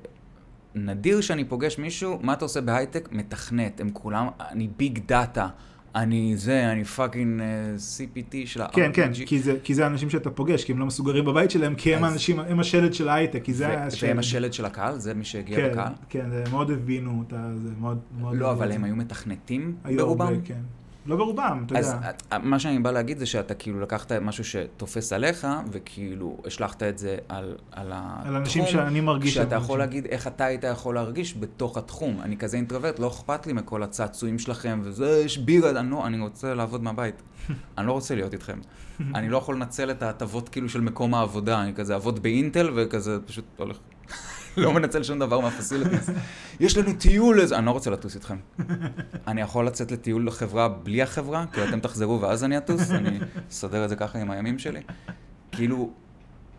נדיר 0.75 1.21
שאני 1.21 1.45
פוגש 1.45 1.79
מישהו, 1.79 2.19
מה 2.23 2.33
אתה 2.33 2.45
עושה 2.45 2.61
בהייטק? 2.61 3.09
מתכנת, 3.12 3.81
הם 3.81 3.91
כולם, 3.93 4.27
אני 4.51 4.69
big 4.77 4.99
data, 5.07 5.49
אני 5.95 6.37
זה, 6.37 6.73
אני 6.73 6.85
פאקינג 6.85 7.43
CPT 7.77 8.35
של 8.45 8.62
ה-RPG. 8.62 8.73
כן, 8.73 8.91
כן, 8.95 9.11
כי 9.27 9.39
זה- 9.39 9.57
כי 9.65 9.75
זה 9.75 9.85
האנשים 9.85 10.11
שאתה 10.11 10.31
פוגש, 10.31 10.65
כי 10.65 10.73
הם 10.73 10.79
לא 10.79 10.87
מסוגרים 10.87 11.25
בבית 11.25 11.51
שלהם, 11.51 11.75
כי 11.75 11.95
הם 11.95 12.05
אז- 12.05 12.11
האנשים, 12.11 12.41
הם 12.41 12.61
השלד 12.61 12.95
של 12.95 13.09
ההייטק, 13.09 13.43
כי 13.45 13.55
זה 13.55 13.69
ו- 13.69 13.73
השלד. 13.79 14.09
והם 14.09 14.19
השלד 14.19 14.53
של 14.53 14.65
הקהל? 14.65 14.99
זה 14.99 15.15
מי 15.15 15.25
שהגיע 15.25 15.57
כן, 15.57 15.71
לקהל? 15.71 15.93
כן, 16.09 16.31
זה 16.31 16.45
מאוד 16.51 16.71
הבינו 16.71 17.19
אותה, 17.19 17.51
זה 17.62 17.71
מאוד... 17.81 17.99
מאוד 18.21 18.37
לא, 18.37 18.53
אבל 18.53 18.69
את 18.71 18.75
הם 18.75 18.81
זה. 18.81 18.87
היו 18.87 18.97
מתכנתים 18.97 19.77
ברובם? 19.97 20.41
כן. 20.45 20.61
לא 21.07 21.17
ברובם, 21.17 21.65
אתה 21.67 21.79
אז 21.79 21.93
יודע. 21.95 22.11
אה, 22.33 22.39
מה 22.39 22.59
שאני 22.59 22.79
בא 22.79 22.91
להגיד 22.91 23.19
זה 23.19 23.27
שאתה 23.27 23.55
כאילו 23.55 23.81
לקחת 23.81 24.13
משהו 24.13 24.45
שתופס 24.45 25.13
עליך, 25.13 25.47
וכאילו 25.73 26.37
השלכת 26.47 26.83
את 26.83 26.99
זה 26.99 27.17
על, 27.29 27.57
על 27.73 27.93
התחום. 27.95 28.29
על 28.29 28.37
אנשים 28.37 28.67
שאני 28.67 29.01
מרגיש... 29.01 29.35
שאתה 29.35 29.55
יכול 29.55 29.81
אנשים. 29.81 29.95
להגיד 29.95 30.13
איך 30.13 30.27
אתה 30.27 30.45
היית 30.45 30.65
יכול 30.65 30.95
להרגיש 30.95 31.37
בתוך 31.41 31.77
התחום. 31.77 32.21
אני 32.23 32.37
כזה 32.37 32.57
אינטרוברט, 32.57 32.99
לא 32.99 33.09
אכפת 33.09 33.47
לי 33.47 33.53
מכל 33.53 33.83
הצעצועים 33.83 34.39
שלכם, 34.39 34.81
וזה, 34.83 35.23
יש 35.25 35.39
בירה, 35.39 35.71
אני 35.71 35.91
לא, 35.91 36.07
אני 36.07 36.21
רוצה 36.21 36.55
לעבוד 36.55 36.83
מהבית. 36.83 37.23
אני 37.79 37.87
לא 37.87 37.93
רוצה 37.93 38.15
להיות 38.15 38.33
איתכם. 38.33 38.59
אני 39.15 39.29
לא 39.29 39.39
יכול 39.39 39.55
לנצל 39.55 39.91
את 39.91 40.03
ההטבות 40.03 40.49
כאילו 40.49 40.69
של 40.69 40.81
מקום 40.81 41.15
העבודה, 41.15 41.63
אני 41.63 41.75
כזה 41.75 41.95
אעבוד 41.95 42.23
באינטל 42.23 42.71
וכזה 42.75 43.19
פשוט 43.27 43.45
הולך, 43.57 43.79
לא 44.57 44.73
מנצל 44.73 45.03
שום 45.03 45.19
דבר 45.19 45.41
מהפסיליטיז. 45.41 46.11
יש 46.61 46.77
לנו 46.77 46.93
טיול 46.99 47.41
איזה, 47.41 47.59
אני 47.59 47.67
לא 47.67 47.71
רוצה 47.71 47.91
לטוס 47.91 48.15
איתכם. 48.15 48.37
אני 49.27 49.41
יכול 49.41 49.67
לצאת 49.67 49.93
לטיול 49.93 50.27
לחברה 50.27 50.69
בלי 50.69 51.03
החברה, 51.03 51.47
כאילו 51.47 51.69
אתם 51.69 51.81
תחזרו 51.81 52.21
ואז 52.21 52.45
אני 52.45 52.59
אטוס, 52.59 52.91
אני 52.91 53.19
אסדר 53.51 53.85
את 53.85 53.89
זה 53.89 53.97
ככה 53.97 54.19
עם 54.19 54.31
הימים 54.31 54.59
שלי. 54.59 54.81
כאילו, 55.53 55.93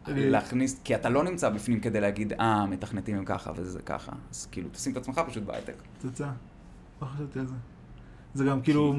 להכניס, 0.08 0.80
כי 0.84 0.96
אתה 0.96 1.10
לא 1.10 1.24
נמצא 1.24 1.50
בפנים 1.50 1.80
כדי 1.80 2.02
להגיד, 2.02 2.34
אה, 2.34 2.66
מתכנתים 2.66 3.18
הם 3.18 3.26
ככה 3.26 3.52
וזה 3.56 3.82
ככה. 3.82 4.12
אז 4.32 4.48
כאילו, 4.52 4.70
תשים 4.72 4.91
את 4.91 4.98
עצמך 4.98 5.22
פשוט 5.28 5.43
בהייטק. 5.43 5.74
פצצה. 6.02 6.28
לא 7.02 7.08
חשבתי 7.08 7.39
על 7.39 7.48
זה. 7.48 7.54
זה 8.36 8.45
גם 8.45 8.61
כאילו 8.61 8.95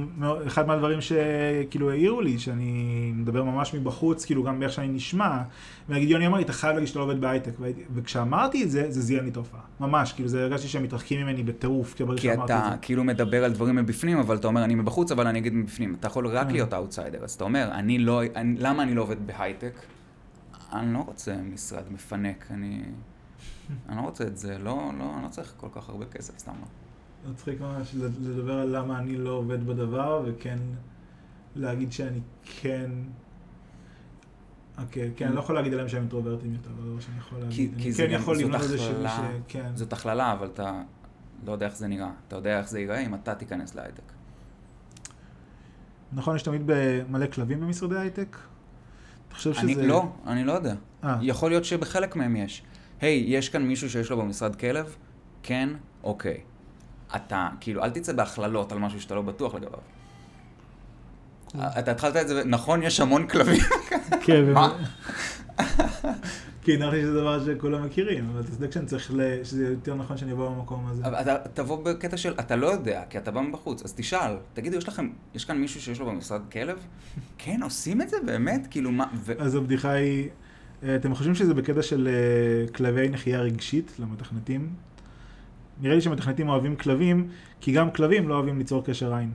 אחד 0.47 0.67
מהדברים 0.67 0.99
שכאילו 1.01 1.91
העירו 1.91 2.21
לי, 2.21 2.39
שאני 2.39 3.13
מדבר 3.15 3.45
ממש 3.45 3.75
מבחוץ, 3.75 4.25
כאילו 4.25 4.43
גם 4.43 4.61
באיך 4.61 4.73
שאני 4.73 4.89
נשמע, 4.89 5.43
ונגיד 5.89 6.11
יוני 6.11 6.27
אמר 6.27 6.37
לי, 6.37 6.45
אתה 6.45 6.53
חייב 6.53 6.73
להגיד 6.73 6.89
שאתה 6.89 6.99
לא 6.99 7.05
עובד 7.05 7.21
בהייטק, 7.21 7.53
וכשאמרתי 7.95 8.65
את 8.65 8.71
זה, 8.71 8.91
זה 8.91 9.01
זיהה 9.01 9.23
לי 9.23 9.31
תופעה. 9.31 9.61
ממש, 9.81 10.13
כאילו 10.13 10.29
זה 10.29 10.43
הרגשתי 10.43 10.69
שהם 10.69 10.83
מתרחקים 10.83 11.21
ממני 11.21 11.43
בטירוף, 11.43 11.95
כי 11.95 12.05
ברגע 12.05 12.23
שאמרתי 12.23 12.53
את 12.53 12.59
אתה. 12.59 12.75
כאילו 12.83 13.05
מדבר 13.05 13.45
על 13.45 13.53
דברים 13.53 13.77
מבפנים, 13.77 14.19
אבל 14.19 14.37
אתה 14.37 14.47
אומר, 14.47 14.65
אני 14.65 14.75
מבחוץ, 14.75 15.13
אבל 15.13 15.27
אני 15.27 15.39
אגיד 15.39 15.55
מבפנים. 15.55 15.97
אתה 16.01 16.07
יכול 16.07 16.27
רק 16.27 16.47
אה. 16.47 16.53
להיות 16.53 16.75
אאוטסיידר. 16.75 17.25
אז 17.25 17.33
אתה 17.33 17.45
אומר, 17.45 17.69
אני 17.73 17.99
לא, 17.99 18.23
אני, 18.37 18.57
למה 18.59 18.83
אני 18.83 18.95
לא 18.95 19.03
עובד 19.03 19.27
בהייטק? 19.27 19.73
אני 20.73 20.95
לא 20.95 20.99
רוצה 20.99 21.37
משרד 21.53 21.83
מפנק, 21.91 22.47
אני... 22.51 22.83
אני 23.89 23.97
לא 23.97 24.03
רוצה 24.03 24.25
את 24.25 24.37
זה, 24.37 24.59
לא, 24.59 24.91
לא, 24.99 25.15
אני 25.15 25.25
לא 25.25 25.29
צריך 25.29 25.55
כל 25.57 25.69
כך 25.73 25.89
הרבה 25.89 26.05
כסף, 26.05 26.39
סתם 26.39 26.53
לא. 26.61 26.86
מצחיק 27.31 27.61
ממש 27.61 27.95
לדבר 27.95 28.53
על 28.53 28.77
למה 28.77 28.99
אני 28.99 29.17
לא 29.17 29.31
עובד 29.31 29.67
בדבר, 29.67 30.23
וכן 30.27 30.59
להגיד 31.57 31.93
שאני 31.93 32.21
כן... 32.61 32.91
אוקיי, 34.79 35.11
כן, 35.17 35.27
אני 35.27 35.35
לא 35.35 35.41
יכול 35.41 35.55
להגיד 35.55 35.73
עליהם 35.73 35.89
שהם 35.89 36.01
אינטרוברטים 36.01 36.53
יותר, 36.53 36.71
זה 36.83 36.89
לא 36.89 37.01
שאני 37.01 37.19
יכול 37.19 37.39
להגיד. 37.39 37.75
כי 37.79 37.95
כן 37.95 38.11
יכול 38.11 38.39
לבנות 38.39 38.61
איזה 38.61 38.79
שמי 38.79 38.95
הכללה, 38.95 39.17
ש... 39.17 39.41
כן. 39.49 39.71
זאת 39.75 39.93
הכללה, 39.93 40.33
אבל 40.33 40.47
אתה 40.47 40.83
לא 41.47 41.53
יודע 41.53 41.67
איך 41.67 41.77
זה 41.77 41.87
נראה. 41.87 42.11
אתה 42.29 42.37
יודע 42.37 42.59
איך 42.59 42.69
זה 42.69 42.81
ייראה 42.81 43.07
אם 43.07 43.15
אתה 43.15 43.35
תיכנס 43.35 43.75
להייטק. 43.75 44.13
נכון, 46.13 46.37
יש 46.37 46.43
תמיד 46.43 46.71
מלא 47.09 47.27
כלבים 47.27 47.61
במשרדי 47.61 47.99
הייטק? 47.99 48.37
אתה 49.29 49.35
חושב 49.35 49.55
שזה... 49.55 49.87
לא, 49.87 50.09
אני 50.27 50.45
לא 50.45 50.53
יודע. 50.53 50.75
אה, 51.05 51.19
יכול 51.23 51.51
להיות 51.51 51.65
שבחלק 51.65 52.17
מהם 52.17 52.37
יש. 52.37 52.63
היי, 53.01 53.25
יש 53.27 53.49
כאן 53.49 53.63
מישהו 53.63 53.91
שיש 53.91 54.11
לו 54.11 54.17
במשרד 54.17 54.57
כלב? 54.57 54.97
כן? 55.43 55.69
אוקיי. 56.03 56.41
אתה, 57.17 57.49
כאילו, 57.61 57.85
אל 57.85 57.91
תצא 57.91 58.13
בהכללות 58.13 58.73
על 58.73 58.79
משהו 58.79 59.01
שאתה 59.01 59.15
לא 59.15 59.23
בטוח 59.23 59.55
לגביו. 59.55 59.79
אתה 61.55 61.91
התחלת 61.91 62.17
את 62.17 62.29
זה, 62.29 62.45
נכון, 62.45 62.83
יש 62.83 63.01
המון 63.01 63.27
כלבים. 63.27 63.61
כן, 64.25 64.53
מה? 64.53 64.79
כי 66.67 66.77
נראה 66.77 66.91
לי 66.91 67.01
שזה 67.01 67.15
דבר 67.15 67.45
שכולם 67.45 67.85
מכירים, 67.85 68.31
אבל 68.33 68.41
אתה 68.41 68.51
צודק 68.51 68.73
שאני 68.73 68.87
צריך, 68.87 69.13
שזה 69.43 69.67
יותר 69.67 69.95
נכון 69.95 70.17
שאני 70.17 70.33
אבוא 70.33 70.51
במקום 70.51 70.87
הזה. 70.87 71.07
אבל 71.07 71.15
אתה 71.15 71.37
תבוא 71.55 71.85
בקטע 71.85 72.17
של, 72.17 72.35
אתה 72.41 72.57
לא 72.57 72.67
יודע, 72.67 73.03
כי 73.11 73.19
אתה 73.19 73.31
בא 73.31 73.41
מבחוץ, 73.41 73.83
אז 73.85 73.93
תשאל, 73.93 74.37
תגידו, 74.55 74.77
יש 74.77 74.89
לכם, 74.89 75.11
יש 75.35 75.45
כאן 75.45 75.59
מישהו 75.59 75.81
שיש 75.81 76.01
לו 76.01 76.07
במשרד 76.07 76.41
כלב? 76.53 76.79
כן, 77.39 77.63
עושים 77.63 78.03
את 78.03 78.09
זה 78.09 78.17
באמת? 78.27 78.67
כאילו, 78.71 78.93
מה. 78.93 79.07
אז 79.39 79.55
הבדיחה 79.55 79.91
היא, 79.91 80.29
אה, 80.83 80.97
אתם 80.97 81.15
חושבים 81.15 81.35
שזה 81.35 81.55
בקטע 81.55 81.83
של 81.83 82.09
אה, 82.09 82.73
כלבי 82.73 83.09
נחייה 83.09 83.41
רגשית 83.41 83.93
למתכנתים? 83.99 84.69
נראה 85.81 85.95
לי 85.95 86.01
שמתכנתים 86.01 86.49
אוהבים 86.49 86.77
כלבים, 86.77 87.29
כי 87.61 87.73
גם 87.73 87.91
כלבים 87.91 88.29
לא 88.29 88.35
אוהבים 88.35 88.59
ליצור 88.59 88.85
קשר 88.85 89.15
עין. 89.15 89.31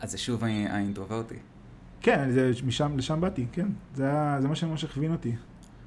אז 0.00 0.10
זה 0.10 0.18
שוב 0.18 0.44
הא- 0.44 0.48
האינטרוברטי. 0.70 1.34
כן, 2.00 2.30
זה, 2.30 2.50
משם, 2.66 2.96
לשם 2.98 3.20
באתי, 3.20 3.46
כן. 3.52 3.66
זה, 3.94 4.04
היה- 4.04 4.38
זה 4.40 4.48
מה 4.48 4.54
שממש 4.56 4.84
הכווין 4.84 5.12
אותי. 5.12 5.32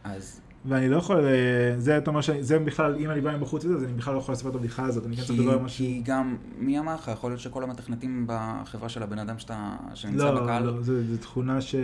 אז 0.04 0.42
ואני 0.66 0.90
לא 0.90 0.98
יכול, 0.98 1.26
אה, 1.26 1.74
זה 1.78 1.98
אתה 1.98 2.10
אומר 2.10 2.22
ש... 2.22 2.30
זה 2.30 2.60
בכלל, 2.60 2.96
אם 2.96 3.12
אני 3.12 3.22
בא 3.22 3.38
מבחוץ 3.38 3.66
לזה, 3.66 3.76
אז 3.76 3.84
אני 3.84 3.94
בכלל 3.94 4.14
לא 4.14 4.20
יכול 4.20 4.34
לספר 4.34 4.50
את 4.50 4.56
הבדיחה 4.56 4.86
הזאת, 4.86 5.06
אני 5.06 5.16
כן 5.16 5.24
צריך 5.24 5.40
לדבר 5.40 5.52
על 5.52 5.60
משהו. 5.60 5.78
כי 5.78 6.02
גם, 6.06 6.38
מי 6.60 6.80
אמר 6.80 6.96
לך? 6.96 7.12
יכול 7.14 7.32
להיות 7.32 7.40
שכל 7.40 7.64
המתכנתים 7.64 8.28
בחברה 8.28 8.90
של 8.90 9.04
הבן 9.04 9.20
אדם 9.20 9.40
שאתה, 9.40 9.76
שנמצא 9.94 10.32
לא, 10.32 10.44
בקהל, 10.44 10.64
לא, 10.64 10.82
זה, 10.82 11.04
זה 11.04 11.18
תכונה 11.18 11.62
ש... 11.62 11.76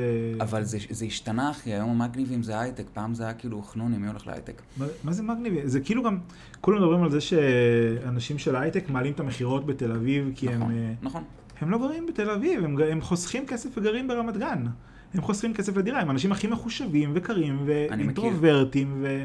אבל 0.42 0.64
זה, 0.64 0.78
זה 0.90 1.06
השתנה, 1.06 1.52
אחי, 1.52 1.74
היום 1.74 2.02
המגניבים 2.02 2.44
זה 2.44 2.60
הייטק, 2.60 2.86
פעם 2.94 3.14
זה 3.14 3.24
היה 3.24 3.34
כאילו 3.34 3.62
חנוני, 3.62 3.98
מי 3.98 4.08
הולך 4.08 4.28
להייטק? 4.28 4.62
מה, 4.78 4.86
מה 5.04 5.12
זה 5.12 5.24
מגניבי? 5.24 5.62
זה 5.66 5.80
כאילו 5.80 6.04
גם, 6.04 6.18
כולם 6.62 6.78
מדברים 6.78 7.04
על 7.04 7.12
זה 7.12 7.22
שאנשים 7.22 8.38
של 8.38 8.56
הייטק 8.56 8.90
מעלים 8.90 9.14
את 9.14 9.20
המכירות 9.20 9.66
בתל 9.66 9.92
אביב, 9.92 10.32
כי 10.36 10.48
נכון, 10.48 10.62
הם, 10.62 10.72
אה, 10.72 10.94
נכון. 11.02 11.24
הם 11.62 11.70
לא 11.70 11.78
גרים 11.78 12.06
בתל 12.06 12.30
אביב, 12.30 12.64
הם, 12.64 12.78
הם 12.92 13.02
חוסכים 13.02 13.46
כסף 13.46 13.70
וגרים 13.78 14.08
ברמת 14.08 14.38
גן. 14.38 14.66
הם 15.14 15.22
חוסכים 15.22 15.54
כסף 15.54 15.78
לדירה, 15.78 16.00
הם 16.00 16.10
האנשים 16.10 16.32
הכי 16.32 16.48
מחושבים 16.48 17.12
וקרים. 17.14 17.64
ואינטרוברטים 17.66 18.98
ו... 19.02 19.24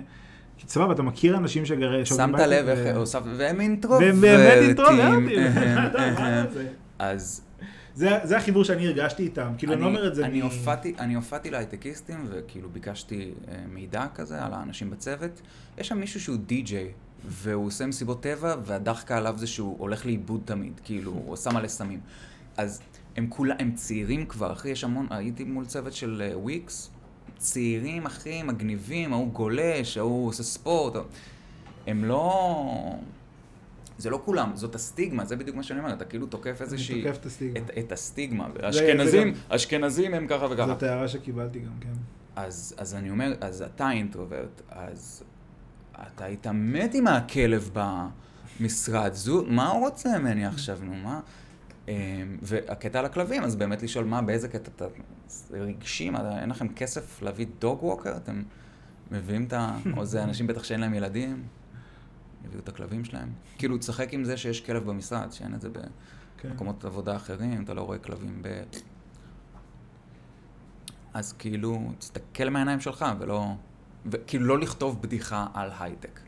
כי 0.59 0.67
סבבה, 0.69 0.93
אתה 0.93 1.03
מכיר 1.03 1.37
אנשים 1.37 1.67
שגרים... 1.67 2.05
שמת 2.05 2.41
לב 2.41 2.69
איך 2.69 2.97
הוספת, 2.97 3.25
והם 3.37 3.61
אינטרוברטים. 3.61 4.09
והם 4.09 4.21
באמת 4.21 4.63
אינטרוברטים. 4.63 5.29
אז 6.99 7.43
זה, 7.95 8.37
החיבור 8.37 8.65
שאני 8.65 8.87
הרגשתי 8.87 9.23
איתם, 9.23 9.53
כאילו 9.59 9.73
אני, 9.73 9.81
לא 9.81 9.87
אומר 9.87 10.09
את 10.09 10.15
זה 10.15 10.27
אני 10.27 10.41
מ- 10.41 10.45
הופעתי, 10.45 10.95
אני 10.99 11.15
הופעתי 11.15 11.51
להייטקיסטים, 11.51 12.27
וכאילו 12.29 12.69
ביקשתי 12.71 13.31
אה, 13.49 13.55
מידע 13.73 14.07
כזה 14.15 14.45
על 14.45 14.53
האנשים 14.53 14.91
בצוות. 14.91 15.41
יש 15.79 15.89
שם 15.89 15.99
מישהו 15.99 16.21
שהוא 16.21 16.37
די-ג'יי, 16.37 16.89
והוא 17.27 17.67
עושה 17.67 17.87
מסיבות 17.87 18.23
טבע, 18.23 18.55
והדחקה 18.65 19.17
עליו 19.17 19.35
זה 19.39 19.47
שהוא 19.47 19.77
הולך 19.79 20.07
לאיבוד 20.07 20.41
תמיד, 20.45 20.81
כאילו, 20.85 21.11
הוא 21.11 21.33
עושה 21.33 21.51
מלא 21.51 21.69
סמים. 21.69 22.01
אז 22.57 22.81
הם 23.19 23.27
כולם, 23.29 23.57
הם 23.59 23.73
צעירים 23.75 24.27
כבר, 24.27 24.53
אחי, 24.53 24.69
יש 24.69 24.85
המון, 24.85 25.07
הייתי 25.11 25.45
מול 25.45 25.67
צוות 25.67 25.93
של 25.93 26.23
אה, 26.31 26.39
וויקס, 26.39 26.91
צעירים, 27.37 28.07
אחי, 28.07 28.43
מגניבים, 28.43 29.13
ההוא 29.13 29.33
גולש, 29.33 29.97
ההוא 29.99 30.29
עושה 30.29 30.43
ספורט. 30.43 30.93
הם 31.87 32.05
לא... 32.05 32.95
זה 33.99 34.11
לא 34.11 34.21
כולם, 34.25 34.51
זאת 34.55 34.75
הסטיגמה, 34.75 35.25
זה 35.25 35.37
בדיוק 35.37 35.57
מה 35.57 35.63
שאני 35.63 35.81
אומר, 35.81 35.93
אתה 35.93 36.05
כאילו 36.05 36.27
תוקף 36.27 36.63
איזושהי... 36.63 36.95
אני 36.95 37.03
תוקף 37.03 37.19
את 37.21 37.27
הסטיגמה. 37.27 37.59
את, 37.59 37.71
את 37.79 37.93
הסטיגמה. 37.93 38.49
אשכנזים, 38.63 39.29
גם- 39.29 39.35
אשכנזים 39.49 40.15
הם 40.15 40.27
ככה 40.27 40.47
וככה. 40.51 40.67
זאת 40.67 40.83
הערה 40.83 41.09
שקיבלתי 41.09 41.59
גם, 41.59 41.73
כן. 41.81 41.93
אז, 42.37 42.75
אז 42.79 42.95
אני 42.95 43.11
אומר, 43.11 43.35
אז 43.41 43.63
אתה 43.63 43.91
אינטרוברט, 43.91 44.63
אז 44.69 45.23
אתה 45.93 46.25
היית 46.25 46.47
מת 46.47 46.95
עם 46.95 47.07
הכלב 47.07 47.71
במשרד, 47.73 49.13
זו, 49.13 49.45
מה 49.49 49.69
הוא 49.69 49.89
רוצה 49.89 50.19
ממני 50.19 50.47
עכשיו, 50.47 50.79
נו, 50.83 50.95
מה? 50.95 51.21
אמ, 51.89 52.39
והקטע 52.43 52.99
על 52.99 53.05
הכלבים, 53.05 53.43
אז 53.43 53.57
באמת 53.57 53.83
לשאול 53.83 54.05
מה, 54.05 54.23
באיזה 54.23 54.49
קטע 54.49 54.71
אתה... 54.77 54.85
רגשי, 55.51 56.11
מה, 56.11 56.41
אין 56.41 56.51
לכם 56.51 56.69
כסף 56.69 57.23
להביא 57.23 57.47
דוג 57.59 57.83
ווקר? 57.83 58.17
אתם 58.17 58.43
מביאים 59.11 59.45
את 59.45 59.53
ה... 59.53 59.77
או 59.97 60.05
זה 60.05 60.25
אנשים 60.25 60.47
בטח 60.47 60.65
שאין 60.65 60.81
להם 60.81 60.95
ילדים, 60.95 61.43
יביאו 62.45 62.61
את 62.61 62.69
הכלבים 62.69 63.05
שלהם. 63.05 63.29
כאילו, 63.59 63.79
תשחק 63.79 64.13
עם 64.13 64.25
זה 64.25 64.37
שיש 64.37 64.61
כלב 64.61 64.85
במשרד, 64.85 65.33
שאין 65.33 65.55
את 65.55 65.61
זה 65.61 65.69
כן. 66.39 66.49
במקומות 66.49 66.85
עבודה 66.85 67.17
אחרים, 67.17 67.63
אתה 67.63 67.75
לא 67.75 67.83
רואה 67.83 67.99
כלבים 67.99 68.43
ב... 68.43 68.63
אז 71.15 71.33
כאילו, 71.33 71.93
תסתכל 71.99 72.49
מהעיניים 72.49 72.81
שלך, 72.81 73.05
ולא... 73.19 73.55
וכאילו, 74.07 74.47
לא 74.47 74.59
לכתוב 74.59 75.03
בדיחה 75.03 75.47
על 75.55 75.71
הייטק. 75.81 76.21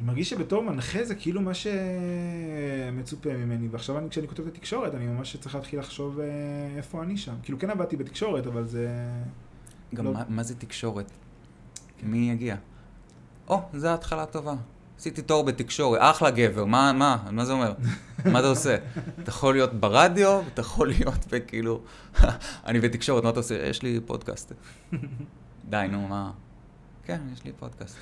אני 0.00 0.06
מרגיש 0.06 0.30
שבתור 0.30 0.62
מנחה 0.62 1.04
זה 1.04 1.14
כאילו 1.14 1.40
מה 1.40 1.52
שמצופה 1.54 3.32
ממני, 3.32 3.68
ועכשיו 3.68 3.98
אני, 3.98 4.10
כשאני 4.10 4.28
כותב 4.28 4.46
את 4.46 4.56
התקשורת, 4.56 4.94
אני 4.94 5.06
ממש 5.06 5.36
צריך 5.36 5.54
להתחיל 5.54 5.78
לחשוב 5.78 6.20
אה, 6.20 6.26
איפה 6.76 7.02
אני 7.02 7.16
שם. 7.16 7.34
כאילו, 7.42 7.58
כן 7.58 7.70
עבדתי 7.70 7.96
בתקשורת, 7.96 8.46
אבל 8.46 8.66
זה... 8.66 8.88
גם 9.94 10.04
לא. 10.04 10.12
מה, 10.12 10.24
מה 10.28 10.42
זה 10.42 10.54
תקשורת? 10.54 11.10
מי 12.02 12.30
יגיע? 12.30 12.56
או, 13.48 13.60
זו 13.72 13.88
התחלה 13.88 14.26
טובה. 14.26 14.54
עשיתי 14.98 15.22
תור 15.22 15.44
בתקשורת, 15.44 15.98
אחלה 16.02 16.30
גבר, 16.30 16.64
מה, 16.64 16.92
מה, 16.92 17.16
מה 17.30 17.44
זה 17.44 17.52
אומר? 17.52 17.72
מה 18.24 18.38
אתה 18.38 18.48
עושה? 18.48 18.76
אתה 19.22 19.30
יכול 19.30 19.54
להיות 19.54 19.74
ברדיו, 19.74 20.40
אתה 20.54 20.60
יכול 20.60 20.88
להיות 20.88 21.26
בכאילו, 21.32 21.82
אני 22.66 22.80
בתקשורת, 22.80 23.24
מה 23.24 23.30
אתה 23.30 23.40
עושה? 23.40 23.66
יש 23.66 23.82
לי 23.82 24.00
פודקאסט. 24.06 24.52
די, 25.68 25.86
נו, 25.90 26.08
מה? 26.08 26.30
כן, 27.04 27.20
יש 27.32 27.44
לי 27.44 27.52
פודקאסט. 27.52 27.96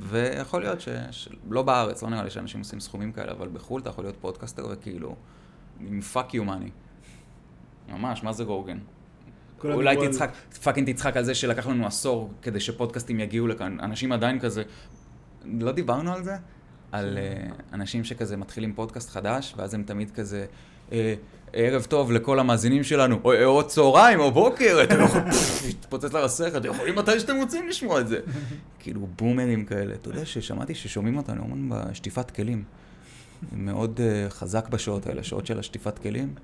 ויכול 0.00 0.60
להיות 0.60 0.80
ש... 0.80 0.88
ש... 1.10 1.28
לא 1.50 1.62
בארץ, 1.62 2.02
לא 2.02 2.10
נראה 2.10 2.24
לי 2.24 2.30
שאנשים 2.30 2.60
עושים 2.60 2.80
סכומים 2.80 3.12
כאלה, 3.12 3.32
אבל 3.32 3.48
בחו"ל 3.48 3.80
אתה 3.80 3.90
יכול 3.90 4.04
להיות 4.04 4.16
פודקאסטר 4.20 4.66
וכאילו, 4.70 5.16
עם 5.80 6.00
fuck 6.00 6.34
you 6.34 6.44
money. 6.44 6.70
ממש, 7.88 8.22
מה 8.22 8.32
זה 8.32 8.44
ג'ו 8.44 8.57
רוגן? 8.57 8.78
אולי 9.64 9.96
על- 9.96 10.08
תצחק, 10.08 10.30
fucking 10.62 10.92
תצחק 10.92 11.16
על 11.16 11.24
זה 11.24 11.34
שלקח 11.34 11.66
לנו 11.66 11.86
עשור 11.86 12.30
כדי 12.42 12.60
שפודקאסטים 12.60 13.20
יגיעו 13.20 13.46
לכאן. 13.46 13.80
אנשים 13.80 14.12
עדיין 14.12 14.40
כזה, 14.40 14.62
לא 15.44 15.72
דיברנו 15.72 16.12
על 16.12 16.24
זה? 16.24 16.36
על 16.92 17.18
אה, 17.18 17.46
אנשים 17.72 18.04
שכזה 18.04 18.36
מתחילים 18.36 18.74
פודקאסט 18.74 19.10
חדש, 19.10 19.54
ואז 19.56 19.74
הם 19.74 19.82
תמיד 19.82 20.10
כזה, 20.10 20.46
אה, 20.92 21.14
ערב 21.52 21.84
טוב 21.84 22.12
לכל 22.12 22.38
המאזינים 22.38 22.84
שלנו, 22.84 23.20
או, 23.24 23.44
או 23.44 23.66
צהריים 23.66 24.20
או 24.20 24.30
בוקר, 24.30 24.80
אתם 24.82 25.04
יכולים, 25.04 25.26
להתפוצץ 25.66 26.12
לרסך, 26.12 26.52
אתם 26.56 26.68
יכולים 26.68 26.94
מתי 26.94 27.20
שאתם 27.20 27.36
רוצים 27.36 27.68
לשמוע 27.68 28.00
את 28.00 28.08
זה. 28.08 28.20
כאילו 28.78 29.06
בומרים 29.16 29.64
כאלה. 29.64 29.94
אתה 29.94 30.08
יודע 30.08 30.24
ששמעתי 30.24 30.74
ששומעים 30.74 31.16
אותנו 31.16 31.44
המון 31.44 31.68
בשטיפת 31.68 32.30
כלים. 32.30 32.64
מאוד 33.52 34.00
אה, 34.00 34.30
חזק 34.30 34.68
בשעות 34.68 35.06
האלה, 35.06 35.22
שעות 35.22 35.46
של 35.46 35.58
השטיפת 35.58 35.98
כלים. 35.98 36.34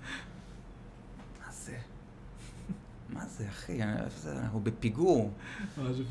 מה 1.47 1.53
זה? 1.53 1.73
מה 3.09 3.25
זה, 3.27 3.45
אחי? 3.49 3.81
אנחנו 4.27 4.61
בפיגור. 4.61 5.31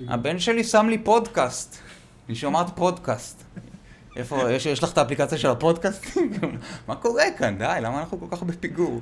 הבן 0.08 0.39
שלי 0.39 0.64
שם 0.64 0.88
לי 0.89 0.98
פודקאסט. 0.98 1.78
אני 2.28 2.36
שומעת 2.36 2.68
פודקאסט. 2.76 3.44
איפה, 4.16 4.51
יש, 4.51 4.66
יש 4.66 4.84
לך 4.84 4.93
את 4.93 4.97
האפליקציה 4.97 5.38
של 5.38 5.47
הפודקאסטים? 5.47 6.32
מה 6.88 6.95
קורה 6.95 7.24
כאן? 7.38 7.57
די, 7.57 7.80
למה 7.82 7.99
אנחנו 7.99 8.20
כל 8.20 8.28
כך 8.32 8.43
בפיגור? 8.43 9.01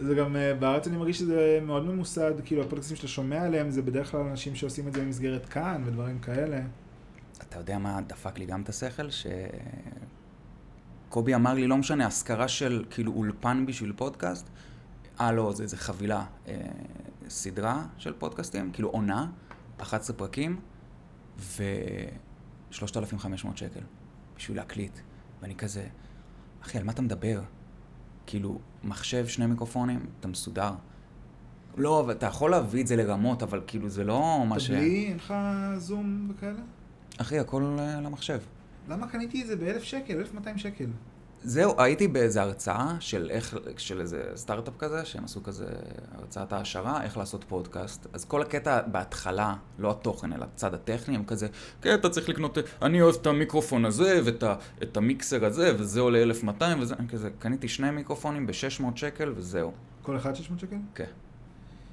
זה 0.00 0.14
גם, 0.14 0.36
אה, 0.36 0.54
בארץ 0.54 0.86
אני 0.86 0.96
מרגיש 0.96 1.18
שזה 1.18 1.58
מאוד 1.62 1.86
ממוסד, 1.86 2.32
כאילו 2.44 2.62
הפודקאסטים 2.62 2.96
שאתה 2.96 3.08
שומע 3.08 3.42
עליהם 3.42 3.70
זה 3.70 3.82
בדרך 3.82 4.10
כלל 4.10 4.20
אנשים 4.20 4.54
שעושים 4.54 4.88
את 4.88 4.92
זה 4.92 5.00
במסגרת 5.00 5.46
כאן 5.46 5.82
ודברים 5.86 6.18
כאלה. 6.18 6.60
אתה 7.48 7.58
יודע 7.58 7.78
מה 7.78 8.00
דפק 8.06 8.38
לי 8.38 8.46
גם 8.46 8.62
את 8.62 8.68
השכל? 8.68 9.08
שקובי 11.08 11.34
אמר 11.34 11.54
לי, 11.54 11.66
לא 11.66 11.76
משנה, 11.76 12.06
השכרה 12.06 12.48
של 12.48 12.84
כאילו 12.90 13.12
אולפן 13.12 13.66
בשביל 13.66 13.92
פודקאסט, 13.96 14.48
אה 15.20 15.32
לא, 15.32 15.52
זה, 15.52 15.66
זה 15.66 15.76
חבילה, 15.76 16.24
אה, 16.48 16.54
סדרה 17.28 17.84
של 17.98 18.12
פודקאסטים, 18.12 18.70
כאילו 18.72 18.88
עונה, 18.88 19.26
11 19.80 20.16
פרקים, 20.16 20.60
ו-3,500 22.72 23.56
שקל 23.56 23.80
בשביל 24.36 24.56
להקליט. 24.56 24.98
ואני 25.42 25.54
כזה, 25.54 25.86
אחי, 26.62 26.78
על 26.78 26.84
מה 26.84 26.92
אתה 26.92 27.02
מדבר? 27.02 27.40
כאילו, 28.26 28.58
מחשב, 28.84 29.26
שני 29.26 29.46
מיקרופונים, 29.46 30.06
אתה 30.20 30.28
מסודר. 30.28 30.72
לא, 31.76 32.00
אבל 32.00 32.12
אתה 32.12 32.26
יכול 32.26 32.50
להביא 32.50 32.82
את 32.82 32.86
זה 32.86 32.96
לרמות, 32.96 33.42
אבל 33.42 33.62
כאילו 33.66 33.88
זה 33.88 34.04
לא 34.04 34.44
מה 34.48 34.56
אתה 34.56 34.64
ש... 34.64 34.70
בלי, 34.70 35.06
אין 35.08 35.16
לך 35.16 35.34
זום 35.76 36.30
וכאלה? 36.30 36.60
אחי, 37.18 37.38
הכל 37.38 37.76
אה, 37.78 38.00
למחשב. 38.00 38.40
למה 38.88 39.08
קניתי 39.08 39.42
את 39.42 39.46
זה 39.46 39.56
באלף 39.56 39.82
שקל, 39.82 40.16
אלף 40.16 40.34
מאתיים 40.34 40.58
שקל? 40.58 40.86
זהו, 41.42 41.74
הייתי 41.78 42.08
באיזה 42.08 42.42
הרצאה 42.42 42.96
של 43.00 43.30
איך, 43.30 43.56
של 43.76 44.00
איזה 44.00 44.22
סטארט-אפ 44.34 44.74
כזה, 44.78 45.04
שהם 45.04 45.24
עשו 45.24 45.42
כזה 45.42 45.66
הרצאת 46.12 46.52
העשרה, 46.52 47.02
איך 47.02 47.16
לעשות 47.16 47.44
פודקאסט. 47.44 48.06
אז 48.12 48.24
כל 48.24 48.42
הקטע 48.42 48.82
בהתחלה, 48.86 49.54
לא 49.78 49.90
התוכן, 49.90 50.32
אלא 50.32 50.44
הצד 50.44 50.74
הטכני, 50.74 51.16
הם 51.16 51.24
כזה, 51.24 51.48
כן, 51.82 51.94
אתה 51.94 52.08
צריך 52.08 52.28
לקנות, 52.28 52.58
אני 52.82 53.02
אוהב 53.02 53.14
את 53.20 53.26
המיקרופון 53.26 53.84
הזה, 53.84 54.20
ואת 54.24 54.42
ה, 54.42 54.54
המיקסר 54.94 55.44
הזה, 55.44 55.72
וזה 55.78 56.00
עולה 56.00 56.22
1200, 56.22 56.80
וזה, 56.80 56.94
אני 56.98 57.08
כזה, 57.08 57.30
קניתי 57.38 57.68
שני 57.68 57.90
מיקרופונים 57.90 58.46
ב-600 58.46 58.96
שקל, 58.96 59.32
וזהו. 59.36 59.72
כל 60.02 60.16
אחד 60.16 60.36
600 60.36 60.60
שקל? 60.60 60.76
כן. 60.94 61.04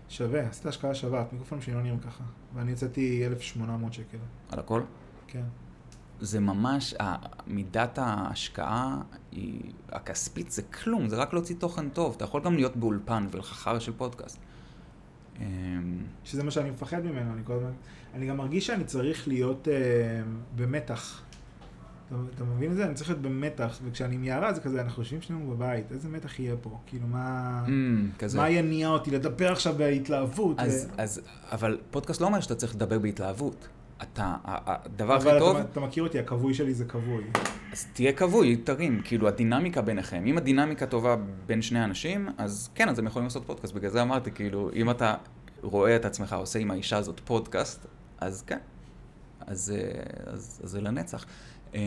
שווה, 0.09 0.41
עשית 0.41 0.65
השקעה 0.65 0.95
שווה, 0.95 1.23
המיקרופונים 1.29 1.61
שלי 1.61 1.73
לא 1.73 1.81
נראים 1.81 1.99
ככה. 1.99 2.23
ואני 2.55 2.71
יצאתי 2.71 3.25
1,800 3.25 3.93
שקל. 3.93 4.17
על 4.51 4.59
הכל? 4.59 4.81
כן. 5.27 5.43
זה 6.19 6.39
ממש, 6.39 6.93
מידת 7.47 7.97
ההשקעה 7.97 9.01
היא, 9.31 9.61
הכספית 9.89 10.51
זה 10.51 10.61
כלום, 10.61 11.09
זה 11.09 11.15
רק 11.15 11.33
להוציא 11.33 11.55
תוכן 11.59 11.89
טוב. 11.89 12.13
אתה 12.17 12.23
יכול 12.23 12.41
גם 12.41 12.55
להיות 12.55 12.75
באולפן 12.75 13.27
ולחכר 13.31 13.79
של 13.79 13.91
פודקאסט. 13.97 14.39
אמ, 15.39 15.43
שזה 16.23 16.43
מה 16.43 16.51
שאני 16.51 16.69
מפחד 16.69 17.05
ממנו, 17.05 17.33
אני 17.33 17.41
כל 17.43 17.53
הזמן... 17.53 17.71
אני 18.13 18.27
גם 18.27 18.37
מרגיש 18.37 18.67
שאני 18.67 18.83
צריך 18.83 19.27
להיות 19.27 19.67
אה, 19.67 19.73
במתח. 20.55 21.21
אתה, 22.07 22.15
אתה 22.35 22.43
מבין 22.43 22.71
את 22.71 22.75
זה? 22.75 22.85
אני 22.85 22.93
צריך 22.93 23.09
להיות 23.09 23.21
במתח, 23.21 23.79
וכשאני 23.85 24.15
עם 24.15 24.23
יערה 24.23 24.53
זה 24.53 24.61
כזה, 24.61 24.81
אנחנו 24.81 25.01
יושבים 25.01 25.21
שנינו 25.21 25.51
בבית, 25.51 25.91
איזה 25.91 26.09
מתח 26.09 26.39
יהיה 26.39 26.55
פה? 26.61 26.77
כאילו, 26.85 27.07
מה... 27.07 27.63
אמ, 27.67 28.09
כזה. 28.19 28.37
מה 28.37 28.49
יניע 28.49 28.89
אותי 28.89 29.11
לדבר 29.11 29.51
עכשיו 29.51 29.75
בהתלהבות? 29.77 30.59
אז, 30.59 30.87
ו... 30.89 31.01
אז, 31.01 31.21
אבל 31.51 31.79
פודקאסט 31.91 32.21
לא 32.21 32.25
אומר 32.25 32.39
שאתה 32.39 32.55
צריך 32.55 32.75
לדבר 32.75 32.99
בהתלהבות. 32.99 33.67
אתה, 34.01 34.35
הדבר 34.45 35.13
הכי 35.13 35.29
אבל 35.29 35.39
טוב, 35.39 35.57
אתה, 35.57 35.65
אתה 35.71 35.79
מכיר 35.79 36.03
אותי, 36.03 36.19
הכבוי 36.19 36.53
שלי 36.53 36.73
זה 36.73 36.85
כבוי. 36.85 37.23
אז 37.71 37.87
תהיה 37.93 38.13
כבוי, 38.13 38.55
תרים, 38.55 39.01
כאילו 39.03 39.27
הדינמיקה 39.27 39.81
ביניכם. 39.81 40.23
אם 40.25 40.37
הדינמיקה 40.37 40.85
טובה 40.85 41.15
בין 41.45 41.61
שני 41.61 41.83
אנשים, 41.83 42.29
אז 42.37 42.69
כן, 42.75 42.89
אז 42.89 42.99
הם 42.99 43.07
יכולים 43.07 43.25
לעשות 43.25 43.43
פודקאסט. 43.45 43.73
בגלל 43.73 43.91
זה 43.91 44.01
אמרתי, 44.01 44.31
כאילו, 44.31 44.69
אם 44.73 44.89
אתה 44.89 45.15
רואה 45.61 45.95
את 45.95 46.05
עצמך 46.05 46.33
עושה 46.33 46.59
עם 46.59 46.71
האישה 46.71 46.97
הזאת 46.97 47.21
פודקאסט, 47.25 47.85
אז 48.17 48.41
כן. 48.41 48.59
אז, 49.47 49.73
אה, 49.75 50.33
אז, 50.33 50.61
אז 50.63 50.69
זה 50.69 50.81
לנצח. 50.81 51.25
אמ, 51.73 51.79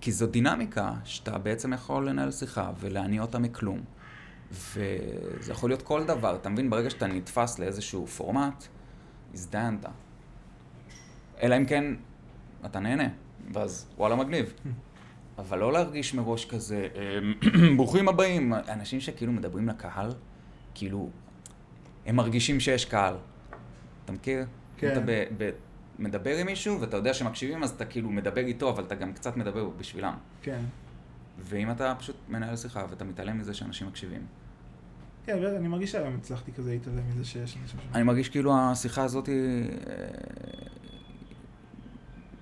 כי 0.00 0.12
זו 0.12 0.26
דינמיקה 0.26 0.94
שאתה 1.04 1.38
בעצם 1.38 1.72
יכול 1.72 2.08
לנהל 2.08 2.30
שיחה 2.30 2.70
ולהניע 2.80 3.22
אותה 3.22 3.38
מכלום. 3.38 3.80
וזה 4.52 5.52
יכול 5.52 5.70
להיות 5.70 5.82
כל 5.82 6.04
דבר, 6.04 6.36
אתה 6.36 6.48
מבין? 6.48 6.70
ברגע 6.70 6.90
שאתה 6.90 7.06
נתפס 7.06 7.58
לאיזשהו 7.58 8.06
פורמט, 8.06 8.64
הזדיינת. 9.34 9.86
אלא 11.42 11.56
אם 11.56 11.64
כן 11.64 11.84
אתה 12.66 12.80
נהנה, 12.80 13.08
ואז 13.52 13.86
וואלה 13.96 14.16
מגניב. 14.16 14.52
אבל 15.38 15.58
לא 15.58 15.72
להרגיש 15.72 16.14
מראש 16.14 16.44
כזה, 16.44 16.88
"אמ, 16.94 17.76
ברוכים 17.76 18.08
הבאים. 18.08 18.52
אנשים 18.54 19.00
שכאילו 19.00 19.32
מדברים 19.32 19.68
לקהל, 19.68 20.10
כאילו, 20.74 21.08
הם 22.06 22.16
מרגישים 22.16 22.60
שיש 22.60 22.84
קהל. 22.84 23.14
אתה 24.04 24.12
מכיר? 24.12 24.46
כן. 24.76 24.92
אתה 24.92 25.00
ב, 25.00 25.24
ב, 25.38 25.50
מדבר 25.98 26.36
עם 26.36 26.46
מישהו 26.46 26.80
ואתה 26.80 26.96
יודע 26.96 27.14
שמקשיבים, 27.14 27.62
אז 27.62 27.70
אתה 27.70 27.84
כאילו 27.84 28.10
מדבר 28.10 28.40
איתו, 28.46 28.70
אבל 28.70 28.84
אתה 28.84 28.94
גם 28.94 29.12
קצת 29.12 29.36
מדבר 29.36 29.68
בשבילם. 29.68 30.14
כן. 30.42 30.60
ואם 31.40 31.70
אתה 31.70 31.94
פשוט 31.98 32.16
מנהל 32.28 32.56
שיחה 32.56 32.84
ואתה 32.90 33.04
מתעלם 33.04 33.38
מזה 33.38 33.54
שאנשים 33.54 33.86
מקשיבים. 33.86 34.26
כן, 35.26 35.36
אבל 35.38 35.46
אני 35.56 35.68
מרגיש 35.68 35.92
שהיום 35.92 36.14
הצלחתי 36.16 36.52
כזה 36.52 36.70
להתעלם 36.70 37.08
מזה 37.10 37.24
שיש 37.24 37.56
אנשים. 37.62 37.80
אני 37.94 38.02
מרגיש 38.02 38.28
כאילו 38.28 38.52
השיחה 38.58 39.04
הזאת 39.04 39.28
אה, 39.28 39.34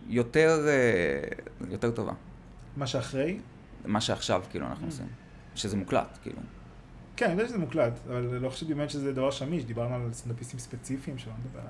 יותר, 0.08 0.66
אה, 0.68 1.20
יותר 1.70 1.90
טובה. 1.90 2.12
מה 2.76 2.86
שאחרי? 2.86 3.38
מה 3.84 4.00
שעכשיו 4.00 4.42
כאילו 4.50 4.66
Mm. 4.66 4.68
אנחנו 4.68 4.86
עושים. 4.86 5.06
שזה 5.54 5.76
מוקלט, 5.76 6.18
כאילו. 6.22 6.38
כן, 7.16 7.24
אני 7.30 7.34
יודע 7.34 7.48
שזה 7.48 7.58
מוקלט, 7.58 7.92
אבל 8.08 8.20
לא 8.22 8.50
חשבתי 8.50 8.74
באמת 8.74 8.90
שזה 8.90 9.12
דבר 9.12 9.30
שמיש, 9.30 9.64
דיברנו 9.64 9.94
על 9.94 10.12
סטנדאפיסטים 10.12 10.58
ספציפיים 10.58 11.18
שלא 11.18 11.32
נדבר 11.44 11.60
על... 11.60 11.66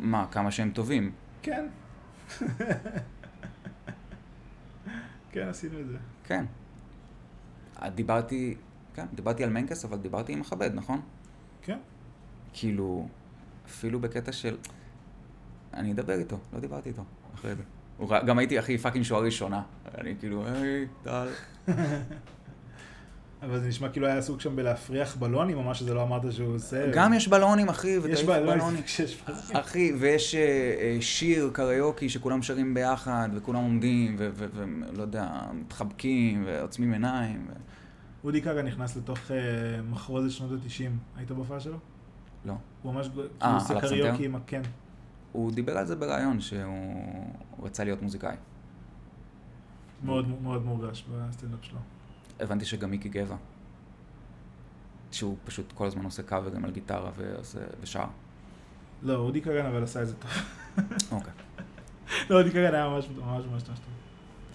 מה, 0.00 0.26
כמה 0.30 0.50
שהם 0.50 0.70
טובים. 0.70 1.12
כן. 1.42 1.66
כן, 5.32 5.48
עשינו 5.48 5.80
את 5.80 5.86
זה. 5.88 5.96
כן. 6.24 6.44
דיברתי, 7.94 8.56
כן, 8.94 9.06
דיברתי 9.14 9.44
על 9.44 9.50
מנקס, 9.50 9.84
אבל 9.84 9.98
דיברתי 9.98 10.32
עם 10.32 10.40
מכבד, 10.40 10.70
נכון? 10.74 11.00
כן. 11.62 11.78
כאילו, 12.52 13.08
אפילו 13.66 14.00
בקטע 14.00 14.32
של... 14.32 14.56
אני 15.74 15.92
אדבר 15.92 16.18
איתו, 16.18 16.38
לא 16.52 16.60
דיברתי 16.60 16.88
איתו 16.88 17.04
אחרי 17.36 17.54
זה. 17.54 17.62
גם 18.26 18.38
הייתי 18.38 18.58
הכי 18.58 18.78
פאקינג 18.78 19.04
שוער 19.04 19.24
ראשונה. 19.24 19.62
אני 19.98 20.14
כאילו, 20.20 20.44
היי, 20.46 20.86
טל. 21.02 21.28
אבל 23.42 23.60
זה 23.60 23.68
נשמע 23.68 23.88
כאילו 23.88 24.06
היה 24.06 24.18
עסוק 24.18 24.40
שם 24.40 24.56
בלהפריח 24.56 25.16
בלונים, 25.16 25.56
או 25.56 25.62
מה 25.62 25.74
שזה 25.74 25.94
לא 25.94 26.02
אמרת 26.02 26.32
שהוא 26.32 26.54
עושה. 26.54 26.90
גם 26.92 27.12
יש 27.14 27.28
בלונים, 27.28 27.68
אחי, 27.68 27.98
ותעיף 27.98 28.28
לא, 28.28 28.40
בלונים. 28.54 28.82
אחי, 29.52 29.92
ויש 29.98 30.34
אה, 30.34 30.40
אה, 30.40 30.96
שיר 31.00 31.50
קריוקי 31.52 32.08
שכולם 32.08 32.42
שרים 32.42 32.74
ביחד, 32.74 33.28
וכולם 33.34 33.62
עומדים, 33.62 34.16
ולא 34.18 35.02
יודע, 35.02 35.28
מתחבקים, 35.54 36.44
ועוצמים 36.46 36.92
עיניים. 36.92 37.46
אודי 38.24 38.42
כגן 38.42 38.66
נכנס 38.66 38.96
לתוך 38.96 39.30
אה, 39.30 39.36
מחרוזת 39.90 40.30
שנות 40.30 40.50
ה-90. 40.52 40.90
היית 41.16 41.30
בהופעה 41.30 41.60
שלו? 41.60 41.76
לא. 42.44 42.54
הוא 42.82 42.94
ממש... 42.94 43.08
כאילו 43.08 43.54
עושה? 43.54 43.80
קריוקי 43.80 44.24
עם 44.24 44.36
ה... 44.36 44.38
הוא 45.36 45.52
דיבר 45.52 45.78
על 45.78 45.86
זה 45.86 45.96
בריאיון, 45.96 46.40
שהוא 46.40 47.34
רצה 47.62 47.84
להיות 47.84 48.02
מוזיקאי. 48.02 48.36
מאוד 50.04 50.28
מאוד 50.42 50.64
מורגש 50.64 51.04
בסטנדאפ 51.10 51.64
שלו. 51.64 51.78
הבנתי 52.40 52.64
שגם 52.64 52.90
מיקי 52.90 53.08
גבע, 53.08 53.36
שהוא 55.10 55.36
פשוט 55.44 55.72
כל 55.72 55.86
הזמן 55.86 56.04
עושה 56.04 56.22
קאברים 56.22 56.64
על 56.64 56.70
גיטרה 56.70 57.10
ועושה, 57.16 57.58
ושר. 57.80 58.04
לא, 59.02 59.16
אודי 59.16 59.42
כגן 59.42 59.66
אבל 59.66 59.82
עשה 59.82 60.02
את 60.02 60.08
זה 60.08 60.14
טוב. 60.14 60.30
אוקיי. 61.12 61.32
לא, 62.30 62.38
אודי 62.38 62.50
כגן 62.50 62.74
היה 62.74 62.88
ממש 62.88 63.08
ממש 63.08 63.44
ממש 63.52 63.62
טוב. 63.62 63.74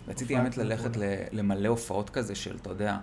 רציתי 0.08 0.36
האמת 0.36 0.58
ללכת 0.58 0.92
למלא 1.32 1.68
הופעות 1.68 2.10
כזה 2.10 2.36
של, 2.36 2.56
אתה 2.56 2.70
יודע, 2.70 2.98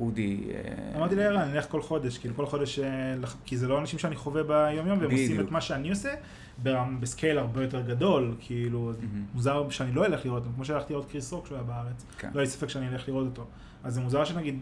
אודי... 0.00 0.50
אה, 0.50 0.96
אמרתי 0.98 1.14
לערן, 1.14 1.40
אני 1.40 1.52
אלך 1.52 1.66
כל 1.70 1.82
חודש, 1.82 2.18
כאילו 2.18 2.34
כל 2.34 2.46
חודש, 2.46 2.78
אה, 2.78 3.14
כי 3.44 3.56
זה 3.56 3.68
לא 3.68 3.78
אנשים 3.80 3.98
שאני 3.98 4.16
חווה 4.16 4.42
ביום-יום, 4.42 4.98
והם 4.98 5.10
עושים. 5.10 5.40
את 5.40 5.50
מה 5.50 5.60
שאני 5.60 5.90
עושה, 5.90 6.14
ברם- 6.62 7.00
בסקייל 7.00 7.38
הרבה 7.38 7.62
יותר 7.62 7.80
גדול, 7.80 8.34
כאילו. 8.40 8.92
מוזר 9.34 9.70
שאני 9.70 9.92
לא 9.92 10.06
אלך 10.06 10.24
לראות 10.24 10.42
אותו, 10.42 10.54
כמו 10.54 10.64
שהלכתי 10.64 10.92
לראות 10.92 11.10
קריס 11.10 11.32
רוק 11.32 11.44
כשהוא 11.44 11.56
היה 11.56 11.64
בארץ, 11.64 12.04
כן. 12.18 12.30
לא 12.34 12.40
היה 12.40 12.48
ספק 12.48 12.68
שאני 12.68 12.88
אלך 12.88 13.08
לראות 13.08 13.26
אותו. 13.26 13.46
אז 13.84 13.94
זה 13.94 14.00
מוזר 14.00 14.24
שנגיד, 14.24 14.58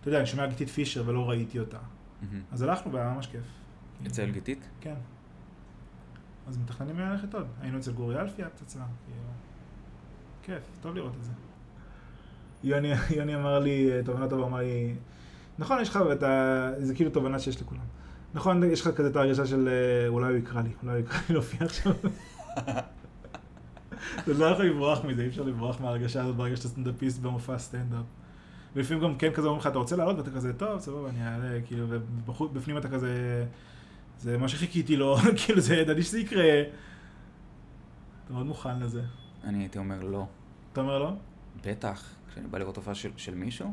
אתה 0.00 0.08
יודע, 0.08 0.18
אני 0.18 0.26
שומע 0.26 0.46
גיתית 0.46 0.68
פישר 0.68 1.02
ולא 1.06 1.30
ראיתי 1.30 1.58
אותה. 1.58 1.78
אז 2.52 2.62
הלכנו 2.62 2.92
והיה 2.92 3.10
ממש 3.14 3.26
כיף. 3.26 3.42
אצל 4.06 4.30
גיתית? 4.30 4.68
כן. 4.80 4.94
אז 6.48 6.58
מתכננים 6.58 6.98
ללכת 6.98 7.34
עוד. 7.34 7.46
היינו 7.60 7.78
אצל 7.78 7.92
גורי 7.92 8.20
אלפי 8.20 8.42
הפצצה, 8.42 8.78
כאילו. 9.06 9.20
כיף, 10.42 10.62
טוב 10.82 10.94
לראות 10.94 11.12
את 11.18 11.24
זה. 11.24 11.30
יוני, 12.64 12.92
יוני 13.16 13.34
אמר 13.34 13.58
לי, 13.58 13.90
תובנה 14.04 14.28
טובה, 14.28 14.46
אמר 14.46 14.58
לי, 14.58 14.94
נכון, 15.58 15.80
יש 15.80 15.88
לך 15.88 15.98
את 16.12 16.22
ה... 16.22 16.70
זה 16.78 16.94
כאילו 16.94 17.10
תובנה 17.10 17.38
שיש 17.38 17.60
לכולם. 17.60 17.80
נכון, 18.34 18.64
יש 18.64 18.80
לך 18.80 18.88
כזה 18.88 19.08
את 19.08 19.16
ההרגשה 19.16 19.46
של 19.46 19.68
אה, 19.68 20.08
אולי 20.08 20.26
הוא 20.26 20.36
יקרא 20.36 20.62
לי, 20.62 20.70
אולי 20.82 20.92
הוא 20.94 21.00
יקרא 21.00 21.18
לי 21.28 21.34
להופיע 21.34 21.66
עכשיו. 21.66 21.92
אתה 24.18 24.32
לא 24.32 24.44
יכול 24.44 24.64
לברוח 24.64 25.04
מזה, 25.04 25.22
אי 25.22 25.28
אפשר 25.28 25.42
לברוח 25.42 25.80
מההרגשה 25.80 26.22
הזאת 26.22 26.36
ברגע 26.36 26.56
שאתה 26.56 26.68
סטנדאפיסט 26.68 27.20
במופע 27.20 27.58
סטנדאפ. 27.58 28.04
ולפעמים 28.76 29.02
גם 29.02 29.16
כן 29.16 29.32
כזה 29.32 29.46
אומרים 29.46 29.60
לך, 29.60 29.66
אתה 29.66 29.78
רוצה 29.78 29.96
לעלות? 29.96 30.18
ואתה 30.18 30.30
כזה, 30.30 30.52
טוב, 30.52 30.80
סבבה, 30.80 31.08
אני 31.08 31.26
אעלה, 31.26 31.60
כאילו, 31.66 31.86
ובפנים 32.40 32.78
אתה 32.78 32.88
כזה, 32.88 33.44
זה 34.18 34.38
מה 34.38 34.48
שחיכיתי 34.48 34.96
לו, 34.96 35.16
כאילו, 35.44 35.60
זה, 35.60 35.76
ידעתי 35.76 36.02
שזה 36.02 36.20
יקרה. 36.20 36.62
אתה 38.24 38.32
מאוד 38.32 38.46
מוכן 38.46 38.80
לזה. 38.80 39.02
אני 39.44 39.58
הייתי 39.58 39.78
אומר 39.78 40.00
לא. 40.00 40.26
אתה 40.72 40.80
אומר 40.80 40.98
לא? 40.98 41.12
בטח, 41.66 42.04
כשאני 42.30 42.46
בא 42.46 42.58
לראות 42.58 42.76
הופעה 42.76 42.94
של, 42.94 43.10
של 43.16 43.34
מישהו, 43.34 43.72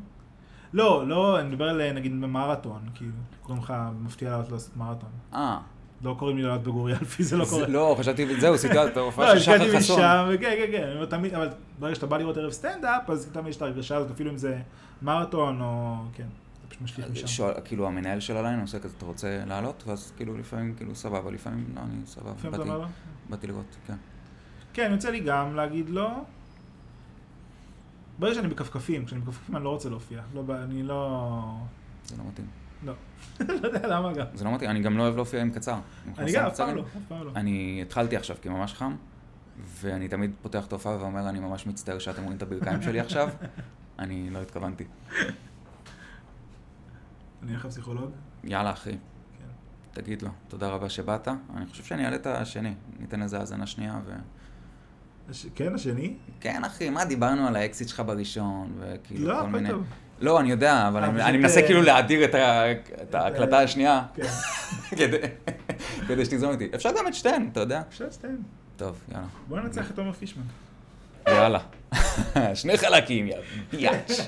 לא, 0.73 1.07
לא, 1.07 1.39
אני 1.39 1.49
מדבר 1.49 1.69
על 1.69 1.93
נגיד 1.93 2.21
במרתון, 2.21 2.81
כאילו, 2.95 3.11
קוראים 3.41 3.63
לך 3.63 3.73
מפתיע 3.99 4.29
לעלות 4.29 4.51
לעשות 4.51 4.77
מרתון. 4.77 5.09
אה, 5.33 5.59
לא 6.03 6.15
קוראים 6.19 6.37
לי 6.37 6.43
לעלות 6.43 6.63
בגורי 6.63 6.93
אלפי, 6.93 7.23
זה 7.23 7.37
לא 7.37 7.45
קורה. 7.45 7.67
לא, 7.67 7.95
חשבתי, 7.99 8.39
זהו, 8.39 8.57
סיטואציה, 8.57 8.87
את 8.87 8.97
ההופעה 8.97 9.33
לא, 9.33 9.39
של 9.39 9.43
שחר 9.43 9.77
חסון. 9.77 9.99
משם, 9.99 10.29
וכן, 10.29 10.53
כן, 10.57 10.71
כן, 10.71 10.91
אומר, 10.95 11.05
תמיד, 11.05 11.33
אבל 11.33 11.49
ברגע 11.79 11.95
שאתה 11.95 12.07
בא 12.07 12.17
לראות 12.17 12.37
ערב 12.37 12.51
סטנדאפ, 12.51 13.09
אז 13.09 13.29
תמיד 13.31 13.47
יש 13.47 13.57
את 13.57 13.61
ההרגשה 13.61 13.95
הזאת, 13.95 14.11
אפילו 14.11 14.31
אם 14.31 14.37
זה 14.37 14.59
מרתון 15.01 15.61
או, 15.61 15.95
כן, 16.13 16.27
זה 16.61 16.67
פשוט 16.69 16.81
משליך 16.81 17.09
משם. 17.11 17.27
שואל, 17.27 17.53
כאילו 17.65 17.87
המנהל 17.87 18.19
של 18.19 18.37
הליין 18.37 18.61
עושה 18.61 18.79
כזה, 18.79 18.93
אתה 18.97 19.05
רוצה 19.05 19.43
לעלות? 19.47 19.83
ואז 19.87 20.13
כאילו 20.17 20.37
לפעמים, 20.37 20.73
כאילו 20.75 20.95
סבבה, 20.95 21.31
לפעמים 21.31 21.65
לא, 21.75 21.81
אני 21.81 22.05
סבבה, 22.05 22.31
לפעמים 22.31 22.53
אתה 22.53 22.63
אומר 22.63 22.77
לו? 22.77 22.85
באתי 23.29 23.47
לראות, 23.47 23.77
כן. 23.87 23.95
כן, 24.73 24.89
יוצא 24.91 25.09
לי 25.09 25.19
גם 25.19 25.55
להגיד 25.55 25.89
לא. 25.89 26.09
ברגע 28.21 28.35
שאני 28.35 28.47
בכפכפים, 28.47 29.05
כשאני 29.05 29.21
בכפכפים 29.21 29.55
אני 29.55 29.63
לא 29.63 29.69
רוצה 29.69 29.89
להופיע. 29.89 30.21
לא, 30.33 30.43
אני 30.63 30.83
לא... 30.83 31.55
זה 32.05 32.17
לא 32.17 32.23
מתאים. 32.27 32.47
לא. 32.85 32.93
לא 33.61 33.67
יודע 33.67 33.87
למה 33.87 34.13
גם. 34.13 34.25
זה 34.33 34.45
לא 34.45 34.53
מתאים, 34.53 34.69
אני 34.69 34.81
גם 34.81 34.97
לא 34.97 35.03
אוהב 35.03 35.15
להופיע 35.15 35.41
עם 35.41 35.51
קצר. 35.51 35.79
אני 36.17 36.31
גם, 36.31 36.45
אף 36.45 36.57
פעם. 36.57 36.75
לא, 36.75 36.81
אף 36.81 36.87
פעם 37.07 37.25
לא. 37.25 37.31
אני 37.35 37.79
התחלתי 37.81 38.17
עכשיו 38.17 38.35
כי 38.41 38.49
ממש 38.49 38.73
חם, 38.73 38.95
ואני 39.65 40.07
תמיד 40.07 40.31
פותח 40.41 40.65
את 40.65 40.71
ההופעה 40.71 40.97
ואומר, 40.97 41.29
אני 41.29 41.39
ממש 41.39 41.67
מצטער 41.67 41.99
שאתם 41.99 42.23
רואים 42.23 42.37
את 42.37 42.41
הברכיים 42.41 42.81
שלי 42.81 42.99
עכשיו. 42.99 43.29
אני 43.99 44.29
לא 44.29 44.41
התכוונתי. 44.41 44.83
אני 47.43 47.53
אלך 47.53 47.65
לפסיכולוג? 47.65 48.11
יאללה, 48.43 48.71
אחי, 48.71 48.91
כן. 48.91 49.45
תגיד 50.01 50.21
לו, 50.21 50.29
תודה 50.47 50.69
רבה 50.69 50.89
שבאת. 50.89 51.27
אני 51.27 51.65
חושב 51.65 51.83
שאני 51.83 52.05
אעלה 52.05 52.15
את 52.15 52.27
השני, 52.27 52.73
ניתן 52.99 53.19
לזה 53.19 53.39
האזנה 53.39 53.67
שנייה 53.67 53.99
ו... 54.05 54.11
הש- 55.29 55.45
כן, 55.55 55.75
השני? 55.75 56.13
כן, 56.39 56.63
אחי, 56.63 56.89
מה 56.89 57.05
דיברנו 57.05 57.47
על 57.47 57.55
האקסיט 57.55 57.87
שלך 57.87 58.03
בראשון, 58.05 58.71
וכאילו 58.79 59.27
לא, 59.27 59.39
כל 59.41 59.47
מיני... 59.47 59.69
טוב. 59.69 59.83
לא, 60.19 60.39
אני 60.39 60.51
יודע, 60.51 60.87
אבל 60.87 61.03
אה, 61.03 61.09
אני, 61.09 61.23
אני 61.23 61.37
מנסה 61.37 61.59
אה, 61.61 61.65
כאילו 61.65 61.81
להדיר 61.81 62.25
את, 62.25 62.35
ה, 62.35 62.71
את 63.01 63.15
ההקלטה 63.15 63.59
השנייה, 63.59 64.03
כן. 64.13 64.23
כדי, 64.97 65.17
כדי 66.07 66.25
שתגזום 66.25 66.51
איתי. 66.51 66.69
אפשר 66.75 66.89
גם 66.97 67.07
את 67.07 67.13
שתיהן, 67.13 67.49
אתה 67.51 67.59
יודע. 67.59 67.81
אפשר 67.89 68.11
סתם. 68.11 68.35
טוב, 68.77 69.01
יאללה. 69.11 69.25
בוא 69.47 69.59
ננצח 69.59 69.91
את 69.91 69.97
עומר 69.99 70.13
פישמן. 70.13 70.43
יאללה. 71.27 71.59
שני 72.61 72.77
חלקים, 72.77 73.27
יא 73.27 73.35
ביאץ'. 73.71 74.11